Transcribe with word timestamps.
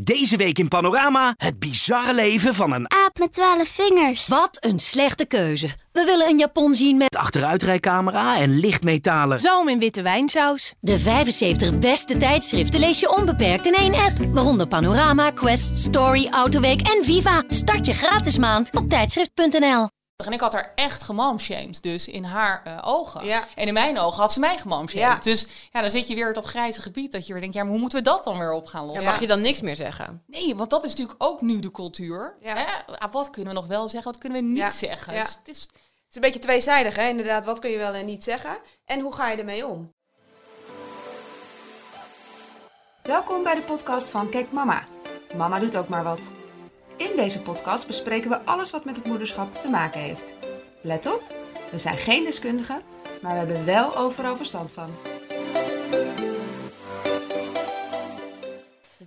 Deze 0.00 0.36
week 0.36 0.58
in 0.58 0.68
Panorama 0.68 1.34
het 1.36 1.58
bizarre 1.58 2.14
leven 2.14 2.54
van 2.54 2.72
een 2.72 2.90
Aap 2.90 3.18
met 3.18 3.32
twaalf 3.32 3.68
vingers. 3.68 4.28
Wat 4.28 4.56
een 4.60 4.78
slechte 4.78 5.24
keuze. 5.24 5.66
We 5.92 6.04
willen 6.04 6.28
een 6.28 6.38
Japon 6.38 6.74
zien 6.74 6.96
met 6.96 7.16
achteruitrijcamera 7.16 8.38
en 8.38 8.58
lichtmetalen. 8.58 9.40
Zoom 9.40 9.68
in 9.68 9.78
witte 9.78 10.02
wijnsaus. 10.02 10.74
de 10.80 10.98
75 10.98 11.78
beste 11.78 12.16
tijdschriften 12.16 12.80
lees 12.80 13.00
je 13.00 13.16
onbeperkt 13.16 13.66
in 13.66 13.74
één 13.74 13.94
app. 13.94 14.18
Waaronder 14.32 14.68
Panorama, 14.68 15.30
Quest, 15.30 15.78
Story, 15.78 16.28
Autoweek 16.30 16.80
en 16.80 17.04
Viva. 17.04 17.42
Start 17.48 17.86
je 17.86 17.94
gratis 17.94 18.38
maand 18.38 18.76
op 18.76 18.88
tijdschrift.nl. 18.88 19.97
En 20.26 20.32
ik 20.32 20.40
had 20.40 20.52
haar 20.52 20.72
echt 20.74 21.02
gemamshamed, 21.02 21.82
dus 21.82 22.08
in 22.08 22.24
haar 22.24 22.60
eh, 22.64 22.78
ogen. 22.84 23.24
Ja. 23.24 23.44
En 23.54 23.66
in 23.66 23.72
mijn 23.72 23.98
ogen 23.98 24.20
had 24.20 24.32
ze 24.32 24.40
mij 24.40 24.58
gemamshamed. 24.58 25.24
Ja. 25.24 25.30
Dus 25.30 25.46
ja, 25.72 25.80
dan 25.80 25.90
zit 25.90 26.08
je 26.08 26.14
weer 26.14 26.28
op 26.28 26.34
dat 26.34 26.44
grijze 26.44 26.82
gebied 26.82 27.12
dat 27.12 27.26
je 27.26 27.32
weer 27.32 27.40
denkt, 27.40 27.56
ja, 27.56 27.62
maar 27.62 27.70
hoe 27.70 27.80
moeten 27.80 27.98
we 27.98 28.04
dat 28.04 28.24
dan 28.24 28.38
weer 28.38 28.52
op 28.52 28.66
gaan 28.66 28.80
Ja, 28.86 28.86
lossen? 28.92 29.10
mag 29.10 29.20
je 29.20 29.26
dan 29.26 29.40
niks 29.40 29.60
meer 29.60 29.76
zeggen? 29.76 30.22
Nee, 30.26 30.56
want 30.56 30.70
dat 30.70 30.84
is 30.84 30.90
natuurlijk 30.90 31.22
ook 31.24 31.40
nu 31.40 31.58
de 31.60 31.70
cultuur. 31.70 32.36
Ja. 32.40 32.54
Hè? 32.56 32.64
Ah, 32.98 33.12
Wat 33.12 33.30
kunnen 33.30 33.54
we 33.54 33.58
nog 33.60 33.68
wel 33.68 33.88
zeggen, 33.88 34.12
wat 34.12 34.20
kunnen 34.20 34.42
we 34.42 34.48
niet 34.48 34.72
zeggen? 34.72 35.14
Ja. 35.14 35.22
Dus 35.22 35.34
het 35.38 35.48
is, 35.48 35.60
Het 35.62 35.70
is 36.08 36.14
een 36.14 36.20
beetje 36.20 36.38
tweezijdig, 36.40 36.96
hè? 36.96 37.08
Inderdaad, 37.08 37.44
wat 37.44 37.58
kun 37.58 37.70
je 37.70 37.78
wel 37.78 37.92
en 37.94 38.06
niet 38.06 38.24
zeggen? 38.24 38.58
En 38.84 39.00
hoe 39.00 39.14
ga 39.14 39.28
je 39.30 39.36
ermee 39.36 39.66
om? 39.66 39.92
Welkom 43.02 43.42
bij 43.42 43.54
de 43.54 43.60
podcast 43.62 44.08
van 44.08 44.28
Kijk 44.28 44.52
Mama. 44.52 44.84
Mama 45.36 45.58
doet 45.58 45.76
ook 45.76 45.88
maar 45.88 46.04
wat. 46.04 46.32
In 46.98 47.16
deze 47.16 47.40
podcast 47.42 47.86
bespreken 47.86 48.30
we 48.30 48.44
alles 48.44 48.70
wat 48.70 48.84
met 48.84 48.96
het 48.96 49.06
moederschap 49.06 49.54
te 49.54 49.68
maken 49.68 50.00
heeft. 50.00 50.34
Let 50.80 51.06
op, 51.06 51.22
we 51.70 51.78
zijn 51.78 51.96
geen 51.96 52.24
deskundigen, 52.24 52.82
maar 53.22 53.32
we 53.32 53.38
hebben 53.38 53.64
wel 53.64 53.96
overal 53.96 54.36
verstand 54.36 54.72
van. 54.72 54.90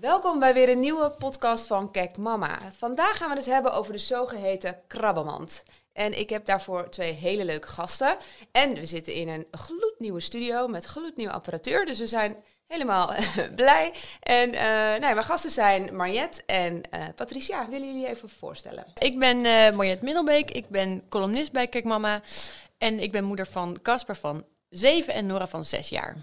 Welkom 0.02 0.40
bij 0.40 0.54
weer 0.54 0.70
een 0.70 0.80
nieuwe 0.80 1.12
podcast 1.12 1.68
van 1.68 1.92
Kijk 1.92 2.18
Mama. 2.18 2.60
Vandaag 2.78 3.18
gaan 3.18 3.30
we 3.30 3.36
het 3.36 3.46
hebben 3.46 3.74
over 3.74 3.94
de 3.94 4.00
zogeheten 4.00 4.82
krabbenmand. 4.88 5.64
En 5.94 6.20
ik 6.20 6.30
heb 6.30 6.46
daarvoor 6.46 6.90
twee 6.90 7.12
hele 7.12 7.46
leuke 7.46 7.68
gasten. 7.68 8.18
En 8.52 8.74
we 8.74 8.86
zitten 8.86 9.14
in 9.14 9.28
een 9.28 9.48
gloednieuwe 9.52 10.20
studio 10.20 10.68
met 10.68 10.86
gloednieuwe 10.86 11.34
apparatuur. 11.34 11.86
Dus 11.86 12.00
we 12.00 12.08
zijn 12.08 12.36
helemaal 12.68 13.14
blij. 13.56 13.94
En 14.20 14.54
eh 14.54 14.66
nou 15.00 15.14
mijn 15.14 15.24
gasten 15.24 15.52
zijn 15.52 15.96
Mariette 15.96 16.44
en 16.46 16.82
eh, 16.90 17.04
Patricia. 17.16 17.70
Willen 17.70 17.88
jullie 17.88 18.08
even 18.08 18.30
voorstellen? 18.30 18.86
Ik 19.00 19.20
ben 19.20 19.46
eh 19.46 19.76
Mariette 19.76 20.06
Middelbeek, 20.06 20.52
ik 20.52 20.70
ben 20.70 21.04
columnist 21.10 21.52
bij 21.52 21.68
Kijk 21.68 21.86
Mama. 21.86 22.22
En 22.78 23.00
ik 23.00 23.12
ben 23.12 23.24
moeder 23.24 23.48
van 23.48 23.80
Casper 23.82 24.16
van 24.16 24.46
7 24.70 25.14
en 25.14 25.26
Nora 25.26 25.48
van 25.48 25.66
6 25.66 25.90
jaar. 25.90 26.16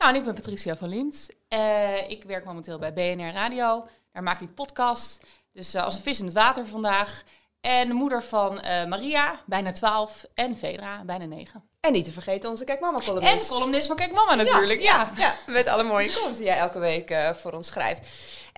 Nou, 0.00 0.12
en 0.12 0.18
ik 0.18 0.24
ben 0.24 0.34
Patricia 0.34 0.76
van 0.76 0.88
Liemt. 0.88 1.28
Eh, 1.48 2.10
ik 2.10 2.24
werk 2.24 2.44
momenteel 2.44 2.78
bij 2.78 2.92
BNR 2.92 3.32
Radio. 3.32 3.86
Daar 4.12 4.22
maak 4.22 4.40
ik 4.40 4.54
podcast. 4.54 5.20
Dus 5.52 5.74
eh, 5.74 5.84
als 5.84 5.94
een 5.94 6.02
vis 6.02 6.18
in 6.18 6.24
het 6.24 6.34
water 6.34 6.66
vandaag. 6.66 7.22
En 7.60 7.88
de 7.88 7.94
moeder 7.94 8.22
van 8.22 8.60
eh, 8.60 8.86
Maria, 8.86 9.40
bijna 9.46 9.72
12. 9.72 10.24
En 10.34 10.56
Vedra, 10.56 11.04
bijna 11.04 11.24
9. 11.24 11.68
En 11.80 11.92
niet 11.92 12.04
te 12.04 12.12
vergeten 12.12 12.50
onze 12.50 12.64
Kijk 12.64 12.80
Mama 12.80 12.98
columnist. 12.98 13.50
En 13.50 13.56
columnist 13.56 13.86
van 13.86 13.96
Kijk 13.96 14.12
Mama 14.12 14.34
natuurlijk. 14.34 14.80
Ja, 14.80 15.12
Ja, 15.16 15.34
met 15.46 15.68
alle 15.68 15.82
mooie 15.82 16.12
columns 16.12 16.36
die 16.36 16.46
jij 16.46 16.58
elke 16.58 16.78
week 16.78 17.14
voor 17.34 17.52
ons 17.52 17.66
schrijft. 17.66 18.08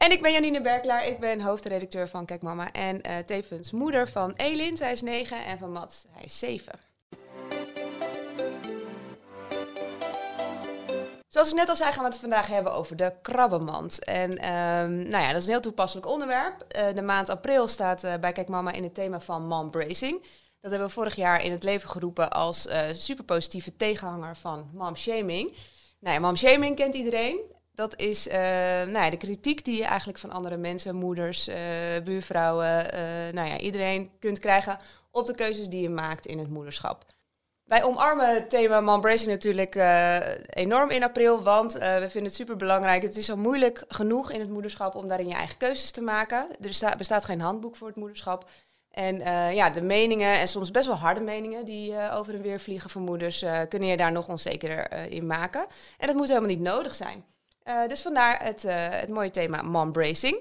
En 0.03 0.11
ik 0.11 0.23
ben 0.23 0.33
Janine 0.33 0.61
Berklaar, 0.61 1.07
ik 1.07 1.19
ben 1.19 1.41
hoofdredacteur 1.41 2.09
van 2.09 2.25
Kijk 2.25 2.43
Mama 2.43 2.73
en 2.73 3.01
eh, 3.01 3.19
tevens 3.19 3.71
moeder 3.71 4.09
van 4.09 4.33
Elin, 4.37 4.77
zij 4.77 4.93
is 4.93 5.03
9, 5.03 5.45
en 5.45 5.59
van 5.59 5.73
Mats, 5.73 6.05
hij 6.11 6.25
is 6.25 6.39
7. 6.39 6.92
Zoals 11.33 11.49
ik 11.49 11.55
net 11.55 11.69
al 11.69 11.77
zei, 11.77 11.93
gaan 11.93 12.05
we 12.05 12.11
het 12.11 12.19
vandaag 12.19 12.47
hebben 12.47 12.73
over 12.73 12.97
de 12.97 13.13
krabbenmand. 13.23 14.05
En 14.05 14.39
ehm, 14.39 14.97
nou 14.97 15.23
ja, 15.23 15.27
dat 15.27 15.41
is 15.41 15.47
een 15.47 15.53
heel 15.53 15.61
toepasselijk 15.61 16.07
onderwerp. 16.07 16.61
Eh, 16.63 16.95
de 16.95 17.03
maand 17.03 17.29
april 17.29 17.69
staat 17.69 18.05
eh, 18.05 18.15
bij 18.21 18.33
Kijk 18.33 18.49
Mama 18.49 18.73
in 18.73 18.83
het 18.83 18.95
thema 18.95 19.21
van 19.21 19.47
mom 19.47 19.71
bracing. 19.71 20.21
Dat 20.61 20.71
hebben 20.71 20.89
we 20.89 20.95
vorig 20.95 21.15
jaar 21.15 21.45
in 21.45 21.53
het 21.53 21.63
leven 21.63 21.89
geroepen 21.89 22.31
als 22.31 22.67
eh 22.67 22.81
superpositieve 22.95 23.77
tegenhanger 23.77 24.37
van 24.37 24.71
mom 24.73 24.97
shaming. 24.97 25.57
Nou 26.01 26.15
ja, 26.15 26.21
mom 26.21 26.37
shaming 26.37 26.77
kent 26.77 26.95
iedereen. 26.95 27.41
Dat 27.75 28.01
is 28.01 28.27
nou 28.27 28.93
ja, 28.93 29.11
de 29.11 29.17
kritiek 29.17 29.65
die 29.65 29.77
je 29.77 29.85
eigenlijk 29.85 30.19
van 30.19 30.31
andere 30.31 30.57
mensen, 30.57 30.95
moeders, 30.95 31.51
buurvrouwen, 32.05 32.87
nou 33.35 33.49
ja, 33.49 33.59
iedereen 33.59 34.11
kunt 34.19 34.39
krijgen 34.39 34.79
op 35.11 35.27
de 35.27 35.35
keuzes 35.35 35.69
die 35.69 35.83
je 35.83 35.91
maakt 35.91 36.27
in 36.27 36.39
het 36.39 36.51
moederschap. 36.51 37.05
Wij 37.73 37.85
omarmen 37.85 38.35
het 38.35 38.51
thema 38.51 38.81
Mombracing 38.81 39.31
natuurlijk 39.31 39.75
eh, 39.75 40.17
enorm 40.49 40.91
in 40.91 41.03
april, 41.03 41.43
want 41.43 41.75
eh, 41.75 41.95
we 41.95 42.11
vinden 42.11 42.25
het 42.25 42.35
super 42.35 42.57
belangrijk. 42.57 43.03
Het 43.03 43.17
is 43.17 43.31
al 43.31 43.37
moeilijk 43.37 43.85
genoeg 43.89 44.31
in 44.31 44.41
het 44.41 44.51
moederschap 44.51 44.95
om 44.95 45.09
daarin 45.09 45.29
je 45.29 45.35
eigen 45.35 45.57
keuzes 45.57 45.91
te 45.91 46.01
maken. 46.01 46.47
Er 46.61 46.75
sta- 46.75 46.97
bestaat 46.97 47.25
geen 47.25 47.41
handboek 47.41 47.77
voor 47.77 47.87
het 47.87 47.97
moederschap. 47.97 48.51
En 48.91 49.21
eh, 49.21 49.55
ja, 49.55 49.71
de 49.71 49.83
meningen, 49.83 50.39
en 50.39 50.49
soms 50.49 50.71
best 50.71 50.87
wel 50.87 50.97
harde 50.97 51.23
meningen, 51.23 51.65
die 51.65 52.11
over 52.11 52.35
en 52.35 52.43
weer 52.43 52.61
vliegen 52.61 52.91
van 52.91 53.03
moeders, 53.03 53.45
kunnen 53.69 53.89
je 53.89 53.97
daar 53.97 54.13
nog 54.13 54.29
onzekerder 54.29 55.11
in 55.11 55.27
maken. 55.27 55.67
En 55.99 56.07
dat 56.07 56.17
moet 56.17 56.29
helemaal 56.29 56.49
niet 56.49 56.61
nodig 56.61 56.95
zijn. 56.95 57.25
Dus 57.87 58.03
vandaar 58.03 58.45
het, 58.45 58.65
het 58.69 59.09
mooie 59.09 59.31
thema 59.31 59.63
Mombracing. 59.63 60.41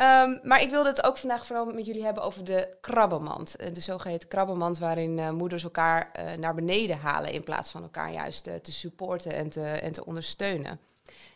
Ehm, 0.00 0.38
maar 0.42 0.62
ik 0.62 0.70
wilde 0.70 0.88
het 0.88 1.04
ook 1.04 1.16
vandaag 1.16 1.46
vooral 1.46 1.64
met 1.66 1.86
jullie 1.86 2.04
hebben 2.04 2.22
over 2.22 2.44
de 2.44 2.76
krabbenmand. 2.80 3.56
Eh, 3.56 3.74
de 3.74 3.80
zogeheten 3.80 4.28
krabbenmand 4.28 4.78
waarin 4.78 5.18
eh, 5.18 5.30
moeders 5.30 5.62
elkaar 5.64 6.12
eh, 6.12 6.36
naar 6.36 6.54
beneden 6.54 6.98
halen 6.98 7.32
in 7.32 7.44
plaats 7.44 7.70
van 7.70 7.82
elkaar 7.82 8.12
juist 8.12 8.44
te 8.44 8.72
supporten 8.72 9.32
en 9.32 9.48
te, 9.48 9.62
en 9.62 9.92
te 9.92 10.04
ondersteunen. 10.04 10.80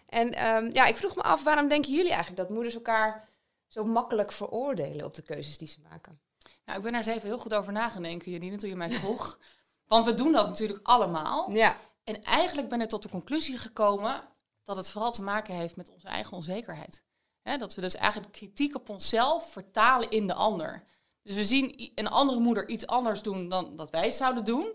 En 0.07 0.33
ehm, 0.33 0.71
ja, 0.73 0.87
ik 0.87 0.97
vroeg 0.97 1.17
me 1.17 1.23
af, 1.23 1.43
waarom 1.43 1.69
denken 1.69 1.93
jullie 1.93 2.13
eigenlijk 2.13 2.37
dat 2.37 2.51
moeders 2.51 2.75
elkaar 2.75 3.29
zo 3.69 3.85
makkelijk 3.85 4.33
veroordelen 4.33 5.05
op 5.05 5.15
de 5.15 5.23
keuzes 5.23 5.59
die 5.59 5.69
ze 5.69 5.79
maken? 5.89 6.21
Nou, 6.65 6.79
ik 6.79 6.85
ben 6.85 6.93
daar 6.93 7.07
eens 7.07 7.17
even 7.17 7.29
heel 7.29 7.39
goed 7.39 7.55
over 7.55 7.73
na 7.73 7.89
gaan 7.91 8.03
denken, 8.03 8.33
Janine, 8.33 8.57
toen 8.57 8.69
je 8.69 8.77
mij 8.77 8.91
vroeg. 8.91 9.39
Want 9.89 10.07
we 10.07 10.15
doen 10.15 10.33
dat 10.33 10.47
natuurlijk 10.47 10.87
allemaal. 10.87 11.51
Ja, 11.51 11.77
En 12.05 12.23
eigenlijk 12.23 12.69
ben 12.69 12.81
ik 12.81 12.89
tot 12.89 13.03
de 13.03 13.09
conclusie 13.09 13.59
gekomen 13.59 14.23
dat 14.63 14.77
het 14.77 14.91
vooral 14.91 15.13
te 15.13 15.23
maken 15.23 15.55
heeft 15.55 15.77
met 15.77 15.91
onze 15.91 16.09
eigen 16.09 16.37
onzekerheid. 16.37 17.04
Hè, 17.45 17.59
dat 17.59 17.75
we 17.75 17.81
dus 17.81 17.95
eigenlijk 17.97 18.33
kritiek 18.33 18.75
op 18.77 18.89
onszelf 18.89 19.53
vertalen 19.53 20.11
in 20.11 20.27
de 20.27 20.35
ander. 20.35 20.85
Dus 21.23 21.35
we 21.35 21.45
zien 21.45 21.93
een 21.95 22.09
andere 22.09 22.41
moeder 22.41 22.69
iets 22.69 22.87
anders 22.87 23.23
doen 23.23 23.49
dan 23.49 23.77
dat 23.77 23.91
wij 23.91 24.11
zouden 24.11 24.45
doen. 24.45 24.73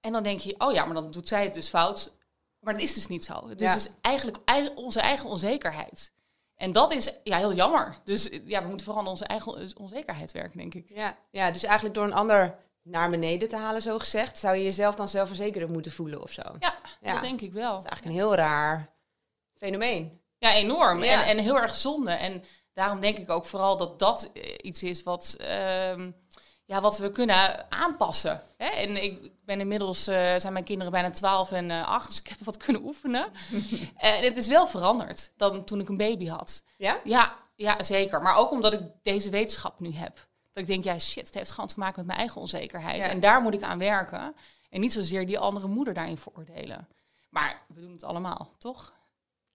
En 0.00 0.12
dan 0.12 0.22
denk 0.22 0.40
je, 0.40 0.54
oh 0.60 0.72
ja, 0.72 0.84
maar 0.84 0.94
dan 0.94 1.10
doet 1.10 1.28
zij 1.28 1.42
het 1.44 1.54
dus 1.54 1.68
fout. 1.68 2.12
Maar 2.60 2.72
dat 2.72 2.82
is 2.82 2.94
dus 2.94 3.06
niet 3.06 3.24
zo. 3.24 3.48
Het 3.48 3.60
Ja. 3.60 3.66
is 3.74 3.82
dus 3.82 3.92
eigenlijk 4.00 4.38
ei- 4.44 4.72
onze 4.74 5.00
eigen 5.00 5.28
onzekerheid. 5.30 6.12
En 6.54 6.72
dat 6.72 6.90
is 6.92 7.12
ja, 7.24 7.36
heel 7.36 7.54
jammer. 7.54 7.96
Dus 8.04 8.28
ja, 8.44 8.62
we 8.62 8.68
moeten 8.68 8.86
vooral 8.86 9.02
aan 9.02 9.08
onze 9.10 9.24
eigen 9.24 9.76
onzekerheid 9.78 10.32
werken, 10.32 10.58
denk 10.58 10.74
ik. 10.74 10.88
ja, 10.88 11.16
ja, 11.30 11.50
dus 11.50 11.62
eigenlijk 11.62 11.94
door 11.94 12.04
een 12.04 12.12
ander 12.14 12.58
naar 12.82 13.10
beneden 13.10 13.48
te 13.48 13.56
halen, 13.56 13.82
zo 13.82 13.98
gezegd, 13.98 14.38
zou 14.38 14.56
je 14.56 14.64
jezelf 14.64 14.94
dan 14.94 15.08
zelfverzekerder 15.08 15.70
moeten 15.70 15.92
voelen 15.92 16.22
of 16.22 16.30
zo. 16.30 16.42
Dat 16.42 16.56
Ja, 16.60 16.74
Ja. 17.00 17.12
dat 17.12 17.22
denk 17.22 17.40
ik 17.40 17.52
wel. 17.52 17.76
is 17.76 17.84
eigenlijk 17.84 18.04
een 18.04 18.22
heel 18.22 18.34
raar 18.34 18.90
fenomeen. 19.56 20.20
Ja, 20.38 20.54
enorm. 20.54 21.04
Ja. 21.04 21.24
En, 21.24 21.36
en 21.36 21.44
heel 21.44 21.60
erg 21.60 21.74
zonde. 21.74 22.10
En 22.10 22.44
daarom 22.72 23.00
denk 23.00 23.18
ik 23.18 23.30
ook 23.30 23.46
vooral 23.46 23.76
dat 23.76 23.98
dat 23.98 24.30
eh, 24.34 24.54
iets 24.60 24.82
is 24.82 25.02
wat, 25.02 25.36
ehm, 25.38 26.10
ja, 26.64 26.80
wat 26.80 26.98
we 26.98 27.10
kunnen 27.10 27.70
aanpassen. 27.70 28.42
Hè? 28.56 28.66
En 28.66 29.02
ik 29.02 29.30
ben 29.44 29.60
inmiddels, 29.60 30.06
eh, 30.06 30.34
zijn 30.38 30.52
mijn 30.52 30.64
kinderen 30.64 30.92
bijna 30.92 31.10
12 31.10 31.52
en 31.52 31.70
eh 31.70 31.88
8, 31.88 32.08
dus 32.08 32.18
ik 32.18 32.26
heb 32.26 32.38
wat 32.44 32.56
kunnen 32.56 32.82
oefenen. 32.82 33.28
en 33.96 34.24
het 34.24 34.36
is 34.36 34.46
wel 34.46 34.66
veranderd 34.66 35.32
dan 35.36 35.64
toen 35.64 35.80
ik 35.80 35.88
een 35.88 35.96
baby 35.96 36.26
had. 36.26 36.62
Ja? 36.76 37.00
Ja, 37.04 37.36
ja, 37.54 37.82
zeker. 37.82 38.22
Maar 38.22 38.36
ook 38.36 38.50
omdat 38.50 38.72
ik 38.72 38.80
deze 39.02 39.30
wetenschap 39.30 39.80
nu 39.80 39.92
heb. 39.92 40.26
Dat 40.52 40.62
ik 40.62 40.66
denk, 40.66 40.84
ja 40.84 40.98
shit, 40.98 41.26
het 41.26 41.34
heeft 41.34 41.50
gewoon 41.50 41.68
te 41.68 41.78
maken 41.78 41.96
met 41.96 42.06
mijn 42.06 42.18
eigen 42.18 42.40
onzekerheid. 42.40 42.96
Ja. 42.96 43.08
En 43.08 43.20
daar 43.20 43.42
moet 43.42 43.54
ik 43.54 43.62
aan 43.62 43.78
werken. 43.78 44.34
En 44.70 44.80
niet 44.80 44.92
zozeer 44.92 45.26
die 45.26 45.38
andere 45.38 45.68
moeder 45.68 45.94
daarin 45.94 46.18
veroordelen. 46.18 46.88
Maar 47.28 47.62
we 47.68 47.80
doen 47.80 47.92
het 47.92 48.04
allemaal, 48.04 48.54
toch? 48.58 48.92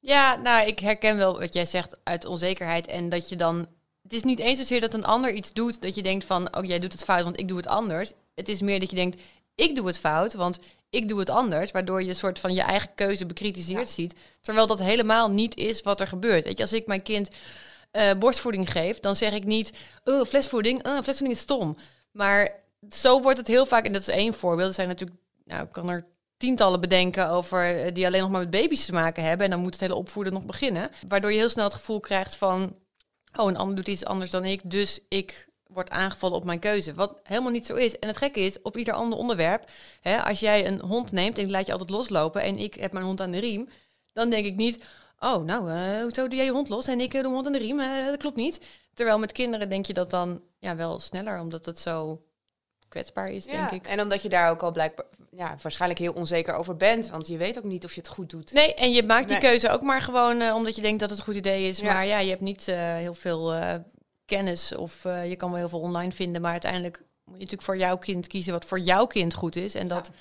Ja, 0.06 0.36
nou, 0.36 0.68
ik 0.68 0.80
herken 0.80 1.18
wel 1.18 1.40
wat 1.40 1.54
jij 1.54 1.66
zegt 1.66 2.00
uit 2.04 2.26
onzekerheid. 2.26 2.88
En 2.88 3.10
dat 3.10 3.30
je 3.30 3.36
dan. 3.36 3.68
Het 4.02 4.14
is 4.14 4.24
niet 4.24 4.40
eens 4.40 4.60
zozeer 4.60 4.82
dat 4.82 4.94
een 4.94 5.06
ander 5.06 5.32
iets 5.32 5.54
doet 5.54 5.82
dat 5.82 5.96
je 5.96 6.04
denkt 6.04 6.26
van, 6.26 6.58
oh 6.58 6.66
jij 6.66 6.80
doet 6.80 6.92
het 6.92 7.04
fout, 7.04 7.24
want 7.24 7.40
ik 7.40 7.48
doe 7.48 7.58
het 7.58 7.68
anders. 7.68 8.14
Het 8.36 8.48
is 8.50 8.62
meer 8.62 8.80
dat 8.80 8.90
je 8.90 8.96
denkt, 8.96 9.22
ik 9.56 9.76
doe 9.76 9.88
het 9.88 10.00
fout, 10.00 10.34
want 10.34 10.60
ik 10.90 11.08
doe 11.08 11.20
het 11.20 11.30
anders. 11.30 11.72
Waardoor 11.72 12.04
je 12.04 12.10
een 12.10 12.16
soort 12.16 12.40
van 12.40 12.54
je 12.54 12.62
eigen 12.62 12.90
keuze 12.96 13.26
bekritiseerd 13.26 13.90
ziet. 13.90 14.16
Terwijl 14.42 14.68
dat 14.68 14.80
helemaal 14.80 15.30
niet 15.30 15.56
is 15.56 15.82
wat 15.82 16.00
er 16.00 16.08
gebeurt. 16.08 16.44
Weet 16.44 16.58
je, 16.58 16.64
als 16.64 16.74
ik 16.74 16.88
mijn 16.88 17.04
kind 17.04 17.30
eh, 17.92 18.14
borstvoeding 18.20 18.72
geef, 18.72 19.00
dan 19.00 19.16
zeg 19.16 19.34
ik 19.34 19.44
niet, 19.44 19.74
oh, 20.04 20.26
flesvoeding, 20.26 20.86
oh, 20.86 21.02
flesvoeding 21.02 21.32
is 21.32 21.40
stom. 21.40 21.78
Maar 22.12 22.52
zo 22.90 23.22
wordt 23.22 23.38
het 23.38 23.48
heel 23.48 23.66
vaak, 23.66 23.86
en 23.86 23.94
dat 23.94 24.02
is 24.02 24.08
één 24.08 24.34
voorbeeld. 24.34 24.68
Er 24.68 24.74
zijn 24.74 24.88
natuurlijk, 24.88 25.20
nou, 25.46 25.64
ik 25.66 25.72
kan 25.72 25.90
er 25.90 26.06
tientallen 26.44 26.82
bedenken 26.82 27.30
over 27.30 27.86
eh, 27.86 27.94
die 27.94 28.06
alleen 28.06 28.22
nog 28.22 28.30
maar 28.30 28.40
met 28.42 28.50
baby's 28.50 28.86
te 28.86 28.94
maken 28.94 29.24
hebben. 29.24 29.46
En 29.46 29.52
dan 29.52 29.62
moet 29.62 29.72
het 29.72 29.82
hele 29.82 29.96
opvoeden 29.96 30.34
nog 30.34 30.46
beginnen. 30.46 30.90
Waardoor 31.08 31.32
je 31.32 31.38
heel 31.38 31.50
snel 31.50 31.64
het 31.64 31.74
gevoel 31.74 32.00
krijgt 32.00 32.36
van, 32.36 32.76
oh, 33.36 33.50
een 33.50 33.58
ander 33.58 33.76
doet 33.76 33.88
iets 33.88 34.06
anders 34.06 34.32
dan 34.32 34.46
ik, 34.46 34.62
dus 34.64 35.00
ik 35.10 35.48
word 35.68 35.90
aangevallen 35.90 36.38
op 36.38 36.46
mijn 36.46 36.60
keuze. 36.60 36.94
Wat 36.94 37.20
helemaal 37.24 37.52
niet 37.52 37.66
zo 37.66 37.76
is. 37.76 38.00
En 38.00 38.08
het 38.08 38.18
gekke 38.18 38.40
is, 38.40 38.62
op 38.62 38.78
ieder 38.78 38.94
ander 38.94 39.20
onderwerp, 39.20 39.70
hè, 40.02 40.24
als 40.24 40.40
jij 40.40 40.68
een 40.68 40.82
hond 40.82 41.12
neemt 41.12 41.38
en 41.38 41.52
laat 41.52 41.66
je 41.66 41.72
altijd 41.72 41.90
loslopen 41.90 42.42
en 42.42 42.58
ik 42.58 42.74
heb 42.74 42.94
mijn 42.94 43.06
hond 43.06 43.22
aan 43.22 43.32
de 43.32 43.40
riem, 43.40 43.70
dan 44.14 44.30
denk 44.30 44.46
ik 44.46 44.56
niet, 44.56 44.84
oh, 45.20 45.44
nou, 45.44 45.72
hoezo 46.02 46.28
doe 46.28 46.36
jij 46.36 46.46
je 46.46 46.52
hond 46.52 46.70
los 46.70 46.88
en 46.88 47.00
ik 47.00 47.12
doe 47.12 47.22
mijn 47.22 47.34
hond 47.34 47.46
aan 47.46 47.52
de 47.52 47.58
riem? 47.58 47.80
Eh, 47.80 48.06
dat 48.06 48.18
klopt 48.18 48.36
niet. 48.36 48.62
Terwijl 48.94 49.20
met 49.20 49.32
kinderen 49.32 49.70
denk 49.70 49.86
je 49.86 49.94
dat 49.94 50.10
dan 50.10 50.42
ja, 50.60 50.76
wel 50.76 51.00
sneller, 51.00 51.40
omdat 51.40 51.66
het 51.66 51.80
zo 51.80 52.24
kwetsbaar 52.88 53.32
is, 53.32 53.46
denk 53.46 53.72
ik. 53.72 53.88
En 53.88 54.02
omdat 54.02 54.22
je 54.22 54.30
daar 54.30 54.50
ook 54.50 54.64
al 54.64 54.72
blijkbaar 54.72 55.06
ja, 55.36 55.56
waarschijnlijk 55.62 56.00
heel 56.00 56.14
onzeker 56.14 56.54
over 56.54 56.78
bent. 56.78 57.10
Want 57.10 57.28
je 57.28 57.38
weet 57.38 57.58
ook 57.58 57.64
niet 57.64 57.86
of 57.86 57.94
je 57.94 58.00
het 58.02 58.10
goed 58.10 58.30
doet. 58.30 58.52
Nee, 58.52 58.74
en 58.74 58.92
je 58.92 59.04
maakt 59.04 59.28
die 59.28 59.38
Nee. 59.40 59.50
keuze 59.50 59.70
ook 59.70 59.82
maar 59.82 60.02
gewoon 60.02 60.42
eh, 60.42 60.56
omdat 60.56 60.76
je 60.76 60.82
denkt 60.82 61.00
dat 61.00 61.10
het 61.10 61.20
een 61.20 61.26
goed 61.26 61.36
idee 61.36 61.68
is. 61.68 61.80
Ja. 61.80 61.94
Maar 61.94 62.06
ja, 62.06 62.20
je 62.20 62.30
hebt 62.30 62.42
niet 62.42 62.68
eh, 62.68 62.78
heel 62.78 63.14
veel 63.14 63.54
eh, 63.54 63.76
kennis 64.26 64.76
of 64.76 65.06
eh, 65.06 65.30
je 65.30 65.36
kan 65.36 65.50
wel 65.50 65.60
heel 65.60 65.70
veel 65.70 65.80
online 65.80 66.12
vinden. 66.12 66.42
Maar 66.42 66.52
uiteindelijk 66.52 66.98
moet 66.98 67.08
je 67.26 67.32
natuurlijk 67.32 67.62
voor 67.62 67.78
jouw 67.78 67.98
kind 67.98 68.28
kiezen 68.28 68.54
wat 68.54 68.66
voor 68.66 68.80
jouw 68.80 69.06
kind 69.06 69.34
goed 69.34 69.56
is. 69.56 69.76
En 69.76 69.88
dat 69.88 70.12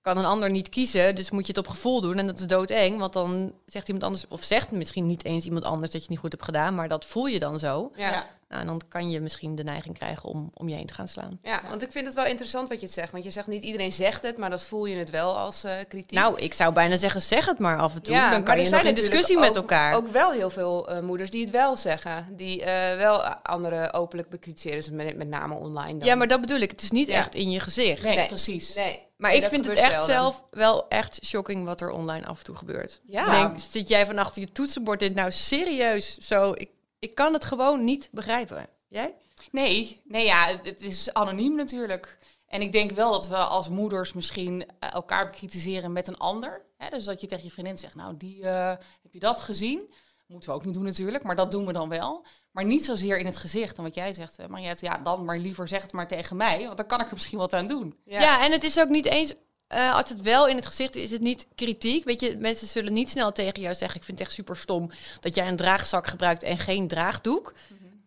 kan 0.00 0.18
een 0.18 0.24
ander 0.24 0.50
niet 0.50 0.68
kiezen, 0.68 1.14
dus 1.14 1.30
moet 1.30 1.46
je 1.46 1.52
het 1.52 1.58
op 1.66 1.68
gevoel 1.68 2.00
doen. 2.00 2.18
En 2.18 2.26
dat 2.26 2.38
is 2.38 2.46
doodeng, 2.46 2.98
want 2.98 3.12
dan 3.12 3.54
zegt 3.66 3.86
iemand 3.86 4.04
anders, 4.04 4.28
of 4.28 4.42
zegt 4.42 4.70
misschien 4.70 5.06
niet 5.06 5.24
eens 5.24 5.44
iemand 5.44 5.64
anders 5.64 5.82
dat 5.82 5.92
je 5.92 5.98
het 6.00 6.08
niet 6.08 6.18
goed 6.18 6.32
hebt 6.32 6.44
gedaan. 6.44 6.74
Maar 6.74 6.88
dat 6.88 7.04
voel 7.04 7.26
je 7.26 7.38
dan 7.38 7.58
zo. 7.58 7.92
Ja. 7.96 8.26
Nou, 8.50 8.62
en 8.62 8.68
dan 8.68 8.80
kan 8.88 9.10
je 9.10 9.20
misschien 9.20 9.54
de 9.54 9.62
neiging 9.64 9.98
krijgen 9.98 10.28
om 10.28 10.50
om 10.54 10.68
je 10.68 10.74
heen 10.74 10.86
te 10.86 10.94
gaan 10.94 11.08
slaan. 11.08 11.38
Ja, 11.42 11.60
want 11.68 11.82
ik 11.82 11.92
vind 11.92 12.06
het 12.06 12.14
wel 12.14 12.24
interessant 12.26 12.68
wat 12.68 12.80
je 12.80 12.86
het 12.86 12.94
zegt. 12.94 13.12
Want 13.12 13.24
je 13.24 13.30
zegt 13.30 13.46
niet 13.46 13.62
iedereen 13.62 13.92
zegt 13.92 14.22
het, 14.22 14.36
maar 14.36 14.50
dat 14.50 14.62
voel 14.62 14.84
je 14.86 14.96
het 14.96 15.10
wel 15.10 15.36
als 15.38 15.64
eh, 15.64 15.72
kritiek. 15.88 16.18
Nou, 16.18 16.38
ik 16.38 16.54
zou 16.54 16.72
bijna 16.72 16.96
zeggen, 16.96 17.22
zeg 17.22 17.46
het 17.46 17.58
maar 17.58 17.78
af 17.78 17.94
en 17.94 18.02
toe. 18.02 18.14
Ja, 18.14 18.20
dan 18.20 18.30
maar 18.30 18.42
kan 18.42 18.54
er 18.54 18.60
je 18.60 18.66
zijn 18.68 18.84
nog 18.84 18.92
in 18.94 18.98
discussie 19.00 19.38
met 19.38 19.56
elkaar. 19.56 19.94
Ook 19.94 20.08
wel 20.12 20.30
heel 20.30 20.50
veel 20.50 20.88
eh, 20.88 21.00
moeders 21.00 21.30
die 21.30 21.42
het 21.42 21.50
wel 21.50 21.76
zeggen. 21.76 22.26
Die 22.36 22.64
eh, 22.64 22.96
wel 22.96 23.22
anderen 23.24 23.92
openlijk 23.94 24.28
bekritiseren. 24.30 24.76
Dus 24.78 24.90
met, 24.90 25.16
met 25.16 25.28
name 25.28 25.54
online 25.54 25.98
dan. 25.98 26.08
Ja, 26.08 26.14
maar 26.14 26.28
dat 26.28 26.40
bedoel 26.40 26.58
ik. 26.60 26.70
Het 26.70 26.82
is 26.82 26.90
niet 26.90 27.08
Ja. 27.08 27.14
echt 27.14 27.34
in 27.34 27.50
je 27.50 27.60
gezicht. 27.60 28.02
Nee, 28.02 28.16
Nee. 28.16 28.26
precies. 28.26 28.74
Nee. 28.74 29.08
Maar 29.16 29.30
Nee, 29.30 29.40
ik 29.40 29.48
vind 29.48 29.66
het 29.66 29.76
echt 29.76 29.88
zelden. 29.90 30.06
zelf 30.06 30.42
wel 30.50 30.88
echt 30.88 31.18
shocking 31.24 31.64
wat 31.64 31.80
er 31.80 31.90
online 31.90 32.26
af 32.26 32.38
en 32.38 32.44
toe 32.44 32.56
gebeurt. 32.56 33.00
Ja. 33.06 33.24
Ik 33.24 33.30
Denk, 33.30 33.60
zit 33.70 33.88
jij 33.88 34.06
van 34.06 34.18
achter 34.18 34.42
je 34.42 34.52
toetsenbord 34.52 34.98
dit 35.00 35.14
nou 35.14 35.30
serieus 35.32 36.16
zo? 36.18 36.52
Ik, 36.52 36.68
ik 37.00 37.14
kan 37.14 37.32
het 37.32 37.44
gewoon 37.44 37.84
niet 37.84 38.08
begrijpen. 38.12 38.68
Jij? 38.88 39.14
Nee, 39.50 40.00
nee 40.04 40.24
ja, 40.24 40.60
het, 40.62 40.82
is 40.82 41.12
anoniem 41.14 41.54
natuurlijk. 41.54 42.18
En 42.46 42.62
ik 42.62 42.72
denk 42.72 42.90
wel 42.90 43.12
dat 43.12 43.28
we 43.28 43.36
als 43.36 43.68
moeders 43.68 44.12
misschien 44.12 44.64
eh, 44.78 44.92
elkaar 44.92 45.26
bekritiseren 45.26 45.92
met 45.92 46.08
een 46.08 46.18
ander. 46.18 46.64
Hè? 46.76 46.88
Dus 46.88 47.04
dat 47.04 47.20
je 47.20 47.26
tegen 47.26 47.44
je 47.44 47.50
vriendin 47.50 47.78
zegt, 47.78 47.94
nou, 47.94 48.16
die, 48.16 48.42
eh, 48.42 48.68
heb 49.02 49.12
je 49.12 49.18
dat 49.18 49.40
gezien? 49.40 49.94
Moeten 50.26 50.50
we 50.50 50.56
ook 50.56 50.64
niet 50.64 50.74
doen 50.74 50.84
natuurlijk, 50.84 51.24
maar 51.24 51.36
dat 51.36 51.50
doen 51.50 51.66
we 51.66 51.72
dan 51.72 51.88
wel. 51.88 52.26
Maar 52.50 52.64
niet 52.64 52.84
zozeer 52.84 53.18
in 53.18 53.26
het 53.26 53.36
gezicht. 53.36 53.76
En 53.76 53.82
wat 53.82 53.94
jij 53.94 54.14
zegt, 54.14 54.40
uh, 54.40 54.46
Mariette, 54.46 54.84
ja, 54.84 54.98
dan 54.98 55.24
maar 55.24 55.38
liever 55.38 55.68
zeg 55.68 55.82
het 55.82 55.92
maar 55.92 56.08
tegen 56.08 56.36
mij. 56.36 56.64
Want 56.64 56.76
dan 56.76 56.86
kan 56.86 57.00
ik 57.00 57.06
er 57.06 57.12
misschien 57.12 57.38
wat 57.38 57.52
aan 57.52 57.66
doen. 57.66 57.98
Ja, 58.04 58.44
en 58.44 58.52
het 58.52 58.64
is 58.64 58.80
ook 58.80 58.88
niet 58.88 59.06
eens... 59.06 59.34
eh, 59.70 59.94
als 59.94 60.08
het 60.08 60.22
wel 60.22 60.48
in 60.48 60.56
het 60.56 60.66
gezicht 60.66 60.96
is, 60.96 61.02
is 61.02 61.10
het 61.10 61.20
niet 61.20 61.46
kritiek. 61.54 62.04
Weet 62.04 62.20
je, 62.20 62.36
mensen 62.38 62.66
zullen 62.66 62.92
niet 62.92 63.10
snel 63.10 63.32
tegen 63.32 63.60
jou 63.60 63.74
zeggen... 63.74 63.98
ik 63.98 64.04
vind 64.04 64.18
het 64.18 64.26
echt 64.26 64.36
super 64.36 64.56
stom 64.56 64.90
dat 65.20 65.34
jij 65.34 65.48
een 65.48 65.56
draagzak 65.56 66.06
gebruikt 66.06 66.42
en 66.42 66.58
geen 66.58 66.88
draagdoek. 66.88 67.54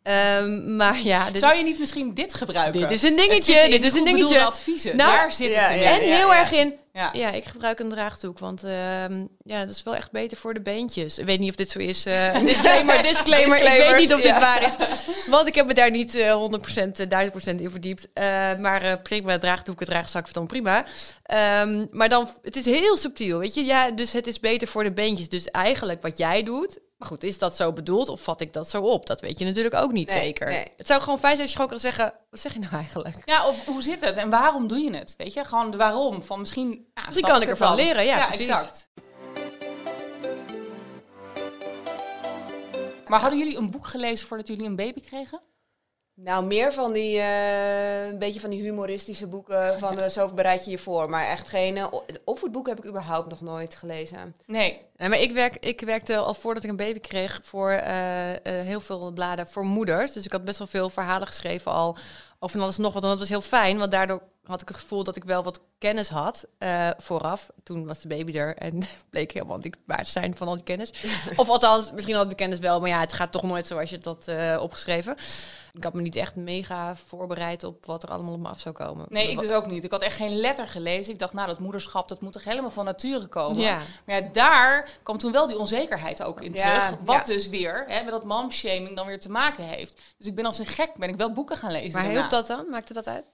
Ehm, 0.04 0.76
maar 0.76 1.00
ja, 1.04 1.32
dit, 1.32 1.42
Zou 1.42 1.56
je 1.58 1.64
niet 1.64 1.80
misschien 1.80 2.14
dit 2.14 2.34
gebruiken? 2.34 2.82
dit 2.82 2.92
is 2.92 3.02
een 3.04 3.18
Het 3.18 3.20
dingetje. 3.30 3.70
Dit 3.70 3.84
is 3.86 3.94
een 3.94 4.04
dingetje. 4.06 4.44
adviezen. 4.44 4.96
Nou, 4.96 5.12
Daar 5.12 5.34
zit 5.34 5.54
ja, 5.54 5.62
het 5.62 5.72
in. 5.72 5.78
ja, 5.82 5.90
En 5.96 6.02
heel 6.02 6.28
ja. 6.28 6.40
erg 6.40 6.52
in... 6.52 6.74
Ja. 6.94 7.10
Ja, 7.14 7.32
ik 7.32 7.46
gebruik 7.46 7.80
een 7.80 7.90
draagdoek, 7.90 8.40
want 8.40 8.64
ehm, 8.64 9.26
ja, 9.44 9.66
dat 9.66 9.76
is 9.76 9.84
wel 9.84 9.96
echt 9.96 10.12
beter 10.12 10.38
voor 10.38 10.54
de 10.54 10.62
beentjes. 10.62 11.18
Ik 11.18 11.26
weet 11.26 11.40
niet 11.40 11.50
of 11.50 11.56
dit 11.56 11.70
zo 11.70 11.80
is. 11.80 12.06
eh, 12.06 12.40
disclaimer, 12.46 13.02
disclaimer. 13.02 13.58
Ik 13.58 13.64
weet 13.90 13.98
niet 13.98 14.14
of 14.14 14.22
dit 14.22 14.26
ja. 14.30 14.40
waar 14.40 14.64
is. 14.66 14.76
Want 15.28 15.48
ik 15.48 15.56
heb 15.56 15.66
me 15.68 15.74
daar 15.74 15.92
niet 15.92 16.16
eh 16.16 16.36
100%, 16.36 17.00
eh, 17.00 17.08
1000% 17.08 17.62
in 17.62 17.70
verdiept. 17.70 18.08
Eh, 18.14 18.24
maar 18.58 18.82
eh 18.82 18.94
prima, 19.04 19.38
draagdoeken, 19.38 19.86
draagzak, 19.86 20.34
dan 20.34 20.48
prima. 20.48 20.86
Ehm, 21.24 21.86
maar 21.92 22.10
dan, 22.10 22.30
het 22.42 22.56
is 22.56 22.66
heel 22.66 22.98
subtiel, 22.98 23.40
weet 23.40 23.54
je. 23.54 23.66
Ja, 23.66 23.92
dus 23.92 24.12
het 24.14 24.28
is 24.28 24.40
beter 24.40 24.68
voor 24.68 24.84
de 24.84 24.92
beentjes. 24.92 25.30
Dus 25.30 25.48
eigenlijk 25.52 26.02
wat 26.02 26.18
jij 26.18 26.44
doet... 26.44 26.80
Maar 27.04 27.12
goed, 27.12 27.24
is 27.24 27.38
dat 27.38 27.56
zo 27.56 27.74
bedoeld 27.74 28.10
of 28.10 28.22
vat 28.22 28.42
ik 28.42 28.54
dat 28.54 28.70
zo 28.70 28.82
op? 28.82 29.06
Dat 29.06 29.22
weet 29.22 29.40
je 29.40 29.46
natuurlijk 29.46 29.76
ook 29.76 29.92
niet 29.92 30.08
Nee, 30.08 30.22
zeker. 30.22 30.48
nee. 30.50 30.68
Het 30.78 30.88
zou 30.88 31.02
gewoon 31.02 31.20
fijn 31.20 31.32
zijn 31.36 31.42
als 31.42 31.50
je 31.50 31.56
gewoon 31.56 31.72
kan 31.72 31.80
zeggen... 31.80 32.14
Wat 32.30 32.40
zeg 32.40 32.54
je 32.54 32.60
nou 32.60 32.74
eigenlijk? 32.74 33.22
Ja, 33.26 33.48
of 33.48 33.66
hoe 33.66 33.82
zit 33.82 34.06
het 34.06 34.16
en 34.16 34.30
waarom 34.30 34.68
doe 34.68 34.78
je 34.80 34.96
het? 34.96 35.14
Weet 35.18 35.34
je, 35.34 35.44
gewoon 35.46 35.72
de 35.72 35.78
waarom. 35.78 36.24
Van 36.24 36.40
misschien. 36.40 36.88
Ja, 36.94 37.12
snap 37.12 37.30
kan 37.30 37.42
ik 37.42 37.48
ervan 37.48 37.68
dan. 37.68 37.76
leren, 37.76 38.06
ja, 38.06 38.26
precies. 38.26 38.48
exact. 38.48 38.90
Maar 43.08 43.20
hadden 43.20 43.40
jullie 43.40 43.58
een 43.58 43.72
boek 43.72 43.88
gelezen 43.88 44.28
voordat 44.28 44.48
jullie 44.48 44.66
een 44.66 44.76
baby 44.76 45.02
kregen? 45.02 45.42
Nou, 46.16 46.46
meer 46.46 46.74
van 46.74 46.94
die, 46.94 47.20
eh, 47.20 48.06
een 48.08 48.20
beetje 48.20 48.40
van 48.40 48.50
die 48.50 48.62
humoristische 48.62 49.28
boeken 49.28 49.80
van 49.80 50.00
eh, 50.00 50.10
zo 50.10 50.28
bereid 50.34 50.66
je 50.66 50.72
je 50.72 50.78
voor. 50.78 51.10
Maar 51.10 51.28
echt 51.28 51.50
geen 51.50 51.78
eh, 51.78 51.88
o- 51.94 52.06
opvoedboek 52.26 52.68
heb 52.68 52.78
ik 52.78 52.86
überhaupt 52.86 53.30
nog 53.30 53.42
nooit 53.42 53.76
gelezen. 53.76 54.36
Nee. 54.46 54.82
Nee, 54.98 55.10
maar 55.10 55.20
ik, 55.20 55.32
werk, 55.32 55.66
ik 55.66 55.82
werkte 55.82 56.18
al 56.18 56.34
voordat 56.34 56.64
ik 56.64 56.70
een 56.70 56.76
baby 56.76 57.00
kreeg 57.00 57.40
voor 57.44 57.70
heel 58.44 58.80
veel 58.82 59.12
bladen 59.12 59.48
voor 59.48 59.64
moeders. 59.66 60.12
Dus 60.12 60.26
ik 60.26 60.32
had 60.32 60.44
best 60.46 60.58
wel 60.58 60.68
veel 60.68 60.90
verhalen 60.90 61.28
geschreven 61.28 61.72
al 61.72 61.98
over 62.40 62.62
alles 62.62 62.78
nog 62.78 62.94
wat. 62.94 63.04
En 63.04 63.10
dat 63.10 63.20
was 63.20 63.30
heel 63.30 63.42
fijn, 63.42 63.78
want 63.78 63.92
daardoor 63.92 64.22
had 64.44 64.62
ik 64.62 64.68
het 64.68 64.78
gevoel 64.78 65.04
dat 65.04 65.16
ik 65.16 65.24
wel 65.24 65.44
wat 65.44 65.62
kennis 65.78 66.10
had 66.10 66.46
eh, 66.58 66.90
vooraf. 66.98 67.50
Toen 67.64 67.86
was 67.86 68.00
de 68.00 68.08
baby 68.08 68.38
er 68.38 68.56
en 68.56 68.82
bleek 69.10 69.32
helemaal 69.32 69.58
niet 69.58 69.78
waard 69.86 70.08
zijn 70.08 70.36
van 70.36 70.48
al 70.48 70.54
die 70.56 70.64
kennis. 70.64 70.94
of 71.36 71.50
althans, 71.50 71.92
misschien 71.92 72.16
had 72.16 72.24
ik 72.24 72.30
de 72.30 72.36
kennis 72.36 72.60
wel, 72.60 72.80
maar 72.80 72.90
ja, 72.90 73.00
het 73.00 73.14
gaat 73.14 73.32
toch 73.32 73.44
nooit 73.44 73.68
zoals 73.68 73.90
je 73.90 73.96
het 73.96 74.06
had 74.06 74.28
eh, 74.28 74.58
opgeschreven. 74.62 75.18
Ik 75.72 75.84
had 75.84 75.94
me 75.94 76.02
niet 76.02 76.16
echt 76.16 76.36
mega 76.36 76.96
voorbereid 77.06 77.64
op 77.64 77.86
wat 77.86 78.04
er 78.04 78.10
allemaal 78.10 78.34
op 78.34 78.40
me 78.40 78.48
af 78.48 78.60
zou 78.60 78.76
komen. 78.76 79.06
Nee, 79.10 79.32
ik 79.32 79.40
dus 79.40 79.52
ook 79.52 79.68
niet. 79.68 79.84
Ik 79.84 79.92
had 79.92 80.02
echt 80.02 80.16
geen 80.16 80.36
letter 80.36 80.68
gelezen. 80.68 81.14
Ik 81.14 81.20
dacht, 81.20 81.34
nou, 81.34 81.48
dat 81.48 81.60
moederschap, 81.60 82.08
dat 82.08 82.22
moet 82.22 82.34
toch 82.34 82.44
helemaal 82.44 82.72
van 82.72 82.86
nature 82.86 83.28
komen. 83.28 83.62
Ja. 83.62 83.82
Maar 84.06 84.16
ja, 84.16 84.30
daar 84.34 84.90
kwam 85.04 85.18
toen 85.18 85.32
wel 85.32 85.48
die 85.48 85.58
onzekerheid 85.58 86.24
ook 86.24 86.42
in 86.42 86.54
Ja, 86.54 86.88
terug. 86.88 87.00
Wat 87.06 87.16
ja. 87.16 87.34
dus 87.34 87.50
weer 87.50 87.84
hè, 87.88 88.04
met 88.04 88.12
dat 88.12 88.24
momshaming 88.24 88.96
dan 88.96 89.08
weer 89.08 89.20
te 89.20 89.30
maken 89.30 89.64
heeft. 89.64 90.02
Dus 90.18 90.28
ik 90.28 90.36
ben 90.36 90.46
als 90.46 90.60
een 90.60 90.66
gek, 90.66 90.94
ben 90.96 91.10
ik 91.10 91.16
wel 91.16 91.34
boeken 91.34 91.58
gaan 91.58 91.72
lezen. 91.72 92.02
Maar 92.02 92.10
hielp 92.10 92.30
dat 92.30 92.48
dan? 92.48 92.66
Maakte 92.70 92.94
dat 92.94 93.08
uit? 93.08 93.32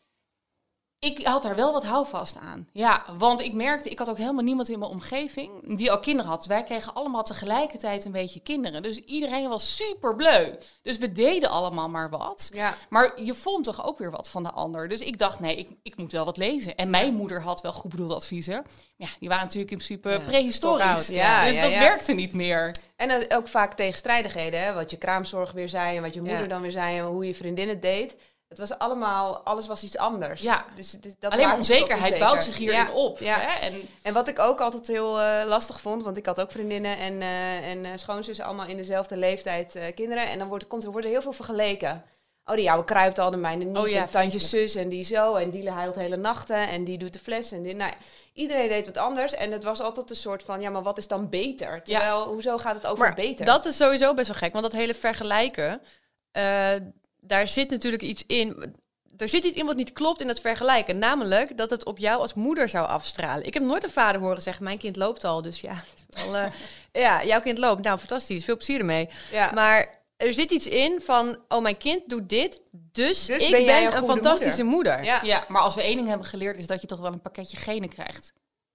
Ik 0.99 1.27
had 1.27 1.43
daar 1.43 1.55
wel 1.55 1.73
wat 1.73 1.85
houvast 1.85 2.37
aan. 2.37 2.67
Ja, 2.71 3.03
want 3.17 3.41
ik 3.41 3.53
merkte, 3.53 3.89
ik 3.89 3.99
had 3.99 4.09
ook 4.09 4.17
helemaal 4.17 4.43
niemand 4.43 4.69
in 4.69 4.79
mijn 4.79 4.91
omgeving 4.91 5.77
die 5.77 5.91
al 5.91 5.99
kinderen 5.99 6.29
had. 6.29 6.39
Dus 6.39 6.47
wij 6.47 6.63
kregen 6.63 6.93
allemaal 6.93 7.23
tegelijkertijd 7.23 8.05
een 8.05 8.11
beetje 8.11 8.39
kinderen. 8.39 8.83
Dus 8.83 8.97
iedereen 8.97 9.49
was 9.49 9.75
super 9.75 10.15
bleu. 10.15 10.55
Dus 10.81 10.97
we 10.97 11.11
deden 11.11 11.49
allemaal 11.49 11.89
maar 11.89 12.09
wat. 12.09 12.49
Ja. 12.53 12.73
Maar 12.89 13.21
je 13.23 13.35
vond 13.35 13.63
toch 13.63 13.85
ook 13.85 13.97
weer 13.97 14.11
wat 14.11 14.29
van 14.29 14.43
de 14.43 14.51
ander. 14.51 14.87
Dus 14.87 14.99
ik 14.99 15.17
dacht, 15.17 15.39
nee, 15.39 15.55
ik, 15.55 15.69
ik 15.83 15.97
moet 15.97 16.11
wel 16.11 16.25
wat 16.25 16.37
lezen. 16.37 16.75
En 16.75 16.89
mijn 16.89 17.13
moeder 17.13 17.41
had 17.41 17.61
wel 17.61 17.73
goed 17.73 17.91
bedoelde 17.91 18.13
adviezen. 18.15 18.65
Ja, 18.95 19.07
die 19.19 19.29
waren 19.29 19.43
natuurlijk 19.43 19.71
in 19.71 19.77
principe 19.77 20.09
Ja, 20.09 20.19
prehistorisch. 20.19 21.07
ja, 21.07 21.45
dus 21.45 21.61
dat 21.61 21.73
werkte 21.73 22.13
niet 22.13 22.33
meer. 22.33 22.75
En 22.95 23.09
eh, 23.09 23.37
ook 23.37 23.47
vaak 23.47 23.73
tegenstrijdigheden, 23.73 24.61
hè? 24.63 24.73
wat 24.73 24.91
je 24.91 24.97
kraamzorg 24.97 25.51
weer 25.51 25.69
zei 25.69 25.95
en 25.95 26.01
wat 26.01 26.13
je 26.13 26.21
moeder 26.21 26.47
dan 26.47 26.61
weer 26.61 26.71
zei 26.71 26.97
en 26.97 27.05
hoe 27.05 27.25
je 27.27 27.35
vriendin 27.35 27.69
het 27.69 27.81
deed. 27.81 28.15
Het 28.49 28.57
was 28.57 28.77
allemaal, 28.77 29.37
alles 29.37 29.67
was 29.67 29.83
iets 29.83 29.97
anders. 29.97 30.41
Ja. 30.41 30.65
Dus, 30.75 30.91
het 30.91 31.05
is- 31.05 31.13
dat 31.19 31.31
Alleen 31.31 31.51
onzekerheid 31.53 31.99
onzeker. 32.03 32.19
bouwt 32.19 32.43
zich 32.43 32.57
hierin 32.57 32.79
Ja, 32.79 32.91
op. 32.91 33.19
Ja. 33.19 33.39
Hè? 33.39 33.59
En 33.67 33.73
En 34.01 34.13
wat 34.13 34.27
ik 34.27 34.39
ook 34.39 34.61
altijd 34.61 34.87
heel 34.87 35.19
eh, 35.19 35.45
lastig 35.47 35.81
vond, 35.81 36.03
want 36.03 36.17
ik 36.17 36.25
had 36.25 36.41
ook 36.41 36.51
vriendinnen 36.51 36.97
en, 36.97 37.21
eh 37.21 37.69
en 37.69 37.85
eh, 37.85 37.91
schoonzussen 37.95 38.45
allemaal 38.45 38.65
in 38.65 38.77
dezelfde 38.77 39.17
leeftijd 39.17 39.91
kinderen. 39.95 40.27
En 40.29 40.39
dan 40.39 40.47
wordt, 40.47 40.67
komt, 40.67 40.83
er 40.83 40.91
wordt 40.91 41.05
er 41.05 41.11
heel 41.11 41.21
veel 41.21 41.31
vergeleken. 41.33 42.03
Oh, 42.45 42.55
die 42.55 42.63
jouwe 42.63 42.83
kruipt 42.85 43.19
al, 43.19 43.29
de 43.31 43.37
mijne 43.37 43.63
niet. 43.63 43.77
Oh 43.77 43.87
ja, 43.87 44.01
en 44.01 44.09
tandje 44.09 44.39
zus 44.39 44.75
en 44.75 44.89
die 44.89 45.03
zo. 45.03 45.35
En 45.35 45.49
die 45.49 45.69
huilt 45.69 45.95
hele 45.95 46.15
nachten 46.17 46.67
en 46.69 46.83
die 46.83 46.97
doet 46.97 47.13
de 47.13 47.19
fles. 47.19 47.51
En 47.51 47.61
die, 47.63 47.75
nou, 47.75 47.91
iedereen 48.33 48.67
deed 48.69 48.85
wat 48.85 48.97
anders. 48.97 49.33
En 49.33 49.51
het 49.51 49.63
was 49.63 49.81
altijd 49.81 50.09
een 50.09 50.15
soort 50.15 50.43
van, 50.43 50.61
ja, 50.61 50.69
maar 50.69 50.83
wat 50.83 50.97
is 50.97 51.07
dan 51.07 51.29
beter? 51.29 51.83
Terwijl, 51.83 52.23
hoezo 52.23 52.57
gaat 52.57 52.75
het 52.75 52.85
over 52.87 53.03
Maar 53.05 53.13
beter? 53.15 53.45
dat 53.45 53.65
is 53.65 53.77
sowieso 53.77 54.13
best 54.13 54.27
wel 54.27 54.37
gek, 54.37 54.51
want 54.53 54.63
dat 54.63 54.73
hele 54.73 54.93
vergelijken, 54.93 55.81
daar 57.21 57.47
zit 57.47 57.69
natuurlijk 57.69 58.03
iets 58.03 58.23
in. 58.27 58.75
Er 59.17 59.29
zit 59.29 59.43
iets 59.43 59.57
in 59.57 59.65
wat 59.65 59.75
niet 59.75 59.93
klopt 59.93 60.21
in 60.21 60.27
het 60.27 60.39
vergelijken. 60.39 60.97
Namelijk 60.97 61.57
dat 61.57 61.69
het 61.69 61.85
op 61.85 61.97
jou 61.97 62.19
als 62.19 62.33
moeder 62.33 62.69
zou 62.69 62.87
afstralen. 62.87 63.45
Ik 63.45 63.53
heb 63.53 63.63
nooit 63.63 63.83
een 63.83 63.89
vader 63.89 64.21
horen 64.21 64.41
zeggen: 64.41 64.63
Mijn 64.63 64.77
kind 64.77 64.95
loopt 64.95 65.23
al. 65.23 65.41
Dus 65.41 65.61
ja, 65.61 65.83
eh, 66.09 66.45
ja 67.03 67.25
jouw 67.25 67.41
kind 67.41 67.57
loopt. 67.57 67.83
Nou, 67.83 67.97
fantastisch. 67.97 68.43
Veel 68.43 68.55
plezier 68.55 68.79
ermee. 68.79 69.09
ja. 69.31 69.51
Maar 69.53 69.97
er 70.17 70.33
zit 70.33 70.51
iets 70.51 70.67
in 70.67 71.01
van: 71.05 71.37
Oh, 71.47 71.61
mijn 71.61 71.77
kind 71.77 72.09
doet 72.09 72.29
dit. 72.29 72.61
Dus, 72.71 73.25
Dus 73.25 73.49
ik 73.49 73.65
ben 73.65 73.95
een 73.95 74.05
fantastische 74.05 74.63
moeder. 74.63 75.03
Ja. 75.03 75.19
ja, 75.23 75.45
maar 75.47 75.61
als 75.61 75.75
we 75.75 75.81
één 75.81 75.95
ding 75.95 76.07
hebben 76.07 76.27
geleerd, 76.27 76.57
is 76.57 76.67
dat 76.67 76.81
je 76.81 76.87
toch 76.87 76.99
wel 76.99 77.11
een 77.11 77.21
pakketje 77.21 77.57
genen 77.57 77.89
krijgt. 77.89 78.33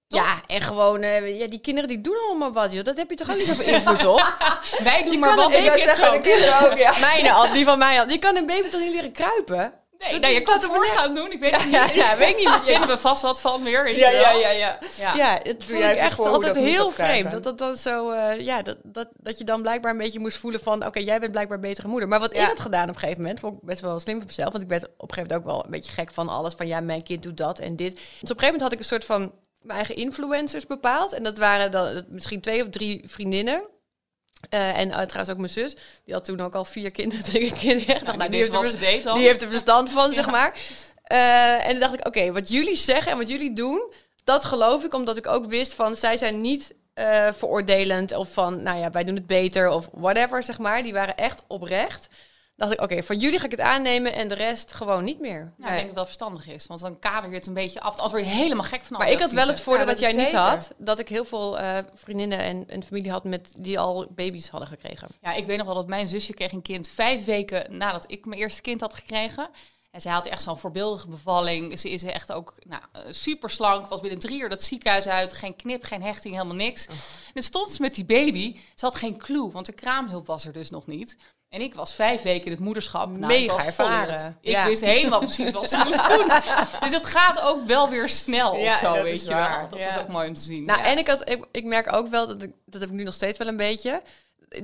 Ja, 0.09 0.41
en 0.47 0.61
gewoon, 0.63 1.03
eh, 1.03 1.39
ja, 1.39 1.47
die 1.47 1.61
kinderen 1.61 1.89
die 1.89 2.01
doen 2.01 2.17
allemaal 2.29 2.53
wat, 2.53 2.73
joh. 2.73 2.85
Dat 2.85 2.97
heb 2.97 3.11
je 3.11 3.17
toch 3.17 3.31
ook 3.31 3.37
niet 3.37 3.47
zoveel 3.47 3.75
invloed 3.75 4.07
op? 4.07 4.37
Wij 4.83 5.05
doen 5.05 5.19
maar 5.19 5.37
wat 5.37 5.53
ik 5.55 5.73
zeggen, 5.79 6.13
de 6.13 6.21
kinderen 6.21 6.71
ook, 6.71 6.79
ja. 6.79 6.99
Mijne 7.11 7.33
al, 7.33 7.53
die 7.53 7.65
van 7.65 7.79
mij 7.79 8.01
al. 8.01 8.09
Je 8.09 8.19
kan 8.19 8.37
een 8.37 8.47
baby 8.47 8.69
toch 8.69 8.81
niet 8.81 8.93
leren 8.95 9.13
kruipen? 9.13 9.73
Nee, 9.99 10.13
Dat 10.13 10.21
nou, 10.21 10.35
je 10.35 10.41
kan 10.43 10.55
het 10.55 10.65
voor 10.65 10.85
gaan 10.87 11.15
doen. 11.15 11.33
Ik 11.33 11.41
weet 11.41 11.51
Ja, 11.51 11.59
het 11.61 11.71
ja, 11.71 11.85
niet. 11.87 11.95
ja, 11.95 12.17
weet 12.17 12.29
ik 12.29 12.37
niet. 12.37 12.47
Daar 12.47 12.63
vinden 12.73 12.89
we 12.89 12.99
vast 12.99 13.23
wat 13.23 13.41
van 13.41 13.63
weer. 13.63 13.85
weet 13.85 13.97
Ja, 13.97 14.11
ja, 14.11 14.31
ja, 14.31 14.51
ja. 14.51 14.79
Ja. 14.97 15.15
Ja, 15.15 15.41
het 15.43 15.67
Doe 15.67 15.77
jij 15.79 15.93
ik 15.93 15.99
echt 15.99 16.19
altijd 16.19 16.57
heel 16.57 16.91
vreemd. 16.91 17.31
Dat 17.31 17.43
dat 17.43 17.59
dan 17.59 17.77
zo, 17.77 18.11
eh, 18.11 18.41
ja, 18.41 18.63
dat, 18.63 18.77
dat, 18.83 19.09
dat 19.17 19.39
je 19.39 19.45
dan 19.45 19.63
blijkbaar 19.63 19.91
een 19.93 19.99
beetje 19.99 20.21
moest 20.21 20.37
voelen 20.37 20.61
van, 20.61 20.87
oké, 20.87 20.99
jij 20.99 21.21
bent 21.21 21.33
blijkbaar 21.33 21.57
een 21.57 21.63
betere 21.69 21.89
moeder. 21.89 22.09
Maar 22.09 22.21
wat 22.21 22.35
Ja. 22.35 22.43
ik 22.43 22.49
had 22.49 22.61
gedaan 22.61 22.89
op 22.89 22.95
een 22.95 23.01
gegeven 23.01 23.21
moment, 23.23 23.41
vond 23.41 23.55
ik 23.55 23.61
best 23.63 23.81
wel 23.81 24.01
slim 24.01 24.17
van 24.17 24.27
mezelf, 24.27 24.51
want 24.53 24.63
ik 24.65 24.71
werd 24.71 24.85
op 24.85 24.91
een 24.91 25.15
gegeven 25.15 25.23
moment 25.23 25.41
ook 25.41 25.55
wel 25.55 25.65
een 25.65 25.71
beetje 25.71 25.93
gek 25.93 26.11
van 26.13 26.29
alles, 26.29 26.55
van 26.55 26.67
ja, 26.67 26.81
mijn 26.81 27.03
kind 27.03 27.23
doet 27.23 27.37
dat 27.37 27.59
en 27.59 27.77
dit. 27.77 27.93
Dus 27.95 28.01
op 28.03 28.11
een 28.13 28.19
gegeven 28.21 28.45
moment 28.45 28.63
had 28.63 28.73
ik 28.73 28.79
een 28.79 28.85
soort 28.85 29.05
van 29.05 29.33
mijn 29.65 29.79
eigen 29.79 29.97
influencers 29.97 30.67
bepaald. 30.67 31.13
En 31.13 31.23
dat 31.23 31.39
waren 31.39 31.71
dan 31.71 32.05
misschien 32.09 32.41
twee 32.41 32.63
of 32.63 32.69
drie 32.69 33.03
vriendinnen. 33.07 33.63
Eh, 34.51 34.79
en 34.79 34.89
uh, 34.89 34.95
trouwens 34.95 35.31
ook 35.31 35.39
mijn 35.39 35.49
zus. 35.49 35.77
Die 36.05 36.15
had 36.15 36.25
toen 36.25 36.41
ook 36.41 36.55
al 36.55 36.65
vier 36.65 36.91
kinderen. 36.91 37.25
Drie 37.33 37.53
kinderen. 37.53 38.05
Nou, 38.05 38.17
nou, 38.17 38.31
die, 38.31 38.41
heeft 38.41 38.55
er, 38.55 38.65
ze 38.65 38.79
deed 38.79 39.05
dan. 39.05 39.19
die 39.19 39.27
heeft 39.27 39.43
er 39.43 39.49
verstand 39.49 39.91
van, 39.91 40.15
zeg 40.15 40.31
maar. 40.31 40.55
Uh, 41.13 41.67
en 41.67 41.71
toen 41.71 41.81
dacht 41.81 41.95
ik, 41.95 42.07
oké, 42.07 42.33
wat 42.33 42.49
jullie 42.49 42.77
zeggen 42.77 43.13
en 43.13 43.19
wat 43.19 43.29
jullie 43.29 43.53
doen, 43.53 43.93
dat 44.25 44.45
geloof 44.45 44.85
ik. 44.85 44.95
Omdat 44.95 45.17
ik 45.17 45.27
ook 45.27 45.47
wist 45.47 45.75
van, 45.75 45.97
zij 45.97 46.17
zijn 46.17 46.41
niet 46.41 46.75
veroordelend 47.33 48.13
of 48.13 48.33
van, 48.33 48.63
nou 48.63 48.79
ja, 48.79 48.91
wij 48.91 49.05
doen 49.05 49.15
het 49.15 49.27
beter 49.27 49.69
of 49.69 49.89
whatever, 49.93 50.43
zeg 50.43 50.59
maar. 50.59 50.83
Die 50.83 50.93
waren 50.93 51.17
echt 51.17 51.43
oprecht. 51.49 52.09
Dacht 52.57 52.73
ik, 52.73 52.81
oké, 52.81 53.03
van 53.03 53.19
jullie 53.19 53.39
ga 53.39 53.45
ik 53.45 53.51
het 53.51 53.61
aannemen 53.61 54.13
en 54.13 54.29
de 54.29 54.35
rest 54.35 54.73
gewoon 54.73 55.05
niet 55.05 55.21
meer. 55.21 55.53
Nou, 55.57 55.71
ik 55.71 55.77
denk 55.77 55.87
dat 55.87 55.95
wel 55.95 56.05
verstandig 56.05 56.47
is, 56.49 56.67
want 56.67 56.81
dan 56.81 56.99
kader 56.99 57.31
je 57.31 57.37
het 57.37 57.47
een 57.47 57.55
beetje 57.55 57.81
af. 57.81 57.99
Als 57.99 58.11
word 58.11 58.25
je 58.25 58.31
helemaal 58.31 58.65
gek 58.65 58.85
van 58.85 58.99
Maar 58.99 59.11
ik 59.11 59.21
had 59.21 59.33
wel 59.33 59.47
het 59.47 59.61
voordeel 59.61 59.87
Ja, 59.87 59.91
dat 59.93 60.01
dat 60.01 60.11
jij 60.11 60.23
niet 60.23 60.31
zeker. 60.31 60.49
had. 60.49 60.73
Dat 60.79 60.99
ik 60.99 61.09
heel 61.09 61.25
veel 61.25 61.61
uh, 61.61 61.79
vriendinnen 61.95 62.39
en, 62.39 62.69
en 62.69 62.83
familie 62.83 63.11
had 63.11 63.25
met 63.25 63.53
die 63.57 63.79
al 63.79 64.07
baby's 64.11 64.49
hadden 64.49 64.69
gekregen. 64.69 65.09
Ja, 65.21 65.33
ik 65.33 65.47
weet 65.47 65.57
nog 65.57 65.67
wel 65.67 65.75
dat 65.75 65.87
mijn 65.87 66.09
zusje 66.09 66.35
kreeg 66.35 66.53
een 66.53 66.63
kind 66.63 66.89
vijf 66.89 67.25
weken 67.25 67.77
nadat 67.77 68.05
ik 68.11 68.27
mijn 68.27 68.41
eerste 68.41 68.61
kind 68.63 68.81
had 68.81 68.95
gekregen. 68.95 69.51
En 69.91 70.01
zij 70.01 70.13
had 70.13 70.27
echt 70.27 70.43
zo'n 70.43 70.59
voorbeeldige 70.59 71.09
bevalling. 71.09 71.79
Ze 71.79 71.91
is 71.91 72.03
echt 72.03 72.33
ook 72.33 72.55
nou, 72.67 72.83
super 73.11 73.51
slank. 73.51 73.87
Was 73.87 74.01
binnen 74.01 74.19
drie 74.19 74.41
uur 74.41 74.49
dat 74.49 74.63
ziekenhuis 74.63 75.07
uit. 75.07 75.33
Geen 75.33 75.57
knip, 75.57 75.85
geen 75.85 76.03
hechting, 76.03 76.35
helemaal 76.35 76.57
niks. 76.57 76.87
En 76.87 76.95
dan 77.35 77.43
stond 77.43 77.71
ze 77.71 77.81
met 77.81 77.95
die 77.95 78.05
baby. 78.05 78.57
Ze 78.75 78.85
had 78.85 78.95
geen 78.95 79.19
clue, 79.19 79.51
want 79.51 79.67
de 79.67 79.73
kraamhulp 79.73 80.27
was 80.27 80.45
er 80.45 80.53
dus 80.53 80.71
nog 80.71 80.87
niet. 80.87 81.17
En 81.55 81.61
ik 81.61 81.75
was 81.75 81.95
vijf 81.95 82.23
weken 82.23 82.45
in 82.45 82.51
het 82.51 82.61
moederschap. 82.61 83.07
Nou, 83.11 83.27
Mega 83.27 83.65
ervaren. 83.65 84.39
Ik 84.41 84.51
Ja. 84.51 84.67
wist 84.67 84.85
helemaal 84.85 85.19
precies 85.19 85.51
wat 85.51 85.69
ze 85.69 85.77
moest 85.85 86.09
doen. 86.09 86.31
Dus 86.81 86.93
het 86.93 87.07
gaat 87.07 87.41
ook 87.41 87.67
wel 87.67 87.89
weer 87.89 88.09
snel 88.09 88.57
Ja, 88.57 88.73
of 88.73 88.79
zo, 88.79 88.95
dat 88.95 89.03
weet 89.03 89.13
is 89.15 89.23
je 89.23 89.29
waar. 89.29 89.59
wel. 89.61 89.69
Dat 89.69 89.79
Ja. 89.79 89.89
is 89.95 89.99
ook 90.01 90.09
mooi 90.09 90.29
om 90.29 90.35
te 90.35 90.41
zien. 90.41 90.65
Nou, 90.65 90.81
en 90.83 90.99
ik, 90.99 91.09
had, 91.09 91.31
ik, 91.31 91.45
ik 91.53 91.65
merk 91.65 91.93
ook 91.97 92.09
wel, 92.09 92.27
dat, 92.27 92.43
ik, 92.43 92.51
dat 92.67 92.81
heb 92.81 92.91
ik 92.91 92.97
nu 92.97 93.03
nog 93.03 93.15
steeds 93.15 93.39
wel 93.39 93.47
een 93.49 93.57
beetje, 93.57 94.03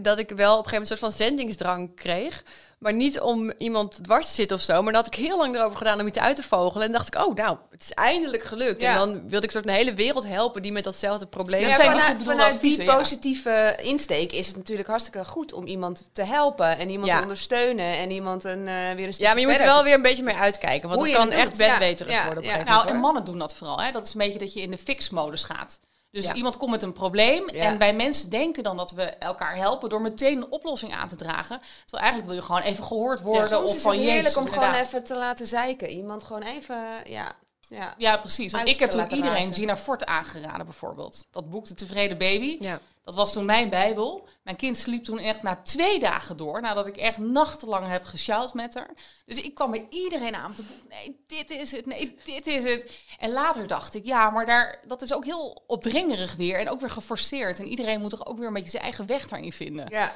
dat 0.01 0.19
ik 0.19 0.29
wel 0.31 0.59
op 0.59 0.65
een 0.65 0.71
gegeven 0.71 0.73
moment 0.73 0.81
een 0.81 0.87
soort 0.87 1.01
van 1.01 1.13
zendingsdrang 1.27 1.95
kreeg. 1.95 2.43
Maar 2.79 2.93
niet 2.93 3.21
om 3.21 3.53
iemand 3.59 4.05
dwars 4.05 4.27
te 4.27 4.33
zitten 4.35 4.57
of 4.57 4.63
zo. 4.63 4.83
Maar 4.83 4.93
dat 4.93 5.05
had 5.05 5.15
ik 5.15 5.21
heel 5.21 5.37
lang 5.37 5.55
erover 5.55 5.77
gedaan 5.79 6.01
om 6.01 6.07
iets 6.07 6.19
uit 6.19 6.37
te 6.37 6.43
vogelen. 6.43 6.87
En 6.87 6.93
dacht 6.93 7.07
ik, 7.07 7.25
oh 7.25 7.35
nou, 7.35 7.57
het 7.71 7.83
is 7.83 7.91
eindelijk 7.91 8.43
gelukt. 8.43 8.81
Ja. 8.81 8.93
En 8.93 8.99
dan 8.99 9.29
wilde 9.29 9.47
ik 9.47 9.51
soort 9.53 9.67
een 9.67 9.73
hele 9.75 9.95
wereld 9.95 10.27
helpen 10.27 10.63
die 10.63 10.73
met 10.73 10.85
datzelfde 10.85 11.27
probleem 11.27 11.61
Ja, 11.61 11.75
zijn 11.75 12.21
vanuit, 12.25 12.61
die 12.61 12.83
ja. 12.83 12.97
positieve 12.97 13.79
insteek 13.83 14.33
is 14.33 14.47
het 14.47 14.57
natuurlijk 14.57 14.89
hartstikke 14.89 15.25
goed 15.25 15.53
om 15.53 15.67
iemand 15.67 16.03
te 16.13 16.23
helpen 16.23 16.79
en 16.79 16.91
iemand 16.91 17.09
Ja. 17.11 17.17
te 17.17 17.23
ondersteunen 17.23 17.97
en 17.99 18.11
iemand 18.11 18.45
een, 18.45 18.69
eh, 18.69 18.75
weer 18.75 19.07
een 19.07 19.13
stukje 19.13 19.23
Ja, 19.23 19.31
maar 19.31 19.41
je 19.41 19.47
moet 19.47 19.59
er 19.59 19.65
wel 19.65 19.85
weer 19.85 19.95
een 19.95 20.03
beetje 20.03 20.25
mee 20.25 20.35
uitkijken. 20.37 20.89
Want 20.89 21.01
Hoe 21.01 21.09
het 21.09 21.19
kan 21.19 21.27
het 21.27 21.37
echt 21.37 21.57
bedweterig 21.57 22.13
Ja, 22.13 22.25
worden 22.25 22.39
op 22.39 22.45
een 22.45 22.51
ja. 22.51 22.57
gegeven 22.57 22.73
Nou, 22.73 22.79
moment. 22.85 22.95
en 22.95 23.01
mannen 23.01 23.25
doen 23.25 23.39
dat 23.39 23.55
vooral. 23.55 23.81
Hè? 23.81 23.93
Dat 23.93 24.07
is 24.07 24.13
een 24.13 24.21
beetje 24.21 24.39
dat 24.39 24.53
je 24.53 24.61
in 24.61 24.71
de 24.71 24.79
fix-modus 24.79 25.43
gaat. 25.45 25.81
Dus 26.11 26.25
Ja. 26.25 26.35
iemand 26.35 26.57
komt 26.57 26.71
met 26.71 26.83
een 26.83 26.93
probleem 26.93 27.51
Ja. 27.51 27.63
en 27.63 27.79
wij 27.79 27.95
mensen 27.95 28.31
denken 28.31 28.63
dan 28.63 28.77
dat 28.77 28.91
we 28.91 29.03
elkaar 29.03 29.57
helpen 29.57 29.89
door 29.89 30.01
meteen 30.01 30.37
een 30.37 30.51
oplossing 30.51 30.95
aan 30.95 31.09
te 31.09 31.17
dragen. 31.17 31.61
Terwijl 31.85 32.03
eigenlijk 32.03 32.27
wil 32.27 32.35
je 32.35 32.43
gewoon 32.43 32.63
even 32.63 32.85
gehoord 32.85 33.21
worden 33.21 33.65
of 33.65 33.75
is 33.75 33.83
van 33.83 33.91
het 33.93 34.01
heerlijk 34.01 34.23
jezus, 34.25 34.37
om 34.37 34.49
gewoon 34.49 34.75
even 34.75 35.05
te 35.05 35.17
laten 35.17 35.47
zeiken. 35.47 35.89
Iemand 35.89 36.23
gewoon 36.23 36.43
even, 36.43 36.77
ja, 37.05 37.33
ja. 37.69 37.95
Ja, 37.99 38.17
precies. 38.17 38.53
Want 38.53 38.69
ik 38.69 38.79
heb 38.79 38.91
toen 38.91 39.11
iedereen 39.11 39.33
razen. 39.37 39.55
Gina 39.55 39.77
Fort 39.77 40.07
aangeraden 40.07 40.67
bijvoorbeeld. 40.67 41.27
Dat 41.31 41.51
boek 41.51 41.67
De 41.67 41.75
Tevreden 41.75 42.19
Baby. 42.19 42.57
Ja. 42.61 42.81
Dat 43.05 43.15
was 43.15 43.33
toen 43.33 43.45
mijn 43.45 43.69
bijbel. 43.69 44.29
Mijn 44.43 44.57
kind 44.57 44.77
sliep 44.77 45.05
toen 45.05 45.19
echt 45.19 45.43
na 45.43 45.61
twee 45.63 45.99
dagen 45.99 46.37
door. 46.37 46.61
Nadat 46.61 46.87
ik 46.87 46.97
echt 46.97 47.19
nachtenlang 47.19 47.87
heb 47.89 48.05
gesjouwd 48.05 48.55
met 48.55 48.75
haar. 48.75 48.91
Dus 49.25 49.41
ik 49.41 49.55
kwam 49.55 49.71
bij 49.71 49.87
iedereen 49.91 50.35
aan. 50.35 50.55
Nee, 50.89 51.25
dit 51.27 51.51
is 51.51 51.73
het. 51.73 51.87
Nee, 51.87 52.17
dit 52.25 52.47
is 52.47 52.65
het. 52.65 53.05
En 53.19 53.31
later 53.31 53.67
dacht 53.67 53.95
ik, 53.95 54.05
ja, 54.07 54.31
maar 54.31 54.47
daar, 54.47 54.83
dat 54.87 55.03
is 55.03 55.13
ook 55.13 55.25
heel 55.25 55.63
opdringerig 55.67 56.35
weer. 56.37 56.59
En 56.59 56.71
ook 56.71 56.81
weer 56.81 56.91
geforceerd. 56.91 57.59
En 57.59 57.67
iedereen 57.67 58.01
moet 58.01 58.11
toch 58.11 58.27
ook 58.27 58.39
weer 58.39 58.47
een 58.47 58.53
beetje 58.53 58.71
zijn 58.71 58.83
eigen 58.83 59.07
weg 59.07 59.29
daarin 59.29 59.53
vinden. 59.53 59.87
ja. 59.89 60.15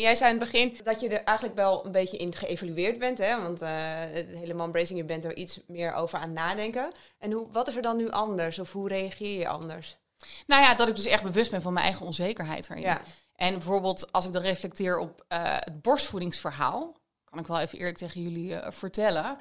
Jij 0.00 0.14
zei 0.14 0.32
in 0.32 0.40
het 0.40 0.50
begin 0.50 0.78
dat 0.84 1.00
je 1.00 1.08
er 1.08 1.24
eigenlijk 1.24 1.56
wel 1.56 1.84
een 1.86 1.92
beetje 1.92 2.16
in 2.16 2.34
geëvalueerd 2.34 2.98
bent, 2.98 3.18
hè? 3.18 3.42
Want 3.42 3.62
eh, 3.62 3.70
het 3.98 4.28
hele 4.28 4.54
manbracing, 4.54 4.98
je 4.98 5.04
bent 5.04 5.24
er 5.24 5.36
iets 5.36 5.60
meer 5.66 5.94
over 5.94 6.18
aan 6.18 6.32
nadenken. 6.32 6.92
En 7.18 7.32
hoe, 7.32 7.50
wat 7.52 7.68
is 7.68 7.76
er 7.76 7.82
dan 7.82 7.96
nu 7.96 8.10
anders? 8.10 8.58
Of 8.58 8.72
hoe 8.72 8.88
reageer 8.88 9.38
je 9.38 9.48
anders? 9.48 9.96
Nou 10.46 10.62
ja, 10.62 10.74
dat 10.74 10.88
ik 10.88 10.96
dus 10.96 11.06
echt 11.06 11.22
bewust 11.22 11.50
ben 11.50 11.62
van 11.62 11.72
mijn 11.72 11.84
eigen 11.84 12.06
onzekerheid 12.06 12.70
erin. 12.70 12.82
Ja, 12.82 13.00
En 13.34 13.52
bijvoorbeeld 13.52 14.12
als 14.12 14.26
ik 14.26 14.32
dan 14.32 14.42
reflecteer 14.42 14.98
op 14.98 15.24
eh, 15.28 15.40
het 15.42 15.82
borstvoedingsverhaal, 15.82 16.96
kan 17.24 17.38
ik 17.38 17.46
wel 17.46 17.60
even 17.60 17.78
eerlijk 17.78 17.96
tegen 17.96 18.22
jullie 18.22 18.54
eh, 18.54 18.70
vertellen. 18.72 19.36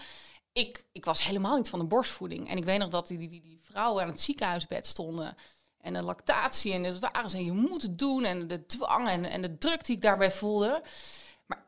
Ik, 0.51 0.85
ik 0.91 1.05
was 1.05 1.23
helemaal 1.23 1.57
niet 1.57 1.69
van 1.69 1.79
de 1.79 1.85
borstvoeding. 1.85 2.49
En 2.49 2.57
ik 2.57 2.65
weet 2.65 2.79
nog 2.79 2.89
dat 2.89 3.07
die, 3.07 3.17
die, 3.17 3.29
die 3.29 3.59
vrouwen 3.63 4.03
aan 4.03 4.09
het 4.09 4.21
ziekenhuisbed 4.21 4.87
stonden. 4.87 5.37
En 5.85 5.93
de 5.93 6.01
lactatie 6.01 6.73
en 6.73 6.83
het 6.83 6.99
waren 6.99 7.29
ze, 7.29 7.45
je 7.45 7.51
moet 7.51 7.81
het 7.81 7.99
doen. 7.99 8.23
En 8.23 8.47
de 8.47 8.65
dwang 8.65 9.09
en, 9.09 9.25
en 9.25 9.41
de 9.41 9.57
druk 9.57 9.85
die 9.85 9.95
ik 9.95 10.01
daarbij 10.01 10.31
voelde. 10.31 10.81
Maar 11.45 11.65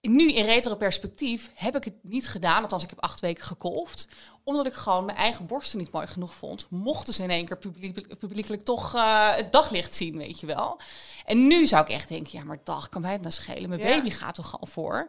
nu 0.00 0.32
in 0.32 0.44
retro 0.44 0.74
perspectief 0.74 1.50
heb 1.54 1.76
ik 1.76 1.84
het 1.84 1.94
niet 2.02 2.28
gedaan. 2.28 2.62
Althans, 2.62 2.82
ik 2.82 2.90
heb 2.90 3.00
acht 3.00 3.20
weken 3.20 3.44
gekolfd. 3.44 4.08
Omdat 4.44 4.66
ik 4.66 4.72
gewoon 4.72 5.04
mijn 5.04 5.18
eigen 5.18 5.46
borsten 5.46 5.78
niet 5.78 5.92
mooi 5.92 6.06
genoeg 6.06 6.34
vond. 6.34 6.66
Mochten 6.70 7.14
ze 7.14 7.22
in 7.22 7.30
één 7.30 7.46
keer 7.46 7.58
publiek, 7.58 8.18
publiekelijk 8.18 8.62
toch 8.64 8.94
eh, 8.94 9.34
het 9.34 9.52
daglicht 9.52 9.94
zien, 9.94 10.16
weet 10.16 10.40
je 10.40 10.46
wel. 10.46 10.80
En 11.24 11.46
nu 11.46 11.66
zou 11.66 11.82
ik 11.82 11.90
echt 11.90 12.08
denken, 12.08 12.38
ja, 12.38 12.44
maar 12.44 12.58
dag, 12.64 12.88
kan 12.88 13.00
mij 13.00 13.12
het 13.12 13.20
nou 13.20 13.32
schelen? 13.32 13.68
Mijn 13.68 13.80
Ja. 13.80 13.86
baby 13.86 14.10
gaat 14.10 14.34
toch 14.34 14.48
gewoon 14.48 14.68
voor? 14.68 15.08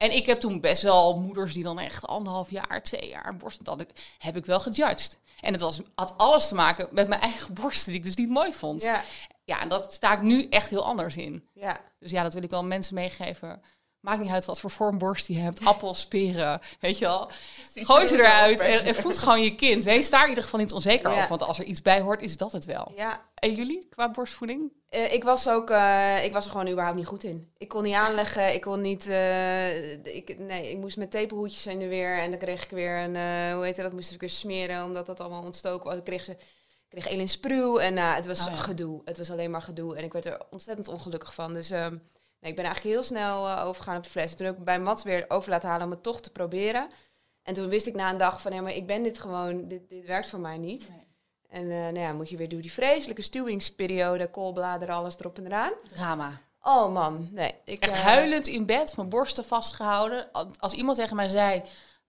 En 0.00 0.12
ik 0.16 0.26
heb 0.26 0.40
toen 0.40 0.60
best 0.60 0.82
wel 0.82 1.18
moeders 1.18 1.54
die 1.54 1.62
dan 1.62 1.78
echt 1.78 2.06
anderhalf 2.06 2.50
jaar, 2.50 2.82
twee 2.82 3.08
jaar 3.08 3.36
borsten, 3.36 3.64
dat 3.64 3.86
heb 4.18 4.36
ik 4.36 4.46
wel 4.46 4.60
gejudged. 4.60 5.18
En 5.40 5.52
het 5.52 5.60
was, 5.60 5.80
had 5.94 6.14
alles 6.16 6.48
te 6.48 6.54
maken 6.54 6.88
met 6.92 7.08
mijn 7.08 7.20
eigen 7.20 7.54
borsten, 7.54 7.86
die 7.92 8.00
ik 8.00 8.06
dus 8.06 8.14
niet 8.14 8.28
mooi 8.28 8.52
vond. 8.52 8.82
Ja, 8.82 9.04
ja, 9.44 9.60
en 9.60 9.68
dat 9.68 9.92
sta 9.92 10.12
ik 10.12 10.22
nu 10.22 10.46
echt 10.48 10.70
heel 10.70 10.84
anders 10.84 11.16
in. 11.16 11.48
ja. 11.54 11.80
Dus 11.98 12.10
ja, 12.10 12.22
dat 12.22 12.34
wil 12.34 12.42
ik 12.42 12.50
wel 12.50 12.64
mensen 12.64 12.94
meegeven. 12.94 13.62
Maakt 14.00 14.20
niet 14.20 14.30
uit 14.30 14.44
wat 14.44 14.60
voor 14.60 14.70
vormborst 14.70 15.26
je 15.26 15.38
hebt. 15.38 15.64
Appels, 15.64 16.06
peren, 16.06 16.60
weet 16.80 16.98
je 16.98 17.04
wel. 17.04 17.30
Gooi 17.74 18.06
ze 18.06 18.16
eruit 18.18 18.60
en, 18.60 18.84
en 18.84 18.94
voed 18.94 19.18
gewoon 19.18 19.42
je 19.42 19.54
kind. 19.54 19.84
Wees 19.84 20.10
daar 20.10 20.22
in 20.22 20.28
ieder 20.28 20.44
geval 20.44 20.60
niet 20.60 20.72
onzeker 20.72 21.10
Ja. 21.10 21.16
over. 21.16 21.28
Want 21.28 21.42
als 21.42 21.58
er 21.58 21.64
iets 21.64 21.82
bij 21.82 22.00
hoort, 22.00 22.22
is 22.22 22.36
dat 22.36 22.52
het 22.52 22.64
wel. 22.64 22.92
ja. 22.96 23.28
En 23.34 23.54
jullie, 23.54 23.86
qua 23.90 24.10
borstvoeding? 24.10 24.72
Eh, 24.88 25.12
ik 25.12 25.24
was 25.24 25.48
ook, 25.48 25.70
eh, 25.70 26.24
ik 26.24 26.32
was 26.32 26.44
er 26.44 26.50
gewoon 26.50 26.68
überhaupt 26.68 26.96
niet 26.96 27.06
goed 27.06 27.24
in. 27.24 27.50
Ik 27.58 27.68
kon 27.68 27.82
niet 27.82 27.94
aanleggen, 27.94 28.54
ik 28.54 28.60
kon 28.60 28.80
niet, 28.80 29.06
eh, 29.08 29.92
ik, 30.16 30.38
nee, 30.38 30.70
ik 30.70 30.78
moest 30.78 30.96
met 30.96 31.10
tapehoedjes 31.10 31.66
in 31.66 31.78
de 31.78 31.86
weer 31.88 32.18
en 32.18 32.30
dan 32.30 32.38
kreeg 32.38 32.64
ik 32.64 32.70
weer 32.70 32.96
een, 32.98 33.14
hoe 33.54 33.64
heet 33.64 33.76
dat, 33.76 33.92
moest 33.92 34.12
ik 34.12 34.20
weer 34.20 34.30
smeren 34.30 34.84
omdat 34.84 35.06
dat 35.06 35.20
allemaal 35.20 35.42
ontstoken 35.42 35.88
was. 35.88 35.98
Ik 35.98 36.04
kreeg 36.04 36.24
ze, 36.24 36.36
kreeg 36.88 37.08
Elin 37.08 37.28
Spruw 37.28 37.78
en 37.78 37.96
het 37.96 38.26
was 38.26 38.40
Oh 38.40 38.46
ja. 38.46 38.54
gedoe. 38.56 39.00
Het 39.04 39.18
was 39.18 39.30
alleen 39.30 39.50
maar 39.50 39.62
gedoe 39.62 39.96
en 39.96 40.04
ik 40.04 40.12
werd 40.12 40.24
er 40.26 40.40
ontzettend 40.50 40.88
ongelukkig 40.88 41.34
van. 41.34 41.52
Dus 41.52 41.70
ehm, 41.70 41.96
nee, 42.40 42.50
ik 42.50 42.56
ben 42.56 42.64
eigenlijk 42.64 42.94
heel 42.94 43.04
snel 43.04 43.48
eh, 43.48 43.64
overgegaan 43.66 43.96
op 43.96 44.04
de 44.04 44.10
fles. 44.10 44.30
En 44.30 44.36
toen 44.36 44.46
heb 44.46 44.58
ik 44.58 44.64
bij 44.64 44.80
Mats 44.80 45.02
weer 45.02 45.24
over 45.28 45.50
laten 45.50 45.68
halen 45.68 45.84
om 45.84 45.90
het 45.92 46.02
toch 46.02 46.20
te 46.20 46.30
proberen. 46.30 46.88
En 47.42 47.54
toen 47.54 47.68
wist 47.68 47.86
ik 47.86 47.94
na 47.94 48.10
een 48.10 48.16
dag 48.18 48.40
van, 48.40 48.52
ja, 48.52 48.60
maar 48.60 48.74
ik 48.74 48.86
ben 48.86 49.02
dit 49.02 49.18
gewoon, 49.20 49.68
dit, 49.68 49.88
dit 49.88 50.06
werkt 50.06 50.28
voor 50.28 50.40
mij 50.40 50.58
niet. 50.58 50.88
Nee. 50.88 51.08
En 51.48 51.62
eh, 51.70 51.76
nou 51.78 51.98
ja, 51.98 52.12
moet 52.12 52.28
je 52.30 52.36
weer 52.36 52.48
door 52.48 52.60
die 52.60 52.72
vreselijke 52.72 53.22
stuwingsperiode, 53.22 54.30
koolbladeren, 54.30 54.94
alles 54.94 55.18
erop 55.18 55.38
en 55.38 55.46
eraan. 55.46 55.72
Drama. 55.92 56.40
Oh 56.62 56.92
man, 56.92 57.28
nee. 57.32 57.54
Ik, 57.64 57.82
Echt 57.82 57.92
eh, 57.92 58.00
huilend 58.00 58.46
in 58.46 58.66
bed, 58.66 58.96
mijn 58.96 59.08
borsten 59.08 59.44
vastgehouden. 59.44 60.32
Als- 60.32 60.46
Als 60.58 60.72
iemand 60.72 60.96
tegen 60.98 61.16
mij 61.16 61.28
zei, 61.28 61.62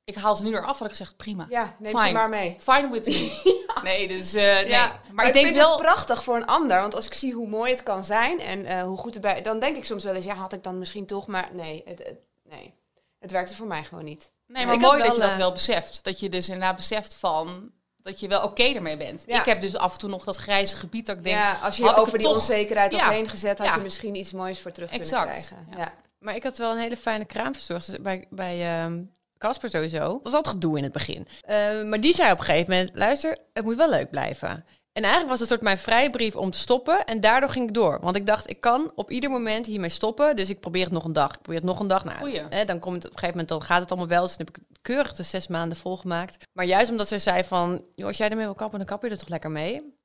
ik 0.03 0.15
haal 0.15 0.35
ze 0.35 0.43
nu 0.43 0.49
eraf, 0.55 0.77
had 0.77 0.81
ik 0.87 0.89
gezegd, 0.89 1.17
prima. 1.17 1.45
Ja, 1.49 1.75
neem 1.79 1.91
Fine. 1.91 2.07
ze 2.07 2.13
maar 2.13 2.29
mee. 2.29 2.55
Fine 2.59 2.89
with 2.89 3.05
me. 3.05 3.41
Nee, 3.83 4.07
dus 4.07 4.33
eh, 4.33 4.43
nee. 4.43 4.67
Ja, 4.67 4.99
Maar, 5.11 5.27
ik 5.27 5.33
denk 5.33 5.45
vind 5.45 5.57
wel... 5.57 5.71
het 5.71 5.81
prachtig 5.81 6.23
voor 6.23 6.35
een 6.35 6.45
ander, 6.45 6.81
want 6.81 6.95
als 6.95 7.05
ik 7.05 7.13
zie 7.13 7.33
hoe 7.33 7.47
mooi 7.47 7.71
het 7.71 7.83
kan 7.83 8.03
zijn 8.03 8.39
en 8.39 8.65
eh, 8.65 8.83
hoe 8.83 8.97
goed 8.97 9.13
het 9.13 9.21
bij, 9.21 9.41
dan 9.41 9.59
denk 9.59 9.77
ik 9.77 9.85
soms 9.85 10.03
wel 10.03 10.13
eens, 10.15 10.25
ja, 10.25 10.35
had 10.35 10.53
ik 10.53 10.63
dan 10.63 10.77
misschien 10.79 11.05
toch, 11.05 11.27
maar 11.27 11.49
nee, 11.53 11.81
het, 11.85 11.97
het- 11.97 12.19
nee, 12.43 12.73
het 13.19 13.31
werkte 13.31 13.55
voor 13.55 13.67
mij 13.67 13.83
gewoon 13.83 14.03
niet. 14.03 14.31
Nee, 14.47 14.65
maar 14.65 14.77
mooi 14.79 14.97
dat 14.97 15.07
wel, 15.07 15.15
je 15.15 15.21
dat 15.21 15.31
eh, 15.31 15.37
wel 15.37 15.51
beseft. 15.51 16.03
Dat 16.03 16.19
je 16.19 16.29
dus 16.29 16.49
inderdaad 16.49 16.75
beseft 16.75 17.13
van... 17.15 17.71
Dat 18.03 18.19
je 18.19 18.27
wel 18.27 18.43
oké 18.43 18.63
ermee 18.63 18.97
bent. 18.97 19.23
Ja. 19.27 19.39
Ik 19.39 19.45
heb 19.45 19.61
dus 19.61 19.75
af 19.75 19.93
en 19.93 19.99
toe 19.99 20.09
nog 20.09 20.23
dat 20.23 20.35
grijze 20.35 20.75
gebied 20.75 21.05
dat 21.05 21.17
ik 21.17 21.23
denk... 21.23 21.37
ja, 21.37 21.59
als 21.63 21.77
je 21.77 21.83
je 21.83 21.95
over 21.95 22.17
die 22.17 22.27
toch- 22.27 22.35
onzekerheid 22.35 22.91
Ja. 22.91 23.03
omheen 23.05 23.29
gezet, 23.29 23.57
had 23.57 23.67
Ja. 23.67 23.75
je 23.75 23.81
misschien 23.81 24.15
iets 24.15 24.31
moois 24.31 24.59
voor 24.59 24.71
terug 24.71 24.89
Exact. 24.91 25.23
kunnen 25.25 25.45
krijgen. 25.45 25.67
Ja. 25.71 25.77
Ja. 25.77 25.93
Maar 26.19 26.35
ik 26.35 26.43
had 26.43 26.57
wel 26.57 26.71
een 26.71 26.77
hele 26.77 26.97
fijne 26.97 27.25
kraamverzorgster 27.25 28.01
bij, 28.01 28.27
bij 28.29 28.61
ehm, 28.83 29.03
Casper 29.41 29.69
sowieso. 29.69 29.99
Dat 29.99 30.19
was 30.23 30.33
altijd 30.33 30.53
gedoe 30.55 30.77
in 30.77 30.83
het 30.83 30.91
begin. 30.93 31.27
Eh, 31.41 31.83
maar 31.83 31.99
die 31.99 32.13
zei 32.15 32.31
op 32.31 32.39
een 32.39 32.45
gegeven 32.45 32.69
moment, 32.71 32.89
luister, 32.93 33.37
het 33.53 33.63
moet 33.63 33.75
wel 33.75 33.89
leuk 33.89 34.09
blijven. 34.09 34.65
En 34.93 35.01
eigenlijk 35.01 35.29
was 35.29 35.39
het 35.39 35.49
soort 35.49 35.61
mijn 35.61 35.77
vrijbrief 35.77 36.35
om 36.35 36.51
te 36.51 36.57
stoppen. 36.57 37.05
En 37.05 37.19
daardoor 37.19 37.49
ging 37.49 37.67
ik 37.67 37.73
door. 37.73 37.97
Want 38.01 38.15
ik 38.15 38.25
dacht, 38.25 38.49
ik 38.49 38.61
kan 38.61 38.91
op 38.95 39.11
ieder 39.11 39.29
moment 39.29 39.65
hiermee 39.65 39.89
stoppen. 39.89 40.35
Dus 40.35 40.49
ik 40.49 40.59
probeer 40.59 40.83
het 40.83 40.91
nog 40.93 41.03
een 41.03 41.13
dag. 41.13 41.33
Ik 41.33 41.41
probeer 41.41 41.59
het 41.59 41.69
nog 41.69 41.79
een 41.79 41.87
dag. 41.87 42.03
Nou, 42.03 42.17
Goeie. 42.17 42.41
hè, 42.49 42.65
dan 42.65 42.79
komt 42.79 42.95
het 42.95 43.05
op 43.05 43.11
een 43.11 43.19
gegeven 43.19 43.39
moment, 43.39 43.47
dan 43.47 43.61
gaat 43.61 43.79
het 43.81 43.89
allemaal 43.89 44.07
wel. 44.09 44.21
Dus 44.21 44.37
dan 44.37 44.45
heb 44.45 44.55
ik 44.57 44.63
het 44.69 44.77
keurig 44.81 45.13
de 45.13 45.23
zes 45.23 45.47
maanden 45.47 45.77
volgemaakt. 45.77 46.37
Maar 46.53 46.65
juist 46.65 46.91
omdat 46.91 47.07
zij 47.07 47.19
zei 47.19 47.43
van, 47.43 47.83
joh, 47.95 48.07
als 48.07 48.17
jij 48.17 48.29
ermee 48.29 48.45
wil 48.45 48.53
kappen, 48.53 48.77
dan 48.77 48.87
kap 48.87 49.03
je 49.03 49.09
er 49.09 49.17
toch 49.17 49.29
lekker 49.29 49.51
mee. 49.51 49.99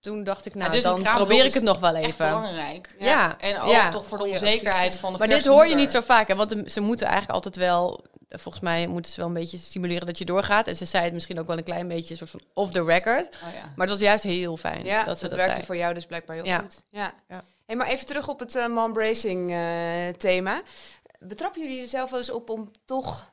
Toen 0.00 0.24
dacht 0.24 0.46
ik, 0.46 0.54
nou, 0.54 0.70
dus 0.70 0.82
dan 0.82 1.02
probeer 1.02 1.44
ik 1.44 1.54
het 1.54 1.62
nog 1.62 1.78
wel 1.78 1.94
Echt 1.94 2.06
even. 2.06 2.26
belangrijk. 2.28 2.94
Ja, 2.98 3.38
En 3.38 3.60
ook 3.60 3.70
ja. 3.70 3.90
toch 3.90 4.06
voor 4.06 4.18
de 4.18 4.24
onzekerheid 4.24 4.96
van 4.96 5.12
de 5.12 5.18
Maar 5.18 5.28
dit 5.28 5.46
hoor 5.46 5.66
je 5.66 5.74
niet 5.74 5.90
zo 5.90 6.00
vaak, 6.00 6.28
hè? 6.28 6.34
want 6.34 6.54
ze 6.66 6.80
moeten 6.80 7.06
eigenlijk 7.06 7.34
altijd 7.34 7.56
wel 7.56 8.04
volgens 8.28 8.62
mij 8.64 8.86
moeten 8.86 9.12
ze 9.12 9.18
wel 9.20 9.28
een 9.28 9.34
beetje 9.34 9.58
stimuleren 9.58 10.06
dat 10.06 10.18
je 10.18 10.24
doorgaat. 10.24 10.68
En 10.68 10.76
ze 10.76 10.84
zei 10.84 11.04
het 11.04 11.12
misschien 11.12 11.38
ook 11.38 11.46
wel 11.46 11.58
een 11.58 11.64
klein 11.64 11.88
beetje 11.88 12.16
soort 12.16 12.30
van 12.30 12.40
off 12.54 12.72
the 12.72 12.84
record. 12.84 13.34
Oh, 13.34 13.52
ja. 13.54 13.72
Maar 13.76 13.86
dat 13.86 13.98
was 13.98 14.06
juist 14.06 14.24
heel 14.24 14.56
fijn 14.56 14.84
Ja, 14.84 14.96
dat 14.98 15.06
dat, 15.06 15.18
ze 15.18 15.28
dat, 15.28 15.36
werkte 15.36 15.54
zei. 15.54 15.66
voor 15.66 15.76
jou 15.76 15.94
dus 15.94 16.06
blijkbaar 16.06 16.36
heel 16.36 16.44
Ja. 16.44 16.58
goed. 16.58 16.82
Ja. 16.88 17.14
Ja. 17.28 17.44
Hey, 17.66 17.76
maar 17.76 17.86
even 17.86 18.06
terug 18.06 18.28
op 18.28 18.38
het 18.40 18.54
eh 18.54 18.66
mom 18.66 18.92
bracing 18.92 19.52
eh, 19.52 20.08
thema. 20.18 20.62
Betrappen 21.18 21.62
jullie 21.62 21.80
er 21.80 21.88
zelf 21.88 22.10
wel 22.10 22.18
eens 22.18 22.30
op 22.30 22.50
om 22.50 22.70
toch 22.84 23.32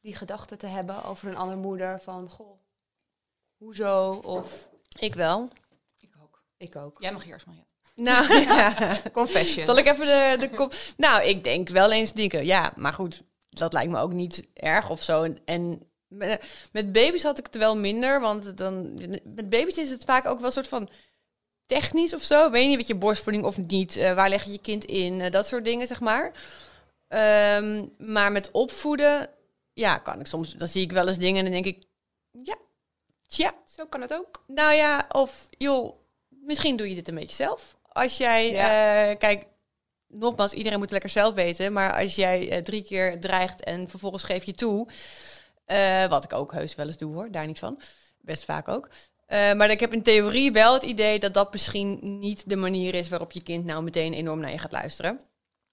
die 0.00 0.14
gedachte 0.16 0.56
te 0.56 0.66
hebben 0.66 1.04
over 1.04 1.28
een 1.28 1.36
andere 1.36 1.60
moeder 1.60 2.00
van, 2.00 2.28
goh, 2.30 2.58
hoezo? 3.56 4.10
Of 4.12 4.68
Ik 4.98 5.14
wel. 5.14 5.48
Ik 6.00 6.10
ook. 6.22 6.42
ik 6.56 6.76
ook. 6.76 6.96
Jij 7.00 7.12
mag 7.12 7.26
eerst, 7.26 7.46
Mariette. 7.46 7.72
Nou, 7.94 8.38
ja. 8.58 8.96
Confession. 9.12 9.64
Zal 9.66 9.76
ik 9.78 9.86
even 9.86 10.06
de, 10.06 10.36
de 10.40 10.50
kop... 10.50 10.74
Nou, 10.96 11.22
ik 11.24 11.44
denk 11.44 11.68
wel 11.68 11.92
eens 11.92 12.12
denken, 12.12 12.44
ja, 12.44 12.72
maar 12.76 12.92
goed, 12.92 13.22
dat 13.54 13.72
lijkt 13.72 13.90
me 13.90 13.98
ook 13.98 14.12
niet 14.12 14.46
erg 14.54 14.90
of 14.90 15.02
zo. 15.02 15.22
En, 15.22 15.38
en 15.44 15.82
met, 16.08 16.44
met 16.72 16.92
baby's 16.92 17.22
had 17.22 17.38
ik 17.38 17.46
het 17.46 17.56
wel 17.56 17.76
minder, 17.76 18.20
want 18.20 18.56
dan, 18.56 18.94
met 19.24 19.48
baby's 19.48 19.76
is 19.78 19.90
het 19.90 20.04
vaak 20.04 20.26
ook 20.26 20.38
wel 20.38 20.46
een 20.46 20.52
soort 20.52 20.68
van 20.68 20.88
technisch 21.66 22.14
of 22.14 22.22
zo. 22.22 22.50
Weet 22.50 22.62
je 22.62 22.68
niet, 22.68 22.76
weet 22.76 22.86
je, 22.86 22.94
borstvoeding 22.94 23.44
of 23.44 23.56
niet, 23.56 23.96
eh, 23.96 24.14
waar 24.14 24.28
leg 24.28 24.44
je 24.44 24.52
je 24.52 24.58
kind 24.60 24.84
in, 24.84 25.20
eh, 25.20 25.30
dat 25.30 25.46
soort 25.46 25.64
dingen, 25.64 25.86
zeg 25.86 26.00
maar. 26.00 26.32
Ehm, 27.08 27.86
maar 27.98 28.32
met 28.32 28.50
opvoeden, 28.50 29.28
ja, 29.72 29.98
kan 29.98 30.20
ik 30.20 30.26
soms, 30.26 30.52
dan 30.54 30.68
zie 30.68 30.82
ik 30.82 30.92
wel 30.92 31.08
eens 31.08 31.18
dingen 31.18 31.44
en 31.46 31.52
dan 31.52 31.62
denk 31.62 31.76
ik, 31.76 31.84
ja, 32.30 32.56
tja, 33.26 33.52
Zo 33.64 33.86
kan 33.86 34.00
het 34.00 34.14
ook. 34.14 34.44
nou 34.46 34.74
ja, 34.74 35.06
of 35.12 35.48
joh, 35.58 35.94
misschien 36.28 36.76
doe 36.76 36.88
je 36.88 36.94
dit 36.94 37.08
een 37.08 37.14
beetje 37.14 37.34
zelf. 37.34 37.76
Als 37.88 38.16
jij, 38.16 38.50
Ja. 38.50 39.10
eh, 39.10 39.18
kijk, 39.18 39.46
nogmaals, 40.14 40.52
iedereen 40.52 40.78
moet 40.78 40.90
het 40.90 41.02
lekker 41.02 41.22
zelf 41.22 41.34
weten. 41.34 41.72
Maar 41.72 41.92
als 42.02 42.14
jij 42.14 42.50
eh, 42.50 42.62
drie 42.62 42.82
keer 42.82 43.20
dreigt 43.20 43.64
en 43.64 43.88
vervolgens 43.88 44.24
geef 44.24 44.44
je 44.44 44.52
toe, 44.52 44.88
eh, 45.64 46.06
wat 46.06 46.24
ik 46.24 46.32
ook 46.32 46.52
heus 46.52 46.74
wel 46.74 46.86
eens 46.86 46.96
doe 46.96 47.14
hoor, 47.14 47.30
daar 47.30 47.46
niet 47.46 47.58
van, 47.58 47.80
best 48.18 48.44
vaak 48.44 48.68
ook. 48.68 48.88
Eh, 49.26 49.52
maar 49.52 49.70
ik 49.70 49.80
heb 49.80 49.92
in 49.92 50.02
theorie 50.02 50.52
wel 50.52 50.74
het 50.74 50.82
idee 50.82 51.18
dat 51.18 51.34
dat 51.34 51.52
misschien 51.52 52.18
niet 52.18 52.48
de 52.48 52.56
manier 52.56 52.94
is 52.94 53.08
waarop 53.08 53.32
je 53.32 53.42
kind 53.42 53.64
nou 53.64 53.82
meteen 53.82 54.12
enorm 54.12 54.40
naar 54.40 54.50
je 54.50 54.58
gaat 54.58 54.72
luisteren. 54.72 55.16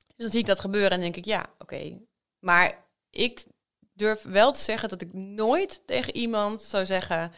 Dus 0.07 0.15
dan 0.17 0.29
zie 0.29 0.39
ik 0.39 0.45
dat 0.45 0.60
gebeuren 0.60 0.91
en 0.91 1.00
denk 1.00 1.15
ik, 1.15 1.25
ja, 1.25 1.45
oké. 1.57 2.00
Maar 2.39 2.86
ik 3.10 3.43
durf 3.93 4.21
wel 4.21 4.51
te 4.51 4.60
zeggen 4.60 4.89
dat 4.89 5.01
ik 5.01 5.13
nooit 5.13 5.81
tegen 5.86 6.15
iemand 6.15 6.62
zou 6.62 6.86
zeggen... 6.86 7.33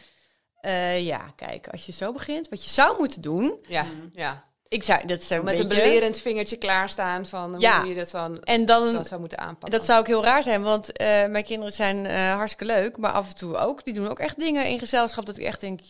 eh, 0.60 1.06
ja, 1.06 1.32
kijk, 1.36 1.68
als 1.68 1.86
je 1.86 1.92
zo 1.92 2.12
begint, 2.12 2.48
wat 2.48 2.64
je 2.64 2.70
zou 2.70 2.98
moeten 2.98 3.20
doen... 3.20 3.58
Ja, 3.68 3.86
ja. 4.12 4.52
Ik 4.68 4.82
zou, 4.82 5.06
dat 5.06 5.22
zou 5.22 5.44
Met 5.44 5.58
een 5.58 5.68
beetje- 5.68 5.82
belerend 5.82 6.20
vingertje 6.20 6.56
klaarstaan 6.56 7.26
van 7.26 7.54
Ja. 7.58 7.80
hoe 7.80 7.88
je 7.88 7.94
dat, 7.94 8.10
dan, 8.10 8.42
En 8.42 8.64
dan, 8.64 8.92
dat 8.92 9.06
zou 9.08 9.20
moeten 9.20 9.38
aanpakken. 9.38 9.70
dat 9.78 9.84
zou 9.86 10.00
ook 10.00 10.06
heel 10.06 10.24
raar 10.24 10.42
zijn, 10.42 10.62
want 10.62 10.92
eh, 10.92 11.26
mijn 11.26 11.44
kinderen 11.44 11.72
zijn 11.72 12.06
eh, 12.06 12.34
hartstikke 12.34 12.64
leuk, 12.74 12.96
maar 12.96 13.10
af 13.10 13.28
en 13.28 13.34
toe 13.34 13.56
ook. 13.56 13.84
Die 13.84 13.94
doen 13.94 14.08
ook 14.08 14.18
echt 14.18 14.38
dingen 14.38 14.66
in 14.66 14.78
gezelschap 14.78 15.26
dat 15.26 15.38
ik 15.38 15.44
echt 15.44 15.60
denk, 15.60 15.80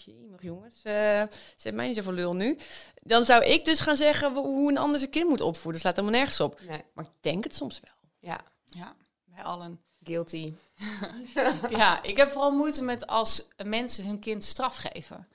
jongens, 0.41 0.81
eh 0.83 1.23
zet 1.57 1.75
mij 1.75 1.87
niet 1.87 1.97
zoveel 1.97 2.13
lul 2.13 2.35
nu. 2.35 2.59
Dan 2.95 3.25
zou 3.25 3.45
ik 3.45 3.65
dus 3.65 3.81
gaan 3.81 3.97
zeggen 3.97 4.35
hoe 4.35 4.71
een 4.71 4.79
ander 4.79 4.99
zijn 4.99 5.11
kind 5.11 5.29
moet 5.29 5.41
opvoeden. 5.41 5.73
Dat 5.73 5.81
slaat 5.81 5.97
helemaal 5.97 6.19
nergens 6.19 6.41
op. 6.41 6.61
Nee, 6.69 6.83
Maar 6.95 7.05
ik 7.05 7.11
denk 7.21 7.45
het 7.45 7.55
soms 7.55 7.81
wel. 7.83 8.11
ja, 8.31 8.41
Ja, 8.67 8.95
wij 9.35 9.45
allen. 9.45 9.81
guilty. 10.03 10.55
Ja, 11.71 12.03
ik 12.03 12.17
heb 12.17 12.31
vooral 12.31 12.53
moeite 12.53 12.83
met 12.85 13.07
als 13.07 13.49
mensen 13.65 14.05
hun 14.07 14.19
kind 14.19 14.45
straf 14.45 14.77
geven. 14.77 15.29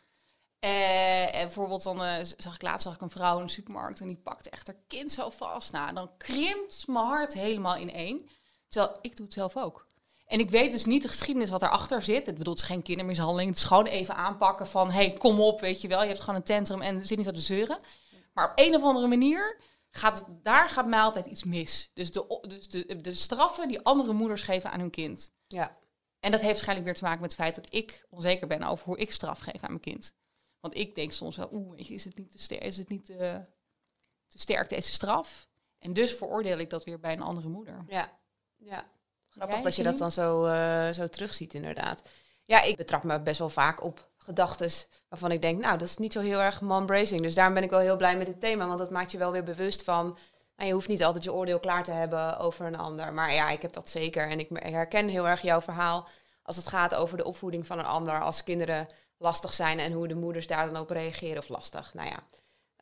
Eh, 0.59 1.35
en 1.35 1.41
bijvoorbeeld 1.41 1.83
dan 1.83 2.03
eh, 2.03 2.25
zag 2.37 2.55
ik 2.55 2.61
laatst 2.61 2.83
zag 2.83 2.95
ik 2.95 3.01
een 3.01 3.09
vrouw 3.09 3.39
in 3.39 3.45
de 3.45 3.51
supermarkt 3.51 3.99
en 3.99 4.07
die 4.07 4.21
pakte 4.23 4.49
echt 4.49 4.67
haar 4.67 4.75
kind 4.87 5.11
zo 5.11 5.29
vast. 5.29 5.71
Nou, 5.71 5.93
dan 5.93 6.09
krimpt 6.17 6.87
mijn 6.87 7.05
hart 7.05 7.33
helemaal 7.33 7.75
in 7.75 7.93
één. 7.93 8.29
Terwijl 8.67 8.97
ik 9.01 9.15
doe 9.15 9.25
het 9.25 9.33
zelf 9.33 9.57
ook. 9.57 9.87
En 10.25 10.39
ik 10.39 10.49
weet 10.49 10.71
dus 10.71 10.85
niet 10.85 11.01
de 11.01 11.07
geschiedenis 11.07 11.49
wat 11.49 11.61
erachter 11.61 12.01
zit. 12.01 12.25
Het 12.25 12.37
bedoelt 12.37 12.61
geen 12.61 12.81
kindermishandeling. 12.81 13.49
Het 13.49 13.57
is 13.57 13.63
gewoon 13.63 13.85
even 13.85 14.15
aanpakken 14.15 14.67
van, 14.67 14.91
hey, 14.91 15.13
kom 15.13 15.41
op, 15.41 15.59
weet 15.59 15.81
je 15.81 15.87
wel. 15.87 16.01
Je 16.01 16.07
hebt 16.07 16.19
gewoon 16.19 16.35
een 16.35 16.43
tantrum 16.43 16.81
en 16.81 17.05
zit 17.05 17.17
niet 17.17 17.27
aan 17.27 17.33
de 17.33 17.41
zeuren. 17.41 17.79
Maar 18.33 18.51
op 18.51 18.59
een 18.59 18.75
of 18.75 18.83
andere 18.83 19.07
manier 19.07 19.61
gaat 19.91 20.25
daar 20.43 20.69
gaat 20.69 20.87
mij 20.87 20.99
altijd 20.99 21.25
iets 21.25 21.43
mis. 21.43 21.91
Dus 21.93 22.11
de, 22.11 22.45
dus 22.47 22.69
de, 22.69 23.01
de 23.01 23.13
straffen 23.13 23.67
die 23.67 23.81
andere 23.81 24.13
moeders 24.13 24.41
geven 24.41 24.71
aan 24.71 24.79
hun 24.79 24.89
kind. 24.89 25.31
Ja, 25.47 25.77
En 26.19 26.31
dat 26.31 26.39
heeft 26.39 26.53
waarschijnlijk 26.53 26.87
weer 26.87 26.97
te 26.97 27.03
maken 27.03 27.21
met 27.21 27.31
het 27.31 27.39
feit 27.39 27.55
dat 27.55 27.73
ik 27.73 28.05
onzeker 28.09 28.47
ben 28.47 28.63
over 28.63 28.85
hoe 28.85 28.97
ik 28.97 29.11
straf 29.11 29.39
geef 29.39 29.61
aan 29.61 29.69
mijn 29.69 29.79
kind. 29.79 30.13
Want 30.59 30.75
ik 30.75 30.95
denk 30.95 31.11
soms 31.11 31.35
wel, 31.35 31.49
oeh, 31.51 31.89
is 31.89 32.05
het 32.05 32.17
niet, 32.17 32.31
te 32.31 32.39
sterk, 32.39 32.63
is 32.63 32.77
het 32.77 32.89
niet 32.89 33.05
te, 33.05 33.41
te 34.27 34.39
sterk 34.39 34.69
deze 34.69 34.91
straf? 34.91 35.47
En 35.79 35.93
dus 35.93 36.13
veroordeel 36.13 36.57
ik 36.57 36.69
dat 36.69 36.83
weer 36.83 36.99
bij 36.99 37.13
een 37.13 37.21
andere 37.21 37.47
moeder. 37.47 37.83
ja, 37.87 38.17
ja. 38.57 38.85
Grappig 39.29 39.55
Jij, 39.55 39.63
dat 39.63 39.75
je 39.75 39.83
dat 39.83 39.97
dan 39.97 40.11
zo, 40.11 40.45
eh, 40.45 40.89
zo 40.89 41.07
terugziet, 41.07 41.53
inderdaad. 41.53 42.01
Ja, 42.43 42.61
ik 42.61 42.77
betrap 42.77 43.03
me 43.03 43.21
best 43.21 43.39
wel 43.39 43.49
vaak 43.49 43.83
op 43.83 44.09
gedachten 44.17 44.71
waarvan 45.09 45.31
ik 45.31 45.41
denk, 45.41 45.61
nou, 45.61 45.77
dat 45.77 45.87
is 45.87 45.97
niet 45.97 46.13
zo 46.13 46.21
heel 46.21 46.39
erg 46.39 46.61
mom-bracing. 46.61 47.21
Dus 47.21 47.35
daarom 47.35 47.53
ben 47.53 47.63
ik 47.63 47.69
wel 47.69 47.79
heel 47.79 47.97
blij 47.97 48.17
met 48.17 48.25
dit 48.25 48.39
thema, 48.39 48.67
want 48.67 48.79
dat 48.79 48.89
maakt 48.89 49.11
je 49.11 49.17
wel 49.17 49.31
weer 49.31 49.43
bewust 49.43 49.83
van... 49.83 50.17
Nou, 50.55 50.71
je 50.71 50.73
hoeft 50.73 50.87
niet 50.87 51.03
altijd 51.03 51.23
je 51.23 51.33
oordeel 51.33 51.59
klaar 51.59 51.83
te 51.83 51.91
hebben 51.91 52.37
over 52.37 52.65
een 52.65 52.77
ander. 52.77 53.13
Maar 53.13 53.33
ja, 53.33 53.49
ik 53.49 53.61
heb 53.61 53.73
dat 53.73 53.89
zeker. 53.89 54.29
En 54.29 54.39
ik 54.39 54.49
herken 54.53 55.07
heel 55.07 55.27
erg 55.27 55.41
jouw 55.41 55.61
verhaal 55.61 56.07
als 56.43 56.55
het 56.55 56.67
gaat 56.67 56.95
over 56.95 57.17
de 57.17 57.25
opvoeding 57.25 57.67
van 57.67 57.79
een 57.79 57.85
ander. 57.85 58.21
Als 58.21 58.43
kinderen 58.43 58.87
lastig 59.19 59.53
zijn 59.53 59.79
en 59.79 59.91
hoe 59.91 60.07
de 60.07 60.15
moeders 60.15 60.47
daar 60.47 60.65
dan 60.71 60.81
op 60.81 60.89
reageren. 60.89 61.37
Of 61.37 61.49
lastig, 61.49 61.93
nou 61.93 62.09
ja. 62.09 62.19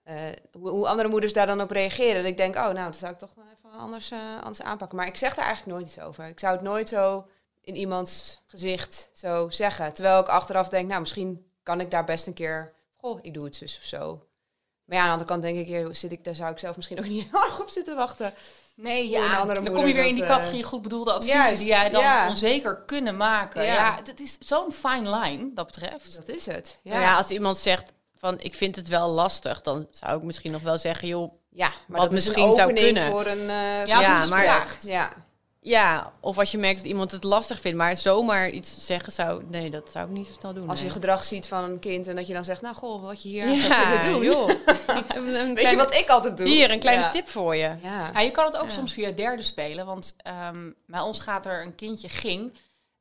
eh, 0.03 0.35
hoe, 0.51 0.69
hoe 0.69 0.87
andere 0.87 1.09
moeders 1.09 1.33
daar 1.33 1.47
dan 1.47 1.61
op 1.61 1.71
reageren. 1.71 2.15
Dat 2.15 2.31
ik 2.31 2.37
denk, 2.37 2.55
oh, 2.55 2.63
nou, 2.63 2.75
dat 2.75 2.95
zou 2.95 3.11
ik 3.11 3.17
toch 3.17 3.31
even 3.31 3.79
anders, 3.79 4.11
eh, 4.11 4.35
anders 4.35 4.61
aanpakken. 4.61 4.97
Maar 4.97 5.07
ik 5.07 5.15
zeg 5.15 5.35
daar 5.35 5.45
eigenlijk 5.45 5.77
nooit 5.77 5.87
iets 5.87 5.99
over. 5.99 6.25
Ik 6.25 6.39
zou 6.39 6.53
het 6.53 6.63
nooit 6.63 6.89
zo 6.89 7.27
in 7.61 7.75
iemands 7.75 8.41
gezicht 8.45 9.09
zo 9.13 9.49
zeggen. 9.49 9.93
Terwijl 9.93 10.19
ik 10.19 10.27
achteraf 10.27 10.69
denk, 10.69 10.87
nou, 10.87 10.99
misschien 10.99 11.51
kan 11.63 11.79
ik 11.79 11.91
daar 11.91 12.05
best 12.05 12.27
een 12.27 12.33
keer... 12.33 12.75
Goh, 12.95 13.19
ik 13.21 13.33
doe 13.33 13.43
het 13.43 13.55
zus 13.55 13.77
of 13.77 13.83
zo. 13.83 14.26
Maar 14.87 14.97
ja, 14.97 15.03
aan 15.03 15.07
de 15.07 15.11
andere 15.13 15.29
kant 15.29 15.41
denk 15.41 15.57
ik, 15.57 15.65
hier 15.65 15.95
zit 15.95 16.11
ik, 16.11 16.23
daar 16.23 16.33
zou 16.35 16.51
ik 16.51 16.59
zelf 16.59 16.75
misschien 16.75 16.99
ook 16.99 17.05
niet 17.15 17.27
heel 17.31 17.43
erg 17.43 17.59
op 17.61 17.69
zitten 17.69 17.95
wachten. 17.95 18.33
Nee, 18.75 19.09
ja, 19.09 19.37
dan 19.45 19.55
moeder 19.55 19.73
kom 19.73 19.87
je 19.87 19.93
weer 19.93 20.05
in 20.05 20.13
die 20.13 20.23
eh, 20.23 20.29
categorie 20.29 20.63
goed 20.63 20.81
bedoelde 20.81 21.11
adviezen 21.13 21.39
juist, 21.41 21.57
die 21.57 21.67
jij 21.67 21.89
dan 21.89 22.01
ja. 22.01 22.29
onzeker 22.29 22.83
kunnen 22.85 23.17
maken. 23.17 23.63
Ja. 23.63 23.73
Ja, 23.73 23.99
het 24.05 24.19
is 24.19 24.37
zo'n 24.39 24.71
fine 24.71 25.15
line, 25.19 25.49
dat 25.53 25.65
betreft. 25.65 26.15
Dat 26.15 26.27
is 26.35 26.45
het. 26.45 26.79
Ja, 26.83 26.91
Nou 26.91 27.03
ja, 27.03 27.17
als 27.17 27.29
iemand 27.29 27.57
zegt 27.57 27.91
van 28.17 28.39
ik 28.39 28.55
vind 28.55 28.75
het 28.75 28.87
wel 28.87 29.09
lastig, 29.09 29.61
dan 29.61 29.87
zou 29.91 30.17
ik 30.17 30.23
misschien 30.23 30.51
nog 30.51 30.61
wel 30.61 30.77
zeggen, 30.77 31.07
joh, 31.07 31.33
ja 31.49 31.67
maar 31.87 31.99
Wat 31.99 32.09
dat 32.09 32.19
is 32.19 32.25
misschien 32.25 32.47
een 32.47 32.55
zou 32.55 32.69
opening 32.69 32.85
kunnen. 32.93 33.11
voor 33.11 33.25
een... 33.25 33.49
eh, 33.49 33.85
Ja, 33.85 33.99
Ja, 34.01 34.25
maar- 34.25 34.77
ja. 34.81 35.13
Ja. 35.67 36.13
Of 36.19 36.37
als 36.37 36.51
je 36.51 36.57
merkt 36.57 36.77
dat 36.77 36.87
iemand 36.87 37.11
het 37.11 37.23
lastig 37.23 37.59
vindt, 37.59 37.77
maar 37.77 37.97
zomaar 37.97 38.49
iets 38.49 38.85
zeggen 38.85 39.11
zou, 39.11 39.43
nee, 39.49 39.69
dat 39.69 39.89
zou 39.91 40.05
ik 40.05 40.11
niet 40.11 40.27
zo 40.27 40.33
snel 40.39 40.53
doen. 40.53 40.69
Als 40.69 40.77
je 40.77 40.83
nee. 40.83 40.93
gedrag 40.93 41.23
ziet 41.23 41.47
van 41.47 41.63
een 41.63 41.79
kind 41.79 42.07
en 42.07 42.15
dat 42.15 42.27
je 42.27 42.33
dan 42.33 42.43
zegt, 42.43 42.61
nou 42.61 42.75
goh, 42.75 43.01
wat 43.01 43.21
je 43.23 43.29
hier 43.29 43.47
aan 43.47 43.55
zou 43.55 43.69
ja, 43.69 43.91
kunnen 44.01 44.11
doen. 44.11 44.23
joh. 44.23 44.49
Een- 44.87 45.13
een 45.15 45.25
Weet 45.25 45.53
kleine- 45.55 45.69
je 45.69 45.75
wat 45.75 45.93
ik 45.93 46.09
altijd 46.09 46.37
doe? 46.37 46.47
Hier, 46.47 46.71
een 46.71 46.79
kleine 46.79 47.03
Ja. 47.03 47.09
tip 47.09 47.27
voor 47.29 47.55
je. 47.55 47.75
Ja. 47.81 48.11
Ja, 48.13 48.19
je 48.19 48.31
kan 48.31 48.45
het 48.45 48.57
ook 48.57 48.63
Ja. 48.67 48.69
soms 48.69 48.93
via 48.93 49.11
derde 49.11 49.43
spelen. 49.43 49.85
Want 49.85 50.15
ehm, 50.17 50.71
bij 50.85 50.99
ons 50.99 51.19
gaat 51.19 51.45
er 51.45 51.61
een 51.61 51.75
kindje 51.75 52.09
ging 52.09 52.53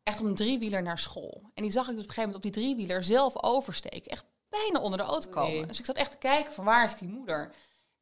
echt 0.03 0.19
op 0.21 0.25
een 0.27 0.35
driewieler 0.35 0.83
naar 0.83 0.99
school. 0.99 1.43
En 1.55 1.63
die 1.63 1.73
zag 1.73 1.89
ik 1.89 1.95
dus 1.95 2.03
op 2.03 2.09
een 2.09 2.15
gegeven 2.15 2.31
moment 2.31 2.45
op 2.47 2.53
die 2.53 2.63
driewieler 2.63 3.05
zelf 3.05 3.43
oversteken. 3.43 4.11
Echt 4.11 4.25
bijna 4.49 4.81
onder 4.81 4.99
de 4.99 5.05
auto 5.05 5.31
komen. 5.31 5.53
Nee. 5.53 5.67
Dus 5.67 5.79
ik 5.79 5.85
zat 5.85 5.97
echt 5.97 6.11
te 6.11 6.17
kijken 6.17 6.53
van 6.53 6.65
waar 6.65 6.85
is 6.85 6.97
die 6.97 7.09
moeder? 7.09 7.51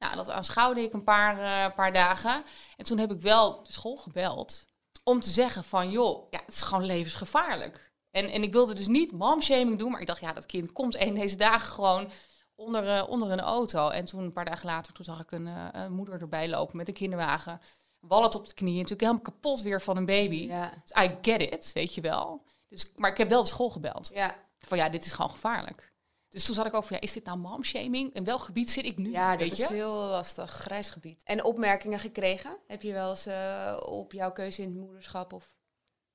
Nou, 0.05 0.17
dat 0.17 0.31
aanschouwde 0.31 0.83
ik 0.83 0.93
een 0.93 1.05
paar, 1.05 1.39
eh, 1.39 1.75
paar 1.75 1.93
dagen. 1.93 2.43
En 2.77 2.85
toen 2.85 2.99
heb 2.99 3.13
ik 3.13 3.21
wel 3.21 3.63
de 3.63 3.73
school 3.73 3.97
gebeld 3.97 4.67
om 5.05 5.21
te 5.21 5.31
zeggen 5.31 5.65
van... 5.65 5.91
joh, 5.91 6.27
ja, 6.31 6.41
het 6.47 6.55
is 6.55 6.63
gewoon 6.63 6.85
levensgevaarlijk. 6.85 7.93
En, 8.11 8.31
en 8.31 8.43
ik 8.43 8.53
wilde 8.53 8.75
dus 8.75 8.87
niet 8.87 9.13
momshaming 9.13 9.79
doen, 9.79 9.91
maar 9.91 10.01
ik 10.01 10.07
dacht... 10.07 10.21
ja, 10.21 10.33
dat 10.33 10.47
kind 10.47 10.73
komt 10.73 11.01
een 11.01 11.15
deze 11.15 11.37
dagen 11.37 11.73
gewoon 11.73 12.11
onder, 12.55 12.89
eh, 12.97 13.09
onder 13.09 13.31
een 13.31 13.41
auto. 13.41 13.89
En 13.89 14.05
toen 14.05 14.23
een 14.23 14.33
paar 14.33 14.45
dagen 14.45 14.67
later, 14.67 14.93
toen 14.93 15.05
zag 15.05 15.21
ik 15.21 15.31
een, 15.31 15.47
eh, 15.47 15.69
een 15.73 15.93
moeder 15.93 16.21
erbij 16.21 16.49
lopen 16.49 16.77
met 16.77 16.89
een 16.89 16.95
kinderwagen. 16.95 17.61
Wallet 18.01 18.35
op 18.35 18.47
de 18.47 18.55
knieën, 18.55 18.75
natuurlijk 18.75 19.01
helemaal 19.01 19.23
kapot 19.23 19.63
weer 19.63 19.83
van 19.83 19.97
een 19.97 20.07
baby. 20.07 20.47
Ja. 20.47 20.73
Dus 20.85 21.05
I 21.05 21.19
get 21.23 21.43
it, 21.43 21.71
weet 21.73 21.95
je 21.95 22.01
wel. 22.01 22.45
Dus, 22.69 22.93
maar 22.97 23.11
ik 23.11 23.17
heb 23.17 23.29
wel 23.29 23.43
de 23.43 23.49
school 23.49 23.71
gebeld. 23.71 24.11
Ja. 24.15 24.37
Van 24.59 24.79
ja, 24.79 24.89
dit 24.89 25.05
is 25.05 25.13
gewoon 25.13 25.31
gevaarlijk. 25.31 25.93
Dus 26.35 26.45
toen 26.45 26.55
zat 26.55 26.67
ik 26.67 26.75
ook 26.75 26.85
van, 26.85 26.97
ja, 26.97 27.03
is 27.03 27.13
dit 27.13 27.25
nou 27.25 27.39
momshaming? 27.39 28.15
In 28.15 28.25
welk 28.25 28.41
gebied 28.41 28.71
zit 28.71 28.85
ik 28.85 28.99
nu? 28.99 29.11
Ja, 29.11 29.37
dat 29.37 29.53
is 29.53 29.69
heel 29.69 29.95
lastig. 29.95 30.51
Grijs 30.51 30.89
gebied. 30.89 31.23
En 31.25 31.45
opmerkingen 31.45 31.99
gekregen? 31.99 32.57
Heb 32.67 32.83
je 32.83 32.93
wel 32.93 33.11
eens 33.11 33.27
eh, 33.27 33.81
op 33.85 34.13
jouw 34.13 34.33
keuze 34.33 34.63
in 34.63 34.69
het 34.69 34.77
moederschap 34.77 35.33
of 35.33 35.55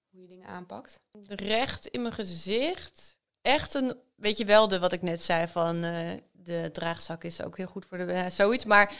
hoe 0.09 0.21
je 0.21 0.27
dingen 0.27 0.47
aanpakt? 0.47 1.01
Recht 1.27 1.85
in 1.85 2.01
mijn 2.01 2.13
gezicht. 2.13 3.17
Echt 3.41 3.73
een, 3.73 3.93
weet 4.15 4.37
je 4.37 4.45
wel, 4.45 4.67
de, 4.67 4.79
wat 4.79 4.93
ik 4.93 5.01
net 5.01 5.23
zei 5.23 5.47
van 5.47 5.83
eh, 5.83 6.11
de 6.31 6.69
draagzak 6.71 7.23
is 7.23 7.43
ook 7.43 7.57
heel 7.57 7.67
goed 7.67 7.85
voor 7.85 7.97
de, 7.97 8.03
eh, 8.03 8.29
zoiets. 8.29 8.65
Maar 8.65 8.93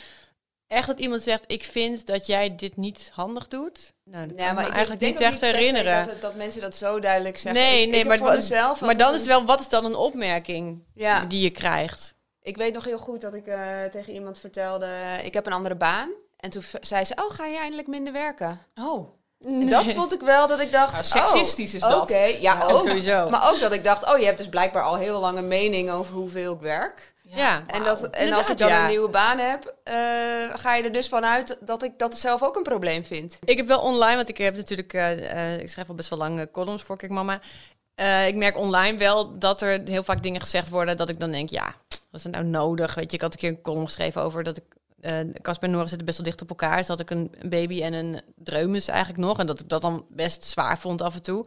echt 0.69 0.87
dat 0.87 0.99
iemand 0.99 1.21
zegt, 1.21 1.43
ik 1.47 1.63
vind 1.63 2.05
dat 2.07 2.25
jij 2.25 2.55
dit 2.55 2.77
niet 2.77 3.09
handig 3.13 3.47
doet. 3.47 3.93
Nou, 4.03 4.27
dat 4.27 4.35
kan 4.37 4.47
ik 4.47 4.53
me 4.53 4.61
eigenlijk 4.71 4.99
denk 4.99 5.17
niet 5.19 5.27
echt 5.27 5.39
se 5.39 5.45
herinneren. 5.45 6.07
Dat, 6.07 6.21
dat 6.21 6.35
mensen 6.35 6.61
dat 6.61 6.75
zo 6.75 6.99
duidelijk 6.99 7.37
zeggen. 7.37 7.61
Nee, 7.61 7.79
Ik- 7.81 7.85
ik 7.87 7.91
nee, 7.91 8.05
maar, 8.05 8.17
voor 8.17 8.31
mezelf 8.33 8.81
maar 8.81 8.97
dan 8.97 9.13
is 9.13 9.21
een- 9.21 9.27
wel, 9.27 9.45
wat 9.45 9.59
is 9.59 9.69
dan 9.69 9.85
een 9.85 9.95
opmerking 9.95 10.83
Ja, 10.93 11.25
die 11.25 11.41
je 11.41 11.49
krijgt? 11.49 12.13
ik 12.41 12.57
weet 12.57 12.73
nog 12.73 12.83
heel 12.83 12.97
goed 12.97 13.21
dat 13.21 13.33
ik 13.33 13.47
eh, 13.47 13.59
tegen 13.91 14.13
iemand 14.13 14.39
vertelde, 14.39 14.95
ik 15.23 15.33
heb 15.33 15.45
een 15.45 15.53
andere 15.53 15.75
baan. 15.75 16.09
En 16.37 16.49
toen 16.49 16.63
zei 16.81 17.05
ze, 17.05 17.13
oh, 17.15 17.31
ga 17.35 17.45
je 17.45 17.57
eindelijk 17.57 17.87
minder 17.87 18.13
werken? 18.13 18.59
Oh, 18.75 19.09
En 19.41 19.69
dat 19.69 19.91
vond 19.91 20.13
ik 20.13 20.19
wel 20.21 20.47
dat 20.47 20.59
ik 20.59 20.71
dacht... 20.71 20.91
Nou, 20.91 21.03
seksistisch 21.05 21.73
is 21.73 21.83
oh, 21.83 21.89
dat. 21.89 22.01
Oké, 22.01 22.17
ja, 22.23 22.37
Ja, 22.39 22.63
ook. 22.67 22.79
sowieso. 22.87 23.29
Maar 23.29 23.51
ook 23.53 23.59
dat 23.59 23.73
ik 23.73 23.83
dacht, 23.83 24.11
oh, 24.11 24.17
je 24.19 24.25
hebt 24.25 24.37
dus 24.37 24.49
blijkbaar 24.49 24.83
al 24.83 24.97
heel 24.97 25.19
lang 25.19 25.37
een 25.37 25.47
mening 25.47 25.89
over 25.91 26.13
hoeveel 26.13 26.53
ik 26.53 26.59
werk. 26.59 27.13
Ja, 27.35 27.63
En, 27.67 27.83
dat, 27.83 28.09
en 28.09 28.33
als 28.33 28.49
ik 28.49 28.57
dan 28.57 28.69
ja. 28.69 28.83
een 28.83 28.89
nieuwe 28.89 29.09
baan 29.09 29.37
heb, 29.37 29.75
eh, 29.83 29.93
ga 30.53 30.75
je 30.75 30.83
er 30.83 30.91
dus 30.91 31.07
vanuit 31.07 31.57
dat 31.61 31.83
ik 31.83 31.91
dat 31.97 32.17
zelf 32.17 32.43
ook 32.43 32.55
een 32.55 32.63
probleem 32.63 33.05
vind. 33.05 33.39
Ik 33.43 33.57
heb 33.57 33.67
wel 33.67 33.79
online, 33.81 34.15
want 34.15 34.29
ik 34.29 34.37
heb 34.37 34.55
natuurlijk, 34.55 34.93
eh, 34.93 35.53
eh, 35.53 35.61
ik 35.61 35.69
schrijf 35.69 35.89
al 35.89 35.95
best 35.95 36.09
wel 36.09 36.19
lang 36.19 36.39
eh, 36.39 36.45
columns 36.51 36.83
voor 36.83 36.97
Kijk 36.97 37.11
Mama. 37.11 37.39
Eh, 37.95 38.27
ik 38.27 38.35
merk 38.35 38.57
online 38.57 38.97
wel 38.97 39.39
dat 39.39 39.61
er 39.61 39.81
heel 39.85 40.03
vaak 40.03 40.23
dingen 40.23 40.41
gezegd 40.41 40.69
worden 40.69 40.97
dat 40.97 41.09
ik 41.09 41.19
dan 41.19 41.31
denk, 41.31 41.49
ja, 41.49 41.75
wat 41.87 42.19
is 42.19 42.23
het 42.23 42.33
nou 42.33 42.45
nodig? 42.45 42.95
Weet 42.95 43.09
je, 43.09 43.15
ik 43.15 43.21
had 43.21 43.33
een 43.33 43.39
keer 43.39 43.49
een 43.49 43.61
column 43.61 43.85
geschreven 43.85 44.21
over 44.21 44.43
dat 44.43 44.57
ik, 44.57 44.63
eh 45.01 45.19
Casper 45.41 45.67
en 45.67 45.73
Nora 45.73 45.87
zitten 45.87 46.05
best 46.05 46.17
wel 46.17 46.27
dicht 46.27 46.41
op 46.41 46.49
elkaar. 46.49 46.77
Dus 46.77 46.87
had 46.87 46.99
ik 46.99 47.09
een, 47.09 47.31
een 47.39 47.49
baby 47.49 47.81
en 47.81 47.93
een 47.93 48.21
dreumes 48.35 48.87
eigenlijk 48.87 49.19
nog. 49.19 49.39
En 49.39 49.45
dat 49.45 49.59
ik 49.59 49.69
dat 49.69 49.81
dan 49.81 50.05
best 50.09 50.45
zwaar 50.45 50.79
vond 50.79 51.01
af 51.01 51.15
en 51.15 51.21
toe. 51.21 51.45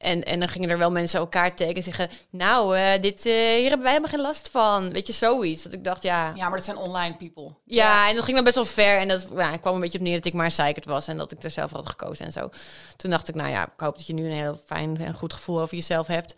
En, 0.00 0.24
en 0.24 0.40
dan 0.40 0.48
gingen 0.48 0.70
er 0.70 0.78
wel 0.78 0.90
mensen 0.90 1.20
elkaar 1.20 1.54
tegen 1.54 1.74
en 1.74 1.82
zeggen, 1.82 2.10
nou, 2.30 2.76
eh, 2.76 3.00
dit, 3.00 3.26
eh, 3.26 3.32
hier 3.32 3.68
hebben 3.68 3.82
wij 3.82 3.88
helemaal 3.88 4.10
geen 4.10 4.20
last 4.20 4.48
van. 4.48 4.92
Weet 4.92 5.06
je, 5.06 5.12
zoiets. 5.12 5.62
Dat 5.62 5.72
ik 5.72 5.84
dacht, 5.84 6.02
ja, 6.02 6.32
Ja, 6.34 6.48
maar 6.48 6.56
dat 6.56 6.64
zijn 6.64 6.76
online 6.76 7.14
people. 7.16 7.54
ja, 7.64 8.08
en 8.08 8.14
dat 8.14 8.24
ging 8.24 8.34
dan 8.36 8.44
best 8.44 8.56
wel 8.56 8.64
ver. 8.64 8.96
En 8.98 9.08
dat 9.08 9.26
ja, 9.36 9.56
kwam 9.56 9.74
een 9.74 9.80
beetje 9.80 9.98
op 9.98 10.04
neer 10.04 10.16
dat 10.16 10.24
ik 10.24 10.32
maar 10.32 10.50
zeikerd 10.50 10.84
was. 10.84 11.08
En 11.08 11.16
dat 11.16 11.32
ik 11.32 11.42
er 11.44 11.50
zelf 11.50 11.70
had 11.70 11.88
gekozen 11.88 12.24
en 12.24 12.32
zo. 12.32 12.50
Toen 12.96 13.10
dacht 13.10 13.28
ik, 13.28 13.34
nou 13.34 13.50
ja, 13.50 13.64
ik 13.64 13.80
hoop 13.80 13.96
dat 13.96 14.06
je 14.06 14.12
nu 14.12 14.24
een 14.30 14.36
heel 14.36 14.60
fijn 14.66 15.00
en 15.00 15.14
goed 15.14 15.32
gevoel 15.32 15.60
over 15.60 15.74
jezelf 15.76 16.06
hebt. 16.06 16.34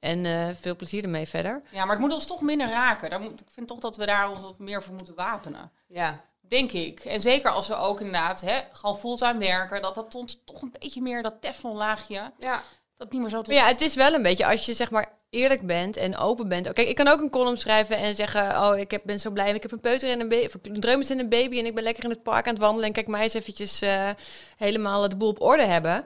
En 0.00 0.26
eh, 0.26 0.46
veel 0.60 0.76
plezier 0.76 1.02
ermee 1.02 1.26
verder. 1.28 1.60
Ja, 1.70 1.80
maar 1.84 1.94
het 1.94 2.04
moet 2.04 2.12
ons 2.12 2.26
toch 2.26 2.40
minder 2.40 2.68
raken. 2.68 3.10
Daar 3.10 3.20
moet, 3.20 3.40
ik 3.40 3.46
vind 3.52 3.68
toch 3.68 3.78
dat 3.78 3.96
we 3.96 4.06
daar 4.06 4.30
ons 4.30 4.40
wat 4.40 4.58
meer 4.58 4.82
voor 4.82 4.94
moeten 4.94 5.14
wapenen. 5.14 5.70
Ja. 5.86 6.20
Denk 6.48 6.72
ik. 6.72 7.00
En 7.00 7.20
zeker 7.20 7.50
als 7.50 7.66
we 7.68 7.74
ook 7.74 7.98
inderdaad 7.98 8.40
hè, 8.40 8.60
gewoon 8.72 8.98
fulltime 8.98 9.38
werken. 9.38 9.82
Dat 9.82 9.94
dat 9.94 10.14
ons 10.14 10.42
toch 10.44 10.62
een 10.62 10.74
beetje 10.80 11.02
meer 11.02 11.22
dat 11.22 11.34
teflonlaagje. 11.40 12.32
Ja. 12.38 12.62
Dat 12.96 13.12
niet 13.12 13.20
meer 13.20 13.30
zo 13.30 13.42
te... 13.42 13.52
Maar 13.52 13.62
ja, 13.62 13.66
het 13.66 13.80
is 13.80 13.94
wel 13.94 14.14
een 14.14 14.22
beetje 14.22 14.46
als 14.46 14.66
je 14.66 14.74
zeg 14.74 14.90
maar 14.90 15.18
eerlijk 15.30 15.66
bent 15.66 15.96
en 15.96 16.16
open 16.16 16.48
bent. 16.48 16.72
Kijk, 16.72 16.88
ik 16.88 16.94
kan 16.94 17.08
ook 17.08 17.20
een 17.20 17.30
column 17.30 17.56
schrijven 17.58 17.96
en 17.96 18.14
zeggen: 18.14 18.62
Oh, 18.62 18.78
ik 18.78 18.90
heb, 18.90 19.02
ben 19.04 19.20
zo 19.20 19.30
blij. 19.30 19.54
Ik 19.54 19.62
heb 19.62 19.72
een 19.72 19.80
peuter 19.80 20.10
en 20.10 20.20
een 20.20 20.28
baby. 20.28 20.46
Of 20.46 20.54
een 20.62 20.80
dreumes 20.80 21.10
en 21.10 21.18
een 21.18 21.28
baby. 21.28 21.58
En 21.58 21.66
ik 21.66 21.74
ben 21.74 21.84
lekker 21.84 22.04
in 22.04 22.10
het 22.10 22.22
park 22.22 22.46
aan 22.46 22.54
het 22.54 22.62
wandelen. 22.62 22.86
En 22.86 22.92
kijk 22.92 23.06
mij 23.06 23.22
eens 23.22 23.34
eventjes 23.34 23.80
eh, 23.80 24.10
helemaal 24.56 25.08
de 25.08 25.16
boel 25.16 25.28
op 25.28 25.42
orde 25.42 25.62
hebben. 25.64 26.04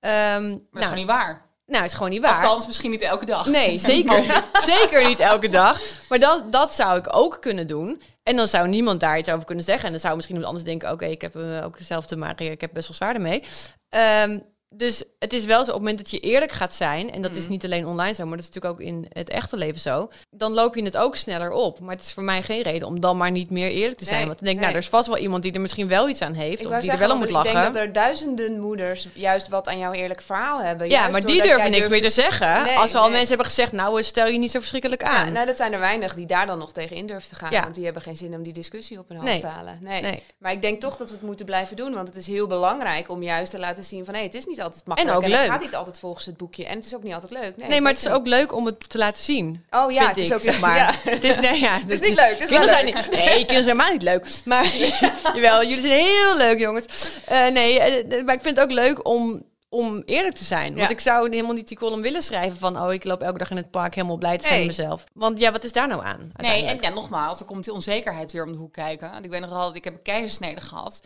Ehm, 0.00 0.48
Maar 0.48 0.50
dat 0.50 0.60
is 0.60 0.68
nou, 0.70 0.82
gewoon 0.82 0.98
niet 0.98 1.06
waar. 1.06 1.46
nou, 1.66 1.82
het 1.82 1.90
is 1.90 1.96
gewoon 1.96 2.10
niet 2.10 2.20
waar. 2.20 2.44
Althans, 2.44 2.66
misschien 2.66 2.90
niet 2.90 3.02
elke 3.02 3.24
dag. 3.24 3.46
Nee, 3.46 3.78
zeker, 3.92 4.42
zeker 4.74 5.08
niet 5.08 5.20
elke 5.20 5.48
dag. 5.48 5.80
Maar 6.08 6.18
dat, 6.18 6.52
dat 6.52 6.74
zou 6.74 6.98
ik 6.98 7.16
ook 7.16 7.36
kunnen 7.40 7.66
doen. 7.66 8.02
En 8.22 8.36
dan 8.36 8.48
zou 8.48 8.68
niemand 8.68 9.00
daar 9.00 9.18
iets 9.18 9.30
over 9.30 9.44
kunnen 9.44 9.64
zeggen. 9.64 9.84
En 9.84 9.90
dan 9.90 10.00
zou 10.00 10.16
misschien 10.16 10.36
iemand 10.36 10.54
anders 10.54 10.70
denken... 10.70 10.92
oké, 10.92 11.04
ik 11.04 11.20
heb 11.22 11.36
eh, 11.36 11.64
ook 11.64 11.78
hetzelfde, 11.78 12.16
maar 12.16 12.40
ik 12.40 12.60
heb 12.60 12.70
best 12.72 12.88
wel 12.88 12.96
zwaar 12.96 13.14
ermee. 13.14 13.44
Ehm, 13.88 14.40
dus 14.74 15.02
het 15.18 15.32
is 15.32 15.44
wel 15.44 15.64
zo, 15.64 15.70
op 15.70 15.76
het 15.76 15.78
moment 15.78 15.98
dat 15.98 16.10
je 16.10 16.20
eerlijk 16.20 16.52
gaat 16.52 16.74
zijn... 16.74 17.12
en 17.12 17.22
dat 17.22 17.36
is 17.36 17.48
niet 17.48 17.64
alleen 17.64 17.86
online 17.86 18.14
zo, 18.14 18.26
maar 18.26 18.36
dat 18.36 18.46
is 18.48 18.54
natuurlijk 18.54 18.80
ook 18.80 18.86
in 18.86 19.06
het 19.08 19.30
echte 19.30 19.56
leven 19.56 19.80
zo... 19.80 20.10
dan 20.30 20.52
loop 20.52 20.74
je 20.74 20.82
het 20.82 20.96
ook 20.96 21.16
sneller 21.16 21.50
op. 21.50 21.80
Maar 21.80 21.94
het 21.94 22.04
is 22.04 22.12
voor 22.12 22.22
mij 22.22 22.42
geen 22.42 22.62
reden 22.62 22.88
om 22.88 23.00
dan 23.00 23.16
maar 23.16 23.30
niet 23.30 23.50
meer 23.50 23.70
eerlijk 23.70 23.98
te 23.98 24.04
zijn. 24.04 24.16
Nee, 24.16 24.26
Want 24.26 24.38
dan 24.38 24.46
denk 24.46 24.58
ik, 24.58 24.64
nee. 24.64 24.72
nou, 24.72 24.72
er 24.72 24.90
is 24.90 24.98
vast 24.98 25.08
wel 25.08 25.16
iemand 25.18 25.42
die 25.42 25.52
er 25.52 25.60
misschien 25.60 25.88
wel 25.88 26.08
iets 26.08 26.22
aan 26.22 26.32
heeft... 26.32 26.60
Ik 26.60 26.70
of 26.70 26.80
die 26.80 26.90
er 26.90 26.98
wel 26.98 27.10
om 27.12 27.18
moet 27.18 27.30
lachen. 27.30 27.50
Ik 27.50 27.56
denk 27.56 27.74
dat 27.74 27.82
er 27.82 27.92
duizenden 27.92 28.60
moeders 28.60 29.08
juist 29.14 29.48
wat 29.48 29.68
aan 29.68 29.78
jouw 29.78 29.92
eerlijk 29.92 30.22
verhaal 30.22 30.62
hebben. 30.62 30.88
ja, 30.90 31.08
maar 31.08 31.20
die 31.20 31.42
durven 31.42 31.70
niks 31.70 31.88
meer 31.88 32.02
te 32.02 32.10
zeggen. 32.10 32.64
Nee, 32.64 32.76
als 32.76 32.92
we 32.92 32.98
al 32.98 33.10
mensen 33.10 33.28
hebben 33.28 33.46
gezegd... 33.46 33.72
nou, 33.72 34.02
stel 34.02 34.26
je 34.26 34.38
niet 34.38 34.50
zo 34.50 34.58
verschrikkelijk 34.58 35.02
aan. 35.02 35.26
Ja, 35.26 35.32
nou, 35.32 35.46
dat 35.46 35.56
zijn 35.56 35.72
er 35.72 35.80
weinig 35.80 36.14
die 36.14 36.26
daar 36.26 36.46
dan 36.46 36.58
nog 36.58 36.72
tegen 36.72 36.96
in 36.96 37.06
durven 37.06 37.28
te 37.28 37.34
gaan. 37.34 37.50
Ja. 37.50 37.62
Want 37.62 37.74
die 37.74 37.84
hebben 37.84 38.02
geen 38.02 38.16
zin 38.16 38.34
om 38.34 38.42
die 38.42 38.52
discussie 38.52 38.98
op 38.98 39.08
hun 39.08 39.24
Nee. 39.24 39.40
te 39.40 39.46
halen. 39.46 39.78
Nee. 39.80 40.02
Nee. 40.02 40.22
Maar 40.38 40.52
ik 40.52 40.62
denk 40.62 40.80
toch 40.80 40.96
dat 40.96 41.08
we 41.08 41.14
het 41.14 41.24
moeten 41.24 41.46
blijven 41.46 41.76
doen. 41.76 41.94
Want 41.94 42.08
het 42.08 42.16
is 42.16 42.26
heel 42.26 42.46
belangrijk 42.46 43.10
om 43.10 43.22
juist 43.22 43.50
te 43.50 43.58
laten 43.58 43.84
zien 43.84 44.04
van... 44.04 44.14
hé, 44.14 44.22
het 44.22 44.34
is 44.34 44.46
niet 44.46 44.59
altijd 44.62 44.86
makkelijk. 44.86 45.16
ook 45.16 45.22
het 45.22 45.32
leuk. 45.32 45.46
gaat 45.50 45.60
niet 45.60 45.74
altijd 45.74 45.98
volgens 45.98 46.26
het 46.26 46.36
boekje. 46.36 46.66
En 46.66 46.76
het 46.76 46.86
is 46.86 46.94
ook 46.94 47.02
niet 47.02 47.14
altijd 47.14 47.32
leuk. 47.32 47.56
Nee, 47.56 47.68
Nee, 47.68 47.80
maar 47.80 47.92
het 47.92 48.00
is 48.06 48.12
ook 48.12 48.26
leuk 48.26 48.54
om 48.54 48.66
het 48.66 48.88
te 48.90 48.98
laten 48.98 49.22
zien. 49.22 49.64
Oh 49.70 49.92
ja, 49.92 50.08
het 50.08 50.16
is 50.16 50.28
ik, 50.28 50.34
ook 50.34 50.40
zeg 50.40 50.60
maar. 50.60 50.76
Ja. 50.76 50.92
Het 51.10 51.24
is, 51.24 51.36
nee, 51.38 51.60
ja, 51.60 51.78
Het 51.86 51.90
is 51.90 52.00
niet 52.08 52.14
leuk, 52.14 52.30
het 52.30 52.40
is 52.40 52.48
kinderen. 52.48 52.68
Zijn 52.74 52.84
niet, 52.84 52.94
nee, 53.10 53.26
kinderen 53.26 53.46
zijn 53.46 53.64
helemaal 53.64 53.92
niet 53.92 54.02
leuk. 54.02 54.26
Maar 54.44 54.66
jawel, 55.34 55.62
jullie 55.62 55.80
zijn 55.80 56.04
heel 56.04 56.36
leuk, 56.36 56.58
jongens. 56.58 57.12
Eh, 57.26 57.46
nee, 57.48 57.80
eh, 57.80 58.24
maar 58.24 58.34
ik 58.34 58.42
vind 58.42 58.56
het 58.56 58.64
ook 58.64 58.72
leuk 58.72 59.06
om, 59.08 59.42
om 59.68 60.02
eerlijk 60.06 60.34
te 60.36 60.44
zijn. 60.44 60.66
Want 60.74 60.86
Ja. 60.86 60.88
ik 60.88 61.00
zou 61.00 61.28
helemaal 61.30 61.54
niet 61.54 61.68
die 61.68 61.76
column 61.78 62.02
willen 62.02 62.22
schrijven 62.22 62.58
van... 62.58 62.80
oh, 62.82 62.92
ik 62.92 63.04
loop 63.04 63.22
elke 63.22 63.38
dag 63.38 63.50
in 63.50 63.56
het 63.56 63.70
park 63.70 63.94
helemaal 63.94 64.16
blij 64.18 64.38
te 64.38 64.46
zijn 64.46 64.58
Nee. 64.58 64.66
met 64.66 64.76
mezelf. 64.76 65.04
Want 65.14 65.38
ja, 65.38 65.52
wat 65.52 65.64
is 65.64 65.72
daar 65.72 65.88
nou 65.88 66.04
aan? 66.04 66.32
Nee, 66.36 66.64
en 66.64 66.78
ja, 66.80 66.88
nogmaals, 66.88 67.38
dan 67.38 67.46
komt 67.46 67.64
die 67.64 67.72
onzekerheid 67.72 68.32
weer 68.32 68.44
om 68.44 68.52
de 68.52 68.58
hoek 68.58 68.72
kijken. 68.72 69.10
Want 69.10 69.24
ik 69.24 69.30
weet 69.30 69.40
nog 69.40 69.50
dat 69.50 69.76
ik 69.76 69.84
heb 69.84 69.92
een 69.94 70.02
keizersnede 70.02 70.60
gehad. 70.60 71.00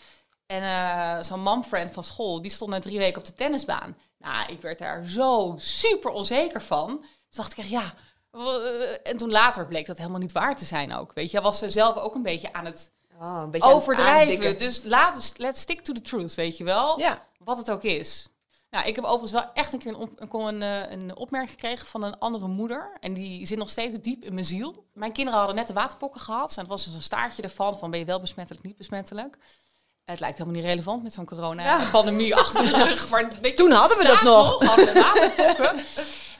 En 0.46 0.62
eh, 0.62 1.22
zo'n 1.22 1.42
momfriend 1.42 1.90
van 1.90 2.04
school, 2.04 2.42
die 2.42 2.50
stond 2.50 2.70
na 2.70 2.78
drie 2.78 2.98
weken 2.98 3.18
op 3.18 3.26
de 3.26 3.34
tennisbaan. 3.34 3.96
Nou, 4.18 4.52
ik 4.52 4.60
werd 4.60 4.78
daar 4.78 5.08
zo 5.08 5.54
super 5.58 6.10
onzeker 6.10 6.62
van. 6.62 6.86
Toen 6.88 7.06
dacht 7.30 7.52
ik 7.52 7.58
echt, 7.58 7.68
ja... 7.68 7.94
eh, 8.32 9.10
En 9.10 9.16
toen 9.16 9.30
later 9.30 9.66
bleek 9.66 9.86
dat 9.86 9.98
helemaal 9.98 10.20
niet 10.20 10.32
waar 10.32 10.56
te 10.56 10.64
zijn 10.64 10.94
ook. 10.94 11.12
Weet 11.14 11.30
je, 11.30 11.40
was 11.40 11.58
ze 11.58 11.70
zelf 11.70 11.96
ook 11.96 12.14
een 12.14 12.22
beetje 12.22 12.52
aan 12.52 12.64
het 12.64 12.92
Oh, 13.20 13.40
een 13.42 13.50
beetje 13.50 13.68
overdrijven. 13.72 14.58
Dus 14.58 14.82
laat, 14.82 15.32
let's 15.36 15.60
stick 15.60 15.80
to 15.80 15.92
the 15.92 16.00
truth, 16.00 16.34
weet 16.34 16.56
je 16.56 16.64
wel. 16.64 16.98
Ja. 16.98 17.22
Wat 17.38 17.56
het 17.58 17.70
ook 17.70 17.82
is. 17.82 18.28
Nou, 18.70 18.86
ik 18.86 18.94
heb 18.96 19.04
overigens 19.04 19.32
wel 19.32 19.52
echt 19.52 19.72
een 19.72 19.78
keer 19.78 19.92
een, 19.94 19.96
op, 20.20 20.32
een, 20.32 20.62
een, 20.62 20.62
eh, 20.62 20.90
een 20.90 21.16
opmerking 21.16 21.50
gekregen 21.52 21.86
van 21.86 22.02
een 22.02 22.18
andere 22.18 22.48
moeder. 22.48 22.96
En 23.00 23.14
die 23.14 23.46
zit 23.46 23.58
nog 23.58 23.70
steeds 23.70 24.00
diep 24.00 24.24
in 24.24 24.34
mijn 24.34 24.46
ziel. 24.46 24.86
Mijn 24.92 25.12
kinderen 25.12 25.38
hadden 25.38 25.56
net 25.56 25.66
de 25.66 25.72
waterpokken 25.72 26.20
gehad. 26.20 26.50
En 26.50 26.58
het 26.58 26.68
was 26.68 26.84
dus 26.84 26.94
een 26.94 27.02
staartje 27.02 27.42
ervan 27.42 27.78
van 27.78 27.90
ben 27.90 27.98
je 27.98 28.04
wel 28.06 28.20
besmettelijk, 28.20 28.64
niet 28.64 28.76
besmettelijk. 28.76 29.38
Het 30.04 30.20
lijkt 30.20 30.38
helemaal 30.38 30.60
niet 30.60 30.70
relevant 30.70 31.02
met 31.02 31.12
zo'n 31.12 31.24
corona-pandemie 31.24 32.36
achter 32.36 32.64
de 32.64 32.84
rug. 32.84 33.08
Maar 33.10 33.54
Toen 33.54 33.70
hadden 33.70 33.98
we 33.98 34.04
dat 34.04 34.22
nog. 34.22 34.62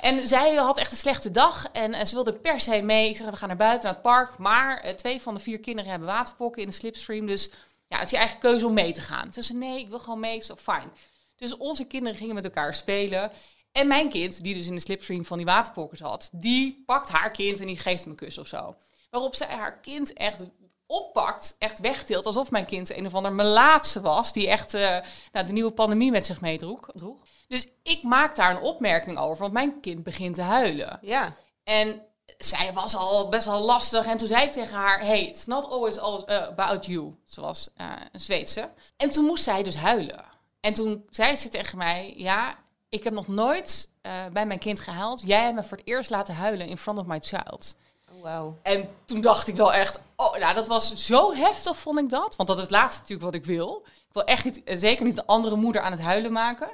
En 0.01 0.29
zij 0.29 0.55
had 0.55 0.79
echt 0.79 0.91
een 0.91 0.97
slechte 0.97 1.31
dag 1.31 1.67
en, 1.73 1.95
eh, 1.95 2.05
ze 2.05 2.15
wilde 2.15 2.33
per 2.33 2.61
se 2.61 2.83
mee. 2.83 3.09
Ik 3.09 3.17
zei, 3.17 3.31
we 3.31 3.37
gaan 3.37 3.49
naar 3.49 3.57
buiten, 3.57 3.85
naar 3.85 3.93
het 3.93 4.03
park. 4.03 4.39
Maar 4.39 4.79
eh, 4.79 4.95
twee 4.95 5.21
van 5.21 5.35
de 5.35 5.41
vier 5.41 5.61
kinderen 5.61 5.91
hebben 5.91 6.09
waterpokken 6.09 6.63
in 6.63 6.69
de 6.69 6.75
slipstream. 6.75 7.27
Dus 7.27 7.51
ja, 7.89 7.97
het 7.97 8.05
is 8.05 8.11
je 8.11 8.17
eigen 8.17 8.39
keuze 8.39 8.67
om 8.67 8.73
mee 8.73 8.93
te 8.93 9.01
gaan. 9.01 9.33
Ze 9.33 9.43
zei, 9.43 9.59
nee, 9.59 9.81
ik 9.81 9.89
wil 9.89 9.99
gewoon 9.99 10.21
mee. 10.21 10.35
Ik 10.35 10.43
zei, 10.43 10.59
fijn. 10.59 10.93
Dus 11.37 11.57
onze 11.57 11.87
kinderen 11.87 12.19
gingen 12.19 12.35
met 12.35 12.45
elkaar 12.45 12.75
spelen. 12.75 13.31
En 13.73 13.89
mijn 13.89 14.09
kind, 14.09 14.43
die 14.43 14.55
dus 14.55 14.67
in 14.67 14.75
de 14.75 14.81
slipstream 14.81 15.25
van 15.25 15.37
die 15.37 15.47
waterpokken 15.47 15.99
zat... 15.99 16.29
die 16.33 16.83
pakt 16.87 17.09
haar 17.09 17.31
kind 17.31 17.61
en 17.61 17.67
die 17.67 17.79
geeft 17.79 18.03
hem 18.03 18.11
een 18.11 18.19
kus 18.19 18.39
of 18.39 18.47
zo. 18.47 18.77
Waarop 19.11 19.35
zij 19.35 19.49
haar 19.49 19.81
kind 19.81 20.13
echt 20.13 20.45
oppakt, 20.87 21.57
echt 21.59 21.81
wegtilt... 21.81 22.27
alsof 22.27 22.51
mijn 22.51 22.65
kind 22.65 22.97
een 22.97 23.07
of 23.07 23.15
ander 23.15 23.33
melaatse 23.33 24.01
was... 24.01 24.33
die 24.33 24.49
echt 24.49 24.75
eh, 24.75 24.97
nou, 25.33 25.47
de 25.47 25.53
nieuwe 25.53 25.73
pandemie 25.73 26.11
met 26.11 26.27
zich 26.27 26.41
meedroeg. 26.41 26.91
droeg. 26.95 27.17
Dus 27.49 27.69
ik 27.83 28.03
maak 28.03 28.37
daar 28.37 28.51
een 28.51 28.63
opmerking 28.63 29.19
over, 29.19 29.39
want 29.39 29.53
mijn 29.53 29.81
kind 29.81 30.03
begint 30.03 30.35
te 30.35 30.43
huilen. 30.43 30.99
Ja. 31.03 31.37
En 31.65 32.03
zij 32.39 32.73
was 32.73 32.97
al 32.97 33.29
best 33.29 33.45
wel 33.45 33.61
lastig. 33.61 34.07
En 34.07 34.17
toen 34.17 34.29
zei 34.29 34.45
ik 34.45 34.53
tegen 34.53 34.77
haar: 34.77 35.01
Hey, 35.01 35.27
it's 35.27 35.45
not 35.45 35.65
always, 35.65 35.97
uh, 35.97 36.03
about 36.27 36.87
you. 36.87 37.15
Ze 37.25 37.41
was 37.41 37.69
uh, 37.81 37.93
een 38.13 38.21
Zweedse. 38.21 38.71
En 38.97 39.11
toen 39.11 39.25
moest 39.25 39.45
zij 39.45 39.63
dus 39.63 39.77
huilen. 39.77 40.25
En 40.61 40.75
toen 40.75 41.05
zei 41.11 41.37
ze 41.37 41.49
tegen 41.49 41.79
mij: 41.79 42.15
Ja, 42.17 42.59
ik 42.89 43.05
heb 43.05 43.13
nog 43.13 43.29
nooit 43.29 43.91
uh, 44.03 44.13
bij 44.33 44.47
mijn 44.47 44.59
kind 44.59 44.81
gehuild. 44.81 45.23
Jij 45.27 45.43
hebt 45.43 45.55
me 45.55 45.63
voor 45.63 45.77
het 45.77 45.87
eerst 45.87 46.11
laten 46.11 46.35
huilen 46.35 46.67
in 46.67 46.79
front 46.79 46.99
of 46.99 47.07
my 47.07 47.21
child. 47.21 47.77
Wow. 48.25 48.55
En 48.63 48.89
toen 49.05 49.21
dacht 49.21 49.49
ik 49.49 49.57
wel 49.57 49.73
echt: 49.73 50.03
Oh, 50.17 50.37
nou, 50.37 50.55
dat 50.55 50.67
was 50.67 50.95
zo 50.95 51.35
heftig, 51.35 51.79
vond 51.79 51.99
ik 51.99 52.09
dat. 52.09 52.37
Want 52.37 52.49
dat 52.49 52.57
is 52.57 52.63
het 52.63 52.73
laatste 52.73 53.01
natuurlijk 53.01 53.31
wat 53.31 53.35
ik 53.35 53.45
wil. 53.45 53.83
Ik 53.87 54.13
wil 54.13 54.25
echt 54.25 54.45
niet, 54.45 54.63
zeker 54.65 55.05
niet 55.05 55.17
de 55.17 55.27
andere 55.27 55.57
moeder 55.57 55.83
aan 55.83 55.91
het 55.91 56.01
huilen 56.01 56.33
maken. 56.33 56.69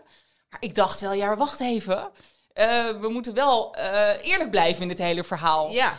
Maar 0.48 0.62
ik 0.62 0.74
dacht 0.74 1.00
wel: 1.00 1.12
Ja, 1.12 1.36
wacht 1.36 1.60
even. 1.60 2.10
Uh, 2.54 3.00
we 3.00 3.08
moeten 3.08 3.34
wel 3.34 3.76
uh, 3.78 4.24
eerlijk 4.26 4.50
blijven 4.50 4.82
in 4.82 4.88
dit 4.88 4.98
hele 4.98 5.24
verhaal. 5.24 5.70
Ja. 5.70 5.94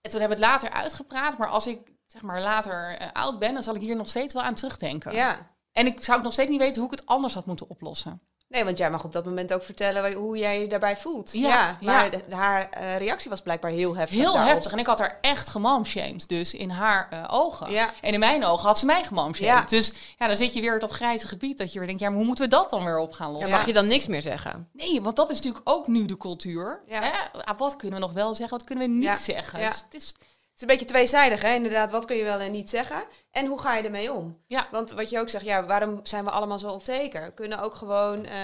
En 0.00 0.10
toen 0.10 0.20
hebben 0.20 0.38
we 0.38 0.44
het 0.44 0.52
later 0.52 0.70
uitgepraat. 0.70 1.38
Maar 1.38 1.48
als 1.48 1.66
ik 1.66 1.78
zeg 2.06 2.22
maar 2.22 2.42
later 2.42 3.00
uh, 3.00 3.06
oud 3.12 3.38
ben, 3.38 3.54
dan 3.54 3.62
zal 3.62 3.74
ik 3.74 3.80
hier 3.80 3.96
nog 3.96 4.08
steeds 4.08 4.32
wel 4.32 4.42
aan 4.42 4.54
terugdenken. 4.54 5.12
Ja. 5.14 5.50
En 5.72 5.86
ik 5.86 6.04
zou 6.04 6.22
nog 6.22 6.32
steeds 6.32 6.50
niet 6.50 6.60
weten 6.60 6.82
hoe 6.82 6.92
ik 6.92 6.98
het 6.98 7.08
anders 7.08 7.34
had 7.34 7.46
moeten 7.46 7.68
oplossen. 7.68 8.22
Nee, 8.48 8.64
want 8.64 8.78
jij 8.78 8.90
mag 8.90 9.04
op 9.04 9.12
dat 9.12 9.24
moment 9.24 9.52
ook 9.52 9.62
vertellen 9.62 10.12
hoe 10.12 10.38
jij 10.38 10.60
je 10.60 10.66
daarbij 10.66 10.96
voelt. 10.96 11.32
Ja, 11.32 11.48
ja 11.48 11.76
maar 11.80 12.04
ja. 12.04 12.10
de- 12.28 12.34
haar 12.34 12.70
eh, 12.70 12.96
reactie 12.96 13.30
was 13.30 13.40
blijkbaar 13.40 13.70
heel 13.70 13.96
heftig. 13.96 14.18
Heel 14.18 14.32
daarop. 14.32 14.52
heftig. 14.52 14.72
En 14.72 14.78
ik 14.78 14.86
had 14.86 14.98
haar 14.98 15.18
echt 15.20 15.48
gemamshamed. 15.48 16.28
Dus 16.28 16.54
in 16.54 16.70
haar 16.70 17.08
uh, 17.12 17.24
ogen. 17.28 17.70
Ja. 17.70 17.90
En 18.00 18.12
in 18.12 18.18
mijn 18.20 18.44
ogen 18.44 18.66
had 18.66 18.78
ze 18.78 18.86
mij 18.86 19.04
gemamshamed. 19.04 19.70
Ja. 19.70 19.76
Dus 19.76 19.92
ja, 20.18 20.26
dan 20.26 20.36
zit 20.36 20.54
je 20.54 20.60
weer 20.60 20.74
op 20.74 20.80
dat 20.80 20.90
grijze 20.90 21.28
gebied. 21.28 21.58
Dat 21.58 21.72
je 21.72 21.78
weer 21.78 21.86
denkt, 21.88 22.02
ja, 22.02 22.08
maar 22.08 22.16
hoe 22.18 22.26
moeten 22.26 22.44
we 22.44 22.50
dat 22.50 22.70
dan 22.70 22.84
weer 22.84 22.98
op 22.98 23.12
gaan 23.12 23.26
Ja, 23.32 23.32
lossen? 23.38 23.56
mag 23.56 23.66
je 23.66 23.72
dan 23.72 23.86
niks 23.86 24.06
meer 24.06 24.22
zeggen? 24.22 24.68
Nee, 24.72 25.02
want 25.02 25.16
dat 25.16 25.30
is 25.30 25.36
natuurlijk 25.36 25.68
ook 25.70 25.86
nu 25.86 26.04
de 26.06 26.16
cultuur. 26.16 26.82
Ja. 26.86 27.00
Hè? 27.02 27.40
Ah, 27.44 27.58
Wat 27.58 27.76
kunnen 27.76 28.00
we 28.00 28.04
nog 28.06 28.14
wel 28.14 28.34
zeggen, 28.34 28.58
wat 28.58 28.66
kunnen 28.66 28.84
we 28.88 28.92
niet 28.94 29.02
Ja. 29.04 29.16
zeggen? 29.16 29.60
Ja. 29.60 29.68
Dus 29.68 29.82
het 29.84 29.94
is, 29.94 30.14
is 30.58 30.64
een 30.64 30.76
beetje 30.78 30.94
tweezijdig, 30.94 31.42
hè? 31.42 31.54
Inderdaad, 31.54 31.90
wat 31.90 32.04
kun 32.04 32.16
je 32.16 32.24
wel 32.24 32.38
en 32.38 32.52
niet 32.52 32.70
zeggen? 32.70 33.04
En 33.30 33.46
hoe 33.46 33.60
ga 33.60 33.76
je 33.76 33.82
ermee 33.82 34.12
om? 34.12 34.38
ja. 34.46 34.68
Want 34.70 34.90
wat 34.90 35.10
je 35.10 35.18
ook 35.18 35.28
zegt, 35.28 35.44
ja, 35.44 35.64
waarom 35.66 36.00
zijn 36.02 36.24
we 36.24 36.30
allemaal 36.30 36.58
zo 36.58 36.68
onzeker? 36.68 37.24
We 37.24 37.32
kunnen 37.32 37.60
ook 37.60 37.74
gewoon 37.74 38.24
eh, 38.24 38.40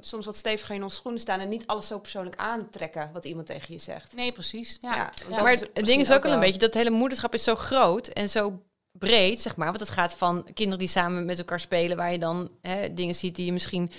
soms 0.00 0.26
wat 0.26 0.36
steviger 0.36 0.74
in 0.74 0.82
onze 0.82 0.96
schoenen 0.96 1.20
staan 1.20 1.40
en 1.40 1.48
niet 1.48 1.66
alles 1.66 1.86
zo 1.86 1.98
persoonlijk 1.98 2.36
aantrekken 2.36 3.10
wat 3.12 3.24
iemand 3.24 3.46
tegen 3.46 3.74
je 3.74 3.80
zegt. 3.80 4.14
Nee, 4.14 4.32
precies. 4.32 4.78
Ja. 4.80 5.12
Ja, 5.30 5.42
maar 5.42 5.50
het 5.52 5.86
ding 5.86 6.00
is 6.00 6.12
ook 6.12 6.22
wel 6.22 6.32
een 6.32 6.40
beetje 6.40 6.58
dat 6.58 6.74
hele 6.74 6.90
moederschap 6.90 7.34
is 7.34 7.44
zo 7.44 7.54
groot 7.54 8.06
en 8.06 8.28
zo 8.28 8.62
breed, 8.92 9.40
zeg 9.40 9.56
maar. 9.56 9.68
Want 9.68 9.80
het 9.80 9.90
gaat 9.90 10.14
van 10.14 10.48
kinderen 10.54 10.78
die 10.78 10.88
samen 10.88 11.24
met 11.24 11.38
elkaar 11.38 11.60
spelen, 11.60 11.96
waar 11.96 12.12
je 12.12 12.18
dan 12.18 12.50
hè, 12.62 12.94
dingen 12.94 13.14
ziet 13.14 13.36
die 13.36 13.46
je 13.46 13.52
misschien 13.52 13.90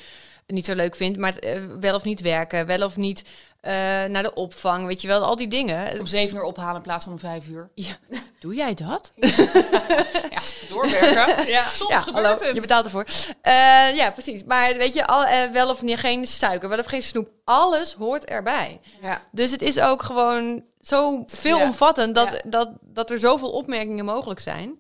niet 0.54 0.66
zo 0.66 0.76
leuk 0.76 0.96
vindt, 0.96 1.18
maar 1.18 1.34
het, 1.34 1.44
eh, 1.44 1.62
wel 1.80 1.96
of 1.96 2.04
niet 2.04 2.22
werken, 2.22 2.66
wel 2.66 2.86
of 2.86 2.98
niet 2.98 3.24
eh, 3.62 3.74
naar 4.06 4.24
de 4.24 4.34
opvang, 4.34 4.86
weet 4.86 5.02
je 5.02 5.08
wel, 5.08 5.24
al 5.24 5.36
die 5.36 5.48
dingen. 5.48 6.00
Om 6.00 6.06
zeven 6.06 6.38
uur 6.38 6.44
ophalen 6.44 6.76
in 6.76 6.82
plaats 6.82 7.04
van 7.04 7.14
om 7.14 7.20
vijf 7.20 7.48
uur. 7.48 7.70
Ja, 7.76 7.98
doe 8.40 8.56
jij 8.56 8.74
dat? 8.74 9.12
Ja, 9.16 10.42
doorwerken. 10.70 11.48
ja, 11.58 11.70
soms 11.70 11.92
ja, 11.92 12.02
gebeurt 12.02 12.26
hallo, 12.26 12.40
het. 12.46 12.56
je 12.56 12.62
betaalt 12.62 12.86
ervoor. 12.86 13.06
Eh, 13.42 13.96
ja, 13.96 14.12
precies. 14.12 14.44
Maar 14.44 14.78
weet 14.78 14.94
je, 14.94 15.06
al, 15.08 15.26
eh, 15.26 15.50
wel 15.52 15.70
of 15.70 15.82
niet, 15.82 15.98
geen 16.00 16.28
suiker, 16.28 16.70
wel 16.70 16.80
of 16.80 16.86
geen 16.86 17.02
snoep, 17.04 17.30
alles 17.44 17.94
hoort 17.94 18.26
erbij. 18.26 18.80
Ja. 19.02 19.22
Dus 19.32 19.52
het 19.52 19.62
is 19.62 19.80
ook 19.80 20.04
gewoon 20.04 20.64
zo 20.82 21.24
veelomvattend 21.28 22.16
dat, 22.16 22.32
Ja. 22.32 22.40
dat, 22.44 22.70
dat 22.82 23.10
er 23.12 23.20
zoveel 23.20 23.52
opmerkingen 23.52 24.06
mogelijk 24.06 24.40
zijn. 24.40 24.80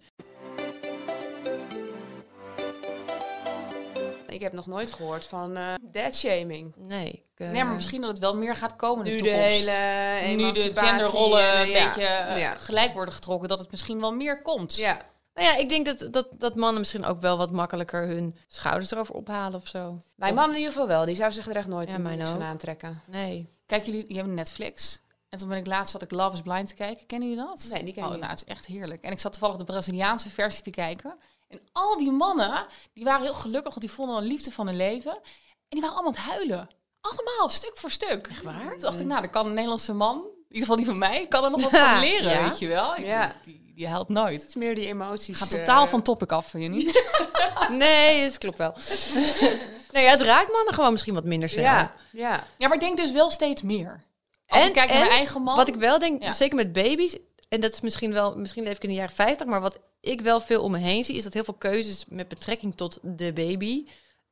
Ik 4.30 4.42
heb 4.42 4.54
nog 4.54 4.65
nooit 4.68 4.92
gehoord 4.92 5.26
van 5.26 5.58
eh 5.58 5.74
deadshaming. 5.92 6.74
Nee. 6.78 7.08
ik, 7.08 7.24
eh, 7.36 7.52
Nee, 7.52 7.63
maar 7.63 7.74
misschien 7.74 8.02
dat 8.02 8.10
het 8.10 8.20
wel 8.20 8.36
meer 8.36 8.56
gaat 8.56 8.76
komen 8.76 9.06
in 9.06 9.12
Nu 9.12 9.18
de 9.18 9.24
de 9.24 9.30
toekomst. 9.30 9.68
hele 9.68 10.36
nu 10.36 10.52
de 10.52 10.72
genderrollen 10.76 11.54
en, 11.54 11.60
een 11.60 11.65
eh, 11.65 11.72
ja. 11.72 11.86
beetje 11.86 12.39
Ja. 12.39 12.56
gelijk 12.56 12.94
worden 12.94 13.13
getrokken, 13.13 13.50
dat 13.50 13.60
het 13.60 13.72
misschien 13.72 14.00
wel 14.00 14.13
meer 14.13 14.42
komt. 14.42 14.76
Ja. 14.76 15.02
Nou 15.34 15.48
ja, 15.48 15.56
ik 15.56 15.70
denk 15.70 15.86
dat, 15.86 16.13
dat, 16.13 16.28
dat 16.32 16.56
mannen 16.56 16.80
misschien 16.80 17.06
ook 17.06 17.22
wel 17.22 17.38
wat 17.38 17.52
makkelijker 17.52 18.08
hun 18.08 18.36
schouders 18.48 18.92
erover 18.92 19.15
ophalen 19.15 19.60
of 19.60 19.68
zo. 19.68 20.02
Mijn 20.15 20.36
man 20.36 20.50
in 20.50 20.56
ieder 20.56 20.72
geval 20.72 20.88
wel. 20.88 21.06
Die 21.06 21.15
zou 21.15 21.32
zich 21.32 21.48
er 21.48 21.56
echt 21.56 21.68
nooit 21.68 21.89
Ja, 21.89 21.98
mijn 21.98 22.26
van 22.26 22.42
aantrekken. 22.44 23.02
Nee. 23.08 23.50
Kijk, 23.65 23.86
jullie, 23.86 24.06
je 24.08 24.15
hebben 24.15 24.34
Netflix. 24.34 25.02
En 25.30 25.39
toen 25.39 25.48
ben 25.48 25.58
ik 25.58 25.68
laatst 25.68 25.92
zat 25.92 26.02
ik 26.02 26.12
Love 26.12 26.34
is 26.34 26.42
Blind 26.42 26.68
te 26.68 26.76
kijken. 26.76 27.06
Kennen 27.06 27.30
jullie 27.30 27.44
dat? 27.44 27.68
Nee, 27.72 27.84
die 27.84 27.94
ken 27.94 28.04
oh, 28.04 28.08
ik 28.08 28.15
niet. 28.15 28.22
nou, 28.22 28.34
het 28.38 28.48
is 28.48 28.54
echt 28.54 28.65
heerlijk. 28.65 29.04
En 29.04 29.12
ik 29.12 29.20
zat 29.20 29.32
toevallig 29.32 29.58
de 29.58 29.63
Braziliaanse 29.63 30.30
versie 30.30 30.63
te 30.63 30.70
kijken. 30.70 31.15
En 31.50 31.60
al 31.72 31.98
die 31.98 32.12
mannen, 32.12 32.66
die 32.94 33.04
waren 33.04 33.22
heel 33.22 33.34
gelukkig, 33.34 33.70
want 33.70 33.82
die 33.82 33.92
vonden 33.92 34.16
een 34.18 34.24
liefde 34.24 34.52
van 34.52 34.68
hun 34.68 34.76
leven. 34.76 35.12
En 35.12 35.22
die 35.70 35.82
waren 35.82 35.96
allemaal 35.96 36.14
aan 36.16 36.22
het 36.24 36.32
huilen. 36.32 36.70
Allemaal, 37.02 37.50
stuk 37.50 37.72
voor 37.78 37.92
stuk. 37.92 38.28
Echt 38.28 38.44
waar? 38.44 38.70
Toen 38.70 38.80
dacht 38.80 39.00
ik, 39.00 39.06
nou, 39.06 39.22
dan 39.22 39.30
kan 39.30 39.46
een 39.46 39.54
Nederlandse 39.54 39.94
man, 39.94 40.16
in 40.18 40.26
ieder 40.56 40.60
geval 40.60 40.76
die 40.76 40.86
van 40.86 40.98
mij, 40.98 41.26
kan 41.28 41.44
er 41.44 41.52
nog 41.52 41.62
wat 41.62 41.80
van 41.80 42.00
leren, 42.00 42.32
Ja. 42.32 42.50
weet 42.50 42.60
je 42.60 42.68
wel. 42.68 42.96
Ik- 42.96 43.06
Ja. 43.06 43.36
Die, 43.44 43.72
die 43.76 43.88
huilt 43.88 44.10
nooit. 44.10 44.40
Het 44.42 44.50
is 44.50 44.56
meer 44.56 44.76
die 44.76 44.88
emoties. 44.88 45.38
Gaat 45.38 45.54
eh, 45.54 45.60
totaal 45.60 45.88
van 45.88 46.02
topic 46.02 46.32
af, 46.32 46.46
vind 46.48 46.64
je 46.64 46.70
niet? 46.70 47.08
Nee, 47.70 48.24
dat 48.26 48.38
klopt 48.38 48.58
wel. 48.58 48.74
nee, 49.92 50.04
ja, 50.04 50.10
het 50.10 50.22
raakt 50.22 50.52
mannen 50.52 50.74
gewoon 50.74 50.92
misschien 50.92 51.14
wat 51.14 51.24
minder 51.24 51.50
snel. 51.50 51.64
Ja, 51.64 51.94
ja. 52.12 52.48
Ja, 52.58 52.68
maar 52.68 52.74
ik 52.74 52.80
denk 52.84 52.98
dus 52.98 53.12
wel 53.12 53.30
steeds 53.32 53.62
meer. 53.62 54.04
Als 54.48 54.62
En- 54.62 54.68
ik 54.68 54.74
kijk 54.74 54.90
naar 54.90 55.00
mijn 55.00 55.12
eigen 55.12 55.42
man. 55.42 55.56
Wat 55.56 55.68
ik 55.68 55.76
wel 55.76 56.00
denk, 56.00 56.24
zeker 56.34 56.56
met 56.56 56.72
baby's, 56.74 57.18
en 57.50 57.60
dat 57.62 57.74
is 57.74 57.82
misschien 57.82 58.14
wel, 58.14 58.36
misschien 58.38 58.64
leef 58.64 58.76
ik 58.76 58.84
in 58.84 58.90
de 58.90 58.96
jaren 58.96 59.16
50, 59.16 59.48
maar 59.48 59.62
wat 59.62 59.80
ik 60.02 60.22
wel 60.22 60.42
veel 60.42 60.62
om 60.64 60.72
me 60.72 60.78
heen 60.78 61.04
zie, 61.04 61.16
is 61.16 61.24
dat 61.24 61.34
heel 61.34 61.44
veel 61.44 61.54
keuzes 61.54 62.06
met 62.08 62.28
betrekking 62.28 62.76
tot 62.76 63.00
de 63.02 63.34
baby 63.34 63.86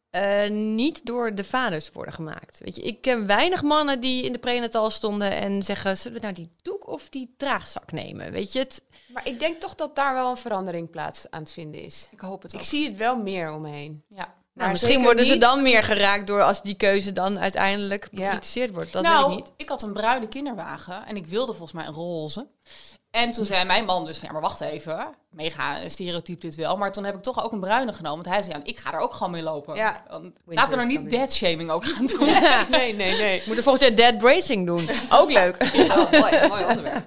eh, 0.10 0.50
niet 0.50 1.06
door 1.06 1.36
de 1.36 1.44
vaders 1.44 1.90
worden 1.94 2.14
gemaakt. 2.14 2.60
Weet 2.64 2.76
je, 2.76 2.82
ik 2.82 3.02
ken 3.02 3.26
weinig 3.28 3.62
mannen 3.64 4.00
die 4.00 4.24
in 4.24 4.32
de 4.32 4.40
prenatal 4.40 4.90
stonden 4.90 5.32
en 5.32 5.64
zeggen, 5.64 5.98
zullen 5.98 6.18
we 6.18 6.24
nou 6.24 6.34
die 6.34 6.50
doek 6.62 6.88
of 6.88 7.10
die 7.10 7.34
draagzak 7.38 7.92
nemen? 7.92 8.32
Weet 8.32 8.54
je, 8.54 8.60
het, 8.60 8.82
Maar 9.08 9.28
ik 9.28 9.40
denk 9.40 9.60
toch 9.62 9.76
dat 9.76 9.96
daar 9.96 10.14
wel 10.14 10.30
een 10.30 10.38
verandering 10.38 10.90
plaats 10.90 11.26
aan 11.30 11.42
het 11.42 11.52
vinden 11.52 11.82
is. 11.82 12.08
Ik 12.12 12.20
hoop 12.20 12.42
het 12.42 12.56
ook. 12.56 12.62
Ik 12.62 12.68
zie 12.68 12.88
het 12.88 12.98
wel 12.98 13.18
meer 13.18 13.52
om 13.52 13.62
me 13.62 13.70
heen. 13.70 14.04
Ja. 14.10 14.16
nou, 14.16 14.30
Maar 14.54 14.72
misschien 14.72 15.02
worden 15.04 15.26
ze 15.26 15.32
niet- 15.32 15.42
dan 15.42 15.62
meer 15.64 15.84
geraakt 15.84 16.28
door 16.28 16.42
als 16.42 16.62
die 16.62 16.76
keuze 16.76 17.12
dan 17.12 17.40
uiteindelijk 17.40 18.08
Ja. 18.12 18.24
bekritiseerd 18.24 18.72
wordt. 18.72 18.92
Dat 18.94 19.04
nou, 19.04 19.30
weet 19.30 19.48
ik 19.48 19.54
niet. 19.58 19.70
had 19.70 19.82
een 19.82 19.94
bruine 19.94 20.28
kinderwagen 20.28 21.06
en 21.06 21.16
ik 21.16 21.26
wilde 21.28 21.52
volgens 21.54 21.72
mij 21.72 21.86
een 21.86 21.94
roze. 21.94 22.48
En 23.12 23.32
toen 23.32 23.46
zei 23.46 23.65
mijn 23.65 23.86
man 23.86 24.06
dus 24.06 24.17
van, 24.17 24.28
ja, 24.28 24.34
maar 24.34 24.41
wacht 24.41 24.62
even. 24.62 25.08
Mega 25.30 25.89
stereotyp 25.89 26.41
dit 26.41 26.56
wel. 26.56 26.78
Maar 26.78 26.91
toen 26.91 27.04
heb 27.04 27.15
ik 27.15 27.22
toch 27.22 27.43
ook 27.43 27.52
een 27.52 27.60
bruine 27.60 27.93
genomen. 27.93 28.24
Want 28.24 28.36
hij 28.36 28.43
zei, 28.43 28.58
ja, 28.58 28.63
ik 28.63 28.78
ga 28.78 28.93
er 28.93 29.00
ook 29.00 29.13
gewoon 29.13 29.32
mee 29.32 29.41
lopen. 29.41 29.76
Ja. 29.76 30.04
Want 30.10 30.34
laten 30.46 30.70
we 30.70 30.76
nou 30.76 30.88
is 30.88 30.93
niet 30.93 30.96
dan 30.96 31.10
weer. 31.10 31.20
deadshaming 31.20 31.70
ook 31.70 31.86
gaan 31.86 32.06
doen. 32.06 32.28
Nee, 32.80 32.93
nee, 32.93 33.17
nee. 33.17 33.43
Moeten 33.46 33.63
volgend 33.63 33.84
jaar 33.84 33.96
dead 33.96 34.17
bracing 34.17 34.65
doen. 34.65 34.89
Ook 35.20 35.32
leuk. 35.32 35.56
Oh, 35.89 36.12
mooi, 36.12 36.48
mooi 36.48 36.65
onderwerp. 36.65 37.06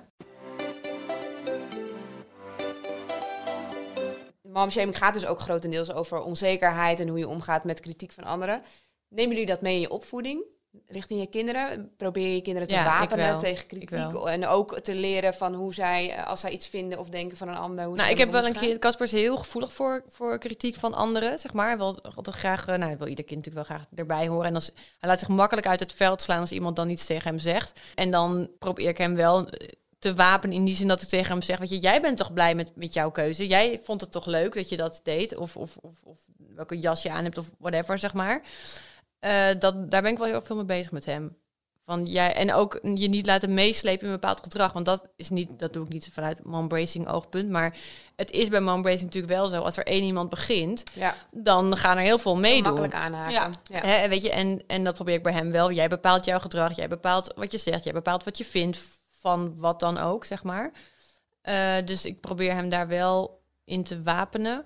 Momshaming 4.42 4.98
gaat 4.98 5.14
dus 5.14 5.26
ook 5.26 5.40
grotendeels 5.40 5.92
over 5.92 6.22
onzekerheid 6.22 7.00
en 7.00 7.08
hoe 7.08 7.18
je 7.18 7.28
omgaat 7.28 7.64
met 7.64 7.80
kritiek 7.80 8.12
van 8.12 8.24
anderen. 8.24 8.62
Nemen 9.08 9.30
jullie 9.30 9.46
dat 9.46 9.60
mee 9.60 9.74
in 9.74 9.80
je 9.80 9.90
opvoeding? 9.90 10.44
Richting 10.86 11.20
je 11.20 11.26
kinderen? 11.26 11.92
Probeer 11.96 12.34
je 12.34 12.40
kinderen 12.40 12.68
te 12.68 12.74
Ja, 12.74 12.84
wapenen 12.84 13.26
wel. 13.26 13.38
tegen 13.38 13.66
kritiek? 13.66 13.90
wel. 13.90 14.30
En 14.30 14.46
ook 14.46 14.80
te 14.80 14.94
leren 14.94 15.34
van 15.34 15.54
hoe 15.54 15.74
zij, 15.74 16.14
eh, 16.14 16.26
als 16.26 16.40
zij 16.40 16.50
iets 16.50 16.66
vinden 16.66 16.98
of 16.98 17.08
denken 17.08 17.36
van 17.36 17.48
een 17.48 17.56
ander. 17.56 17.84
Hoe 17.84 17.96
Nou, 17.96 18.10
ik 18.10 18.18
heb 18.18 18.30
wel 18.30 18.46
een 18.46 18.52
kind. 18.52 18.78
Casper 18.78 19.06
is 19.06 19.12
heel 19.12 19.36
gevoelig 19.36 19.72
voor, 19.72 20.04
voor 20.08 20.38
kritiek 20.38 20.76
van 20.76 20.94
anderen, 20.94 21.38
zeg 21.38 21.52
maar. 21.52 21.66
Hij 21.66 21.76
wil 21.76 22.02
altijd 22.16 22.36
graag, 22.36 22.66
eh, 22.66 22.76
nou, 22.76 22.96
wil 22.96 23.06
ieder 23.06 23.24
kind 23.24 23.44
natuurlijk 23.44 23.68
wel 23.68 23.76
graag 23.76 23.86
erbij 23.94 24.28
horen. 24.28 24.46
En 24.46 24.54
als, 24.54 24.70
hij 24.98 25.08
laat 25.08 25.18
zich 25.18 25.28
makkelijk 25.28 25.66
uit 25.66 25.80
het 25.80 25.92
veld 25.92 26.22
slaan 26.22 26.40
als 26.40 26.52
iemand 26.52 26.76
dan 26.76 26.90
iets 26.90 27.06
tegen 27.06 27.28
hem 27.28 27.38
zegt. 27.38 27.78
En 27.94 28.10
dan 28.10 28.50
probeer 28.58 28.88
ik 28.88 28.98
hem 28.98 29.14
wel 29.14 29.48
eh, 29.48 29.68
te 29.98 30.14
wapenen 30.14 30.56
in 30.56 30.64
die 30.64 30.74
zin 30.74 30.88
dat 30.88 31.02
ik 31.02 31.08
tegen 31.08 31.32
hem 31.32 31.42
zeg, 31.42 31.58
weet 31.58 31.70
je, 31.70 31.78
jij 31.78 32.00
bent 32.00 32.18
toch 32.18 32.32
blij 32.32 32.54
met, 32.54 32.76
met 32.76 32.94
jouw 32.94 33.10
keuze? 33.10 33.46
Jij 33.46 33.80
vond 33.82 34.00
het 34.00 34.12
toch 34.12 34.26
leuk 34.26 34.54
dat 34.54 34.68
je 34.68 34.76
dat 34.76 35.00
deed? 35.02 35.36
Of, 35.36 35.56
of, 35.56 35.76
of, 35.76 35.94
of 36.04 36.18
welke 36.54 36.78
jas 36.78 37.02
je 37.02 37.10
aan 37.10 37.24
hebt 37.24 37.38
of 37.38 37.46
whatever, 37.58 37.98
zeg 37.98 38.14
maar. 38.14 38.42
Eh, 39.20 39.48
dat, 39.58 39.90
daar 39.90 40.02
ben 40.02 40.10
ik 40.12 40.18
wel 40.18 40.26
heel 40.26 40.42
veel 40.42 40.56
mee 40.56 40.64
bezig 40.64 40.90
met 40.90 41.04
hem. 41.04 41.38
Van 41.84 42.06
jij, 42.06 42.34
en 42.34 42.52
ook 42.52 42.78
je 42.94 43.08
niet 43.08 43.26
laten 43.26 43.54
meeslepen 43.54 44.00
in 44.00 44.06
een 44.06 44.20
bepaald 44.20 44.40
gedrag. 44.42 44.72
Want 44.72 44.86
dat 44.86 45.08
is 45.16 45.30
niet, 45.30 45.58
dat 45.58 45.72
doe 45.72 45.84
ik 45.84 45.92
niet 45.92 46.08
vanuit 46.12 46.44
mombracing 46.44 47.08
oogpunt. 47.08 47.50
Maar 47.50 47.76
het 48.16 48.30
is 48.30 48.48
bij 48.48 48.60
mombracing 48.60 49.02
natuurlijk 49.04 49.32
wel 49.32 49.48
zo. 49.48 49.60
Als 49.62 49.76
er 49.76 49.86
één 49.86 50.02
iemand 50.02 50.28
begint, 50.30 50.82
Ja, 50.94 51.14
dan 51.30 51.76
gaan 51.76 51.96
er 51.96 52.02
heel 52.02 52.18
veel 52.18 52.36
meedoen. 52.36 52.62
makkelijk 52.62 52.94
aanhaken. 52.94 53.32
Ja. 53.32 53.50
Ja. 53.64 53.80
Hè, 53.86 54.08
weet 54.08 54.22
je, 54.22 54.30
en, 54.30 54.62
en 54.66 54.84
dat 54.84 54.94
probeer 54.94 55.14
ik 55.14 55.22
bij 55.22 55.32
hem 55.32 55.50
wel. 55.50 55.70
Jij 55.72 55.88
bepaalt 55.88 56.24
jouw 56.24 56.38
gedrag, 56.38 56.76
jij 56.76 56.88
bepaalt 56.88 57.32
wat 57.36 57.52
je 57.52 57.58
zegt, 57.58 57.84
jij 57.84 57.92
bepaalt 57.92 58.24
wat 58.24 58.38
je 58.38 58.44
vindt 58.44 58.78
van 59.20 59.54
wat 59.56 59.80
dan 59.80 59.98
ook, 59.98 60.24
zeg 60.24 60.42
maar. 60.42 60.70
Eh, 61.42 61.74
dus 61.84 62.04
ik 62.04 62.20
probeer 62.20 62.52
hem 62.54 62.68
daar 62.68 62.88
wel 62.88 63.42
in 63.64 63.84
te 63.84 64.02
wapenen. 64.02 64.64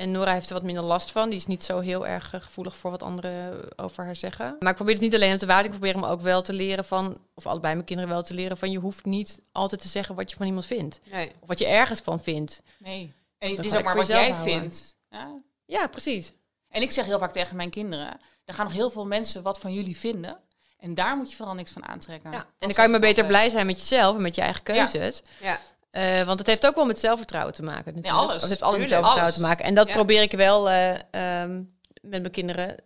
En 0.00 0.10
Nora 0.10 0.32
heeft 0.32 0.48
er 0.48 0.54
wat 0.54 0.62
minder 0.62 0.84
last 0.84 1.10
van. 1.10 1.28
Die 1.28 1.38
is 1.38 1.46
niet 1.46 1.64
zo 1.64 1.78
heel 1.78 2.06
erg 2.06 2.32
eh, 2.34 2.40
gevoelig 2.40 2.76
voor 2.76 2.90
wat 2.90 3.02
anderen 3.02 3.60
over 3.78 4.04
haar 4.04 4.16
zeggen. 4.16 4.56
Maar 4.58 4.70
ik 4.70 4.74
probeer 4.76 4.94
het 4.94 5.02
niet 5.02 5.14
alleen 5.14 5.28
hem 5.28 5.38
te 5.38 5.46
wapenen. 5.46 5.72
Ik 5.72 5.78
probeer 5.78 5.94
hem 6.00 6.04
ook 6.10 6.20
wel 6.20 6.42
te 6.42 6.52
leren 6.52 6.84
van, 6.84 7.18
of 7.34 7.46
allebei 7.46 7.74
mijn 7.74 7.86
kinderen 7.86 8.12
wel 8.12 8.22
te 8.22 8.34
leren 8.34 8.56
van, 8.56 8.70
je 8.70 8.78
hoeft 8.78 9.04
niet 9.04 9.40
altijd 9.52 9.80
te 9.80 9.88
zeggen 9.88 10.14
wat 10.14 10.30
je 10.30 10.36
van 10.36 10.46
iemand 10.46 10.66
vindt. 10.66 11.00
Nee. 11.10 11.32
Of 11.40 11.48
wat 11.48 11.58
je 11.58 11.66
ergens 11.66 12.00
van 12.00 12.22
vindt. 12.22 12.62
Nee. 12.78 13.12
En 13.38 13.56
het 13.56 13.64
is 13.64 13.76
ook 13.76 13.82
maar 13.84 13.96
wat 13.96 14.06
jij 14.06 14.30
houden. 14.30 14.52
vindt. 14.52 14.94
Ja. 15.10 15.28
Ja, 15.66 15.86
precies. 15.86 16.32
En 16.68 16.82
ik 16.82 16.90
zeg 16.90 17.06
heel 17.06 17.18
vaak 17.18 17.32
tegen 17.32 17.56
mijn 17.56 17.70
kinderen, 17.70 18.20
er 18.44 18.54
gaan 18.54 18.64
nog 18.64 18.74
heel 18.74 18.90
veel 18.90 19.06
mensen 19.06 19.42
wat 19.42 19.60
van 19.60 19.72
jullie 19.72 19.96
vinden. 19.96 20.38
En 20.78 20.94
daar 20.94 21.16
moet 21.16 21.30
je 21.30 21.36
vooral 21.36 21.54
niks 21.54 21.70
van 21.70 21.86
aantrekken. 21.86 22.30
Ja. 22.30 22.38
En 22.38 22.46
dan 22.58 22.72
kan 22.72 22.84
je 22.84 22.90
maar 22.90 23.00
beter 23.00 23.26
blij 23.26 23.48
zijn 23.48 23.66
met 23.66 23.80
jezelf 23.80 24.16
en 24.16 24.22
met 24.22 24.34
je 24.34 24.40
eigen 24.40 24.62
Ja. 24.74 24.84
keuzes. 24.86 25.22
Ja. 25.40 25.60
Eh, 25.90 26.22
want 26.22 26.38
het 26.38 26.48
heeft 26.48 26.66
ook 26.66 26.74
wel 26.74 26.84
met 26.86 26.98
zelfvertrouwen 26.98 27.54
te 27.54 27.62
maken. 27.62 27.94
natuurlijk. 27.94 28.22
alles. 28.24 28.40
Het 28.40 28.50
heeft 28.50 28.62
alles 28.62 28.78
met 28.78 28.88
zelfvertrouwen 28.88 29.22
alles. 29.34 29.34
te 29.34 29.48
maken. 29.48 29.64
En 29.64 29.74
dat 29.74 29.88
Ja. 29.88 29.94
probeer 29.94 30.22
ik 30.22 30.32
wel 30.32 30.70
eh, 30.70 30.90
ehm, 31.10 31.56
met 32.00 32.20
mijn 32.20 32.30
kinderen 32.30 32.76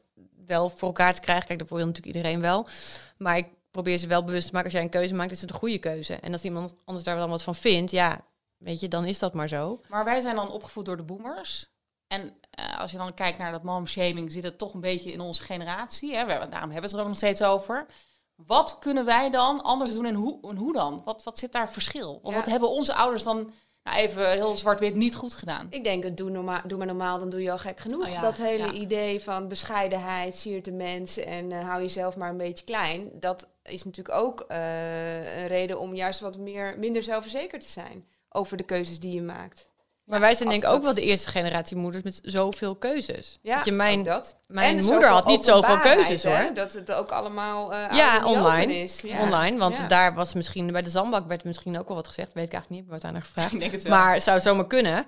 wel 0.47 0.69
voor 0.71 0.89
elkaar 0.89 1.15
te 1.15 1.21
krijgen. 1.21 1.47
Kijk, 1.47 1.59
dat 1.59 1.69
wil 1.69 1.79
natuurlijk 1.79 2.17
iedereen 2.17 2.41
wel. 2.41 2.67
Maar 3.17 3.37
ik 3.37 3.47
probeer 3.71 3.99
ze 3.99 4.07
wel 4.07 4.25
bewust 4.25 4.47
te 4.47 4.53
maken. 4.53 4.65
Als 4.69 4.75
jij 4.79 4.83
een 4.85 4.91
keuze 4.99 5.15
maakt, 5.15 5.31
is 5.31 5.41
het 5.41 5.51
een 5.51 5.57
goede 5.57 5.79
keuze. 5.79 6.15
En 6.15 6.33
als 6.33 6.43
iemand 6.43 6.75
anders 6.85 7.05
daar 7.05 7.17
dan 7.17 7.31
wat 7.31 7.43
van 7.43 7.55
vindt, 7.55 7.91
ja, 7.91 8.21
weet 8.59 8.81
je, 8.81 8.89
dan 8.89 9.05
is 9.05 9.19
dat 9.19 9.35
maar 9.35 9.49
zo. 9.49 9.81
Maar 9.89 10.05
wij 10.05 10.21
zijn 10.21 10.37
dan 10.37 10.51
opgevoed 10.51 10.85
door 10.85 10.97
de 10.97 11.03
boomers. 11.03 11.73
En 12.07 12.37
eh, 12.51 12.81
als 12.81 12.91
je 12.91 12.97
dan 12.97 13.15
kijkt 13.15 13.39
naar 13.39 13.53
dat 13.53 13.63
mom-shaming, 13.63 14.33
zit 14.33 14.43
het 14.43 14.59
toch 14.59 14.75
een 14.75 14.81
beetje 14.81 15.13
in 15.13 15.21
onze 15.21 15.43
generatie. 15.43 16.15
Hè? 16.17 16.21
We, 16.27 16.33
daarom 16.33 16.51
hebben 16.71 16.71
we 16.71 16.81
het 16.81 16.93
er 16.93 17.01
ook 17.01 17.07
nog 17.07 17.17
steeds 17.17 17.43
over. 17.43 17.87
Wat 18.37 18.79
kunnen 18.79 19.05
wij 19.05 19.31
dan 19.31 19.63
anders 19.63 19.93
doen 19.93 20.05
en 20.05 20.15
hoe, 20.15 20.39
en 20.49 20.57
hoe 20.57 20.73
dan? 20.73 21.03
Wat, 21.05 21.23
wat 21.23 21.39
zit 21.39 21.53
daar 21.53 21.71
verschil? 21.71 22.21
Of 22.23 22.31
Ja. 22.33 22.37
wat 22.39 22.47
hebben 22.47 22.71
onze 22.71 22.95
ouders 22.95 23.23
dan, 23.23 23.53
nou 23.83 23.97
even 23.97 24.31
heel 24.31 24.57
zwart-wit, 24.57 24.95
niet 24.95 25.15
goed 25.15 25.35
gedaan? 25.35 25.67
Ik 25.71 25.85
denk, 25.85 26.05
het 26.05 26.17
doe, 26.17 26.31
normaal, 26.31 26.61
doe 26.65 26.79
maar 26.79 26.87
normaal, 26.87 27.19
dan 27.19 27.31
doe 27.31 27.43
je 27.43 27.51
al 27.51 27.59
gek 27.59 27.81
genoeg. 27.81 28.07
Oh 28.07 28.13
ja, 28.13 28.21
dat 28.21 28.37
hele 28.37 28.67
ja. 28.67 28.73
idee 28.73 29.21
van 29.21 29.49
bescheidenheid, 29.49 30.37
siert 30.37 30.65
de 30.65 30.73
mens 30.73 31.17
en 31.19 31.53
eh, 31.53 31.69
hou 31.69 31.81
jezelf 31.81 32.17
maar 32.17 32.31
een 32.31 32.37
beetje 32.37 32.65
klein. 32.65 33.11
Dat 33.21 33.49
is 33.63 33.85
natuurlijk 33.85 34.17
ook 34.17 34.41
eh, 34.41 35.39
een 35.41 35.47
reden 35.47 35.79
om 35.81 35.95
juist 35.95 36.21
wat 36.21 36.39
meer, 36.39 36.79
minder 36.79 37.03
zelfverzekerd 37.03 37.63
te 37.63 37.69
zijn 37.71 38.07
over 38.31 38.57
de 38.57 38.65
keuzes 38.65 39.01
die 39.01 39.13
je 39.13 39.23
maakt. 39.23 39.69
Maar 40.05 40.21
wij 40.21 40.35
zijn 40.35 40.49
denk 40.49 40.63
ik 40.65 40.69
ook 40.71 40.83
wel 40.83 40.95
de 40.95 41.03
eerste 41.03 41.31
generatie 41.31 41.77
moeders 41.77 42.03
met 42.05 42.19
zoveel 42.23 42.77
keuzes. 42.77 43.39
Ja, 43.43 43.61
je, 43.65 43.73
mijn, 43.73 44.03
dat. 44.03 44.37
mijn 44.47 44.79
En 44.79 44.85
moeder 44.85 45.09
had 45.09 45.27
niet 45.27 45.45
zoveel 45.45 45.79
keuzes 45.79 46.23
hè, 46.23 46.43
hoor. 46.43 46.55
Dat 46.55 46.73
het 46.73 46.93
ook 46.93 47.11
allemaal 47.11 47.73
eh 47.75 47.97
Ja, 47.97 48.25
online. 48.27 48.75
is. 48.77 49.01
Ja. 49.01 49.21
Online, 49.21 49.59
want 49.59 49.77
Ja. 49.77 49.87
daar 49.87 50.15
was 50.15 50.35
misschien 50.35 50.73
bij 50.73 50.83
de 50.83 50.91
zandbak 50.91 51.27
werd 51.29 51.45
misschien 51.45 51.79
ook 51.79 51.87
wel 51.89 51.97
wat 51.97 52.09
gezegd. 52.09 52.33
Weet 52.33 52.47
ik 52.47 52.53
eigenlijk 52.53 52.71
niet, 52.71 52.81
ik 52.85 52.89
werd 52.91 53.03
daar 53.03 53.13
naar 53.13 53.23
gevraagd. 53.23 53.53
Ik 53.53 53.59
denk 53.59 53.73
het 53.73 53.83
wel. 53.83 53.93
Maar 53.99 54.21
zou 54.21 54.41
zomaar 54.41 54.67
kunnen. 54.67 55.05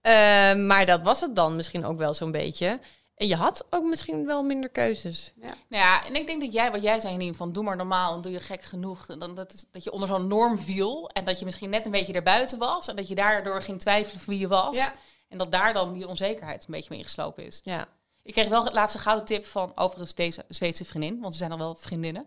Eh, 0.00 0.12
maar 0.54 0.86
dat 0.86 1.02
was 1.02 1.20
het 1.20 1.34
dan 1.34 1.56
misschien 1.56 1.84
ook 1.84 1.98
wel 1.98 2.14
zo'n 2.14 2.30
beetje. 2.30 2.80
En 3.20 3.28
je 3.28 3.36
had 3.36 3.64
ook 3.70 3.84
misschien 3.84 4.26
wel 4.26 4.42
minder 4.42 4.70
keuzes. 4.70 5.32
Nou 5.36 5.54
ja, 5.68 6.06
en 6.06 6.14
ik 6.14 6.26
denk 6.26 6.40
dat 6.40 6.52
jij, 6.52 6.70
wat 6.70 6.82
jij 6.82 7.00
zei, 7.00 7.16
niet 7.16 7.36
van 7.36 7.52
doe 7.52 7.64
maar 7.64 7.76
normaal 7.76 8.14
en 8.14 8.20
doe 8.20 8.32
je 8.32 8.40
gek 8.40 8.62
genoeg. 8.62 9.08
En 9.08 9.18
Dan 9.18 9.34
dat, 9.34 9.66
dat 9.70 9.84
je 9.84 9.92
onder 9.92 10.08
zo'n 10.08 10.26
norm 10.26 10.58
viel 10.58 11.08
en 11.08 11.24
dat 11.24 11.38
je 11.38 11.44
misschien 11.44 11.70
net 11.70 11.84
een 11.84 11.90
beetje 11.90 12.12
erbuiten 12.12 12.58
was. 12.58 12.88
En 12.88 12.96
dat 12.96 13.08
je 13.08 13.14
daardoor 13.14 13.62
ging 13.62 13.80
twijfelen 13.80 14.22
wie 14.26 14.38
je 14.38 14.48
was. 14.48 14.76
Ja. 14.76 14.92
En 15.28 15.38
dat 15.38 15.52
daar 15.52 15.72
dan 15.72 15.92
die 15.92 16.08
onzekerheid 16.08 16.60
een 16.60 16.70
beetje 16.70 16.88
mee 16.90 16.98
ingeslopen 16.98 17.46
is. 17.46 17.60
Ja. 17.64 17.88
Ik 18.22 18.32
kreeg 18.32 18.48
wel 18.48 18.72
laatst 18.72 18.94
een 18.94 19.00
gouden 19.00 19.24
tip 19.24 19.46
van 19.46 19.72
overigens 19.74 20.14
deze 20.14 20.44
Zweedse 20.48 20.84
vriendin, 20.84 21.20
want 21.20 21.32
we 21.32 21.38
zijn 21.38 21.52
al 21.52 21.58
wel 21.58 21.74
vriendinnen. 21.74 22.26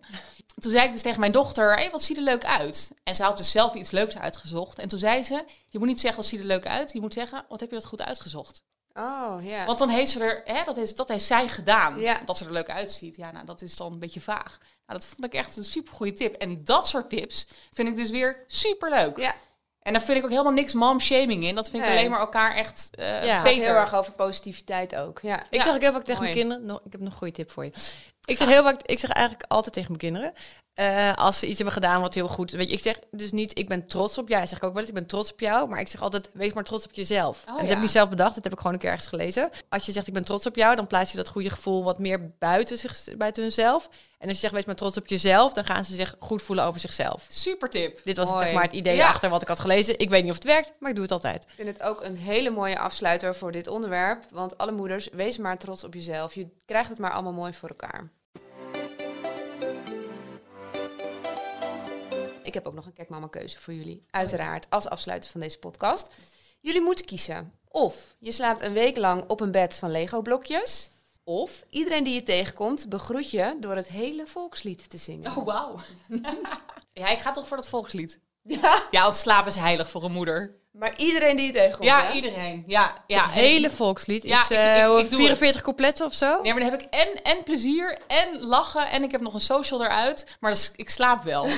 Toen 0.56 0.72
zei 0.72 0.86
ik 0.86 0.92
dus 0.92 1.02
tegen 1.02 1.20
mijn 1.20 1.32
dochter, 1.32 1.76
hey, 1.76 1.92
wat 1.92 2.04
ziet 2.04 2.18
er 2.18 2.24
leuk 2.24 2.46
uit? 2.46 2.92
En 3.04 3.16
ze 3.16 3.24
had 3.24 3.38
dus 3.38 3.52
zelf 3.52 3.74
iets 3.74 3.92
leuks 3.92 4.18
uitgezocht. 4.18 4.80
En 4.80 4.88
toen 4.88 5.00
zei 5.00 5.24
ze, 5.24 5.46
je 5.70 5.80
moet 5.80 5.88
niet 5.88 6.00
zeggen 6.00 6.22
wat 6.22 6.30
ziet 6.30 6.40
er 6.40 6.46
leuk 6.46 6.68
uit. 6.68 6.94
Je 6.94 7.02
moet 7.02 7.14
zeggen, 7.14 7.46
wat 7.50 7.60
heb 7.60 7.70
je 7.70 7.76
dat 7.76 7.86
goed 7.86 8.02
uitgezocht? 8.02 8.64
Oh, 8.94 9.38
ja. 9.42 9.66
Want 9.66 9.80
dan 9.80 9.90
heeft 9.90 10.12
ze 10.12 10.24
er, 10.24 10.42
hè, 10.46 10.64
dat, 10.64 10.78
is, 10.78 10.96
dat 10.96 11.08
heeft 11.08 11.26
zij 11.26 11.48
gedaan. 11.48 12.00
Ja. 12.00 12.22
Dat 12.26 12.38
ze 12.38 12.46
er 12.46 12.52
leuk 12.52 12.70
uitziet. 12.70 13.16
Ja, 13.16 13.32
nou, 13.32 13.46
dat 13.46 13.62
is 13.62 13.76
dan 13.76 13.92
een 13.94 14.00
beetje 14.00 14.22
vaag. 14.22 14.58
Nou, 14.86 15.00
dat 15.00 15.06
vond 15.08 15.26
ik 15.26 15.34
echt 15.34 15.58
een 15.58 15.64
super 15.64 15.94
goede 15.94 16.14
tip. 16.14 16.36
En 16.36 16.64
dat 16.64 16.88
soort 16.88 17.10
tips 17.10 17.48
vind 17.74 17.88
ik 17.88 17.96
dus 17.96 18.10
weer 18.10 18.44
super 18.48 18.90
leuk. 18.90 19.18
Ja. 19.18 19.34
En 19.82 19.94
daar 19.94 20.02
vind 20.02 20.18
ik 20.18 20.24
ook 20.24 20.30
helemaal 20.30 20.52
niks 20.54 20.74
mom-shaming 20.74 21.44
in. 21.44 21.56
Dat 21.56 21.70
vind 21.70 21.84
ik 21.84 21.90
Nee. 21.90 21.98
alleen 21.98 22.10
maar 22.10 22.20
elkaar 22.20 22.56
echt 22.56 22.90
eh 22.92 23.26
Ja. 23.26 23.44
Beter. 23.44 23.64
heel 23.66 23.76
erg 23.76 23.96
over 23.96 24.12
positiviteit 24.14 24.96
ook. 24.96 25.20
Ja. 25.22 25.40
Ik 25.40 25.46
Ja. 25.50 25.64
zeg 25.64 25.76
ook 25.76 25.82
heel 25.82 25.92
vaak 25.92 26.04
tegen 26.04 26.22
Mooi. 26.22 26.34
mijn 26.34 26.42
kinderen, 26.48 26.66
nog, 26.74 26.82
ik 26.86 26.92
heb 26.92 27.02
nog 27.02 27.12
een 27.12 27.18
goede 27.18 27.34
tip 27.34 27.52
voor 27.52 27.66
je. 27.66 27.72
Ik 28.26 28.38
zeg 28.38 28.48
heel 28.48 28.64
vaak, 28.64 28.82
ik 28.82 29.00
zeg 29.00 29.10
eigenlijk 29.10 29.52
altijd 29.52 29.74
tegen 29.74 29.88
mijn 29.90 30.02
kinderen, 30.02 30.34
eh, 30.74 31.14
als 31.14 31.40
ze 31.40 31.48
iets 31.48 31.56
hebben 31.56 31.74
gedaan 31.74 32.02
wat 32.02 32.14
heel 32.14 32.28
goed, 32.28 32.52
weet 32.52 32.68
je, 32.68 32.74
ik 32.74 32.82
zeg 32.82 33.00
dus 33.12 33.32
niet, 33.32 33.60
ik 33.60 33.68
ben 33.68 33.88
trots 33.88 34.18
op 34.18 34.28
jou. 34.30 34.44
Ik 34.44 34.50
zeg 34.50 34.62
ook 34.62 34.72
wel 34.72 34.80
eens, 34.80 34.88
ik 34.88 34.94
ben 34.94 35.06
trots 35.06 35.32
op 35.32 35.40
jou, 35.40 35.70
maar 35.70 35.80
ik 35.80 35.88
zeg 35.88 36.02
altijd, 36.02 36.30
wees 36.34 36.54
maar 36.54 36.64
trots 36.64 36.86
op 36.86 36.94
jezelf. 36.94 37.44
en 37.46 37.52
dat 37.52 37.62
ja. 37.62 37.68
heb 37.68 37.76
ik 37.76 37.82
niet 37.82 37.92
zelf 37.92 38.10
bedacht, 38.10 38.36
dat 38.36 38.44
heb 38.44 38.54
ik 38.54 38.58
gewoon 38.60 38.74
een 38.74 38.80
keer 38.80 38.90
ergens 38.90 39.08
gelezen. 39.08 39.50
Als 39.70 39.86
je 39.86 39.92
zegt, 39.92 40.08
ik 40.08 40.14
ben 40.14 40.26
trots 40.26 40.46
op 40.46 40.56
jou, 40.56 40.76
dan 40.76 40.88
plaats 40.88 41.12
je 41.12 41.18
dat 41.18 41.30
goede 41.30 41.50
gevoel 41.50 41.84
wat 41.84 42.00
meer 42.00 42.32
buiten, 42.40 42.78
zich, 42.78 43.18
buiten 43.18 43.44
hunzelf. 43.44 43.90
En 44.18 44.28
als 44.30 44.38
je 44.38 44.42
zegt, 44.44 44.54
wees 44.54 44.66
maar 44.66 44.76
trots 44.76 44.98
op 44.98 45.08
jezelf, 45.08 45.54
dan 45.54 45.66
gaan 45.66 45.86
ze 45.86 45.96
zich 45.96 46.16
goed 46.20 46.42
voelen 46.42 46.66
over 46.66 46.80
zichzelf. 46.80 47.26
Super 47.28 47.70
tip. 47.70 48.00
Dit 48.04 48.18
was 48.18 48.30
het, 48.30 48.40
zeg 48.40 48.54
maar 48.54 48.64
het 48.64 48.74
idee 48.74 48.96
Ja. 48.96 49.08
achter 49.08 49.30
wat 49.30 49.42
ik 49.42 49.48
had 49.48 49.60
gelezen. 49.60 50.00
Ik 50.00 50.10
weet 50.10 50.22
niet 50.22 50.32
of 50.32 50.38
het 50.38 50.46
werkt, 50.46 50.72
maar 50.80 50.90
ik 50.90 50.96
doe 50.96 51.04
het 51.04 51.14
altijd. 51.14 51.44
Ik 51.44 51.50
vind 51.56 51.68
het 51.68 51.84
ook 51.84 52.04
een 52.04 52.18
hele 52.18 52.50
mooie 52.50 52.80
afsluiter 52.80 53.36
voor 53.36 53.52
dit 53.52 53.68
onderwerp. 53.68 54.24
Want 54.32 54.58
alle 54.58 54.72
moeders, 54.72 55.10
wees 55.12 55.38
maar 55.38 55.58
trots 55.58 55.84
op 55.84 55.94
jezelf. 55.94 56.34
Je 56.34 56.48
krijgt 56.66 56.90
het 56.90 57.00
maar 57.00 57.12
allemaal 57.12 57.34
mooi 57.34 57.54
voor 57.54 57.70
elkaar. 57.70 58.12
Ik 62.54 62.60
heb 62.64 62.68
ook 62.68 62.78
nog 62.78 62.86
een 62.86 62.94
Kijk 62.94 63.10
Mama 63.10 63.28
keuze 63.28 63.60
voor 63.60 63.74
jullie. 63.74 64.06
Uiteraard, 64.10 64.70
als 64.70 64.90
afsluiter 64.90 65.30
van 65.30 65.40
deze 65.40 65.60
podcast. 65.60 66.10
Jullie 66.60 66.82
moeten 66.82 67.06
kiezen. 67.06 67.54
Of 67.68 68.16
je 68.20 68.32
slaapt 68.32 68.62
een 68.62 68.74
week 68.74 68.98
lang 68.98 69.24
op 69.28 69.40
een 69.40 69.52
bed 69.52 69.76
van 69.76 69.92
Lego 69.92 70.22
blokjes. 70.22 70.92
Of 71.24 71.64
iedereen 71.70 72.04
die 72.04 72.14
je 72.14 72.24
tegenkomt 72.24 72.90
begroet 72.90 73.32
je 73.32 73.58
door 73.60 73.76
het 73.76 73.88
hele 73.88 74.28
volkslied 74.28 74.90
te 74.90 74.98
zingen. 74.98 75.38
Oh, 75.38 75.46
wauw. 75.46 75.80
ja, 76.94 77.08
ik 77.08 77.20
ga 77.20 77.32
toch 77.32 77.48
voor 77.48 77.58
dat 77.58 77.68
volkslied. 77.68 78.20
Ja, 78.44 78.84
Ja, 78.92 79.02
want 79.02 79.16
slaap 79.16 79.48
is 79.48 79.56
heilig 79.56 79.90
voor 79.90 80.04
een 80.04 80.12
moeder. 80.12 80.56
Maar 80.74 80.94
iedereen 80.98 81.36
die 81.36 81.46
je 81.46 81.52
tegenkomt. 81.52 81.84
ja, 81.86 82.02
hè? 82.04 82.14
iedereen. 82.14 82.64
Ja, 82.68 82.94
ja. 83.08 83.22
het 83.24 83.32
hele 83.32 83.70
volkslied 83.70 84.24
Ja, 84.24 84.42
is 84.42 84.50
ik- 84.50 84.58
eh, 84.58 84.76
ik- 84.76 84.98
ik 85.04 85.10
doe 85.10 85.20
44 85.20 85.54
het. 85.54 85.62
coupletten 85.64 86.06
of 86.06 86.14
zo. 86.14 86.42
Nee, 86.42 86.54
maar 86.54 86.62
dan 86.62 86.72
heb 86.72 86.82
ik 86.82 86.88
en, 86.90 87.22
en 87.24 87.44
plezier 87.44 87.98
en 88.08 88.40
lachen 88.42 88.90
en 88.90 89.04
ik 89.04 89.12
heb 89.12 89.22
nog 89.22 89.34
een 89.34 89.40
social 89.42 89.84
eruit. 89.84 90.26
Maar 90.40 90.52
is- 90.52 90.72
ik 90.76 90.90
slaap 90.90 91.24
wel. 91.24 91.48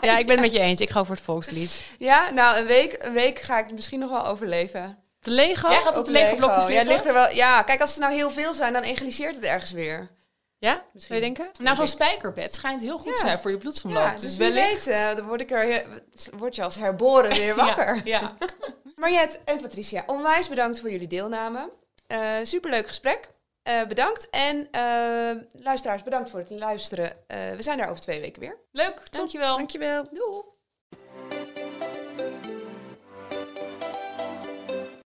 Ja, 0.00 0.18
ik 0.18 0.26
ben 0.26 0.36
het 0.36 0.40
met 0.40 0.52
je 0.52 0.58
eens. 0.60 0.80
Ik 0.80 0.90
ga 0.90 1.04
voor 1.04 1.14
het 1.14 1.24
volkslied. 1.24 1.80
Ja, 1.98 2.30
nou, 2.30 2.56
een 2.58 2.66
week, 2.66 2.96
een 2.98 3.12
week 3.12 3.40
ga 3.40 3.58
ik 3.58 3.64
het 3.64 3.74
misschien 3.74 4.00
nog 4.00 4.10
wel 4.10 4.26
overleven. 4.26 4.98
De 5.20 5.30
Lego? 5.30 5.68
Jij 5.70 5.82
gaat 5.82 5.96
op 5.96 6.04
de 6.04 6.10
lege 6.10 6.34
blokjes 6.34 6.56
Ja, 6.56 6.62
het 6.62 6.70
liggen? 6.70 6.86
ligt 6.92 7.06
er 7.06 7.12
wel. 7.12 7.30
Ja, 7.34 7.62
kijk, 7.62 7.80
als 7.80 7.94
er 7.94 8.00
nou 8.00 8.12
heel 8.14 8.30
veel 8.30 8.52
zijn, 8.54 8.72
dan 8.72 8.82
egaliseert 8.82 9.34
het 9.34 9.44
ergens 9.44 9.70
weer. 9.72 10.10
Ja? 10.64 10.84
Misschien. 10.92 11.16
Zou 11.16 11.28
je 11.28 11.34
denken? 11.34 11.64
Nou, 11.64 11.76
zo'n 11.76 11.86
spijkerbed 11.86 12.54
schijnt 12.54 12.80
heel 12.80 12.98
goed 12.98 13.06
Ja. 13.06 13.12
te 13.12 13.18
zijn 13.26 13.38
voor 13.38 13.50
je 13.50 13.58
bloedsomloop. 13.58 14.02
Ja, 14.02 14.12
dus 14.12 14.20
dus 14.20 14.36
wellicht... 14.36 14.84
weet, 14.84 14.94
eh, 14.94 15.14
dan 15.16 15.26
word, 15.26 15.40
ik 15.40 15.50
er, 15.50 15.84
word 16.36 16.54
je 16.54 16.62
als 16.62 16.74
herboren 16.74 17.30
weer 17.30 17.54
wakker. 17.64 18.00
Ja. 18.04 18.36
Mariette 18.96 19.38
en 19.44 19.60
Patricia, 19.60 20.02
onwijs 20.06 20.48
bedankt 20.48 20.80
voor 20.80 20.90
jullie 20.90 21.08
deelname. 21.08 21.70
Eh 22.06 22.36
superleuk 22.42 22.86
gesprek. 22.88 23.30
Eh, 23.62 23.82
bedankt. 23.84 24.30
En 24.30 24.68
eh, 24.70 25.30
luisteraars, 25.62 26.02
bedankt 26.02 26.30
voor 26.30 26.38
het 26.38 26.50
luisteren. 26.50 27.12
Eh, 27.26 27.38
we 27.56 27.62
zijn 27.62 27.80
er 27.80 27.88
over 27.88 28.02
twee 28.02 28.20
weken 28.20 28.40
weer. 28.40 28.56
Leuk, 28.72 29.12
dankjewel. 29.12 29.56
Dankjewel. 29.56 30.04
Doei! 30.10 30.42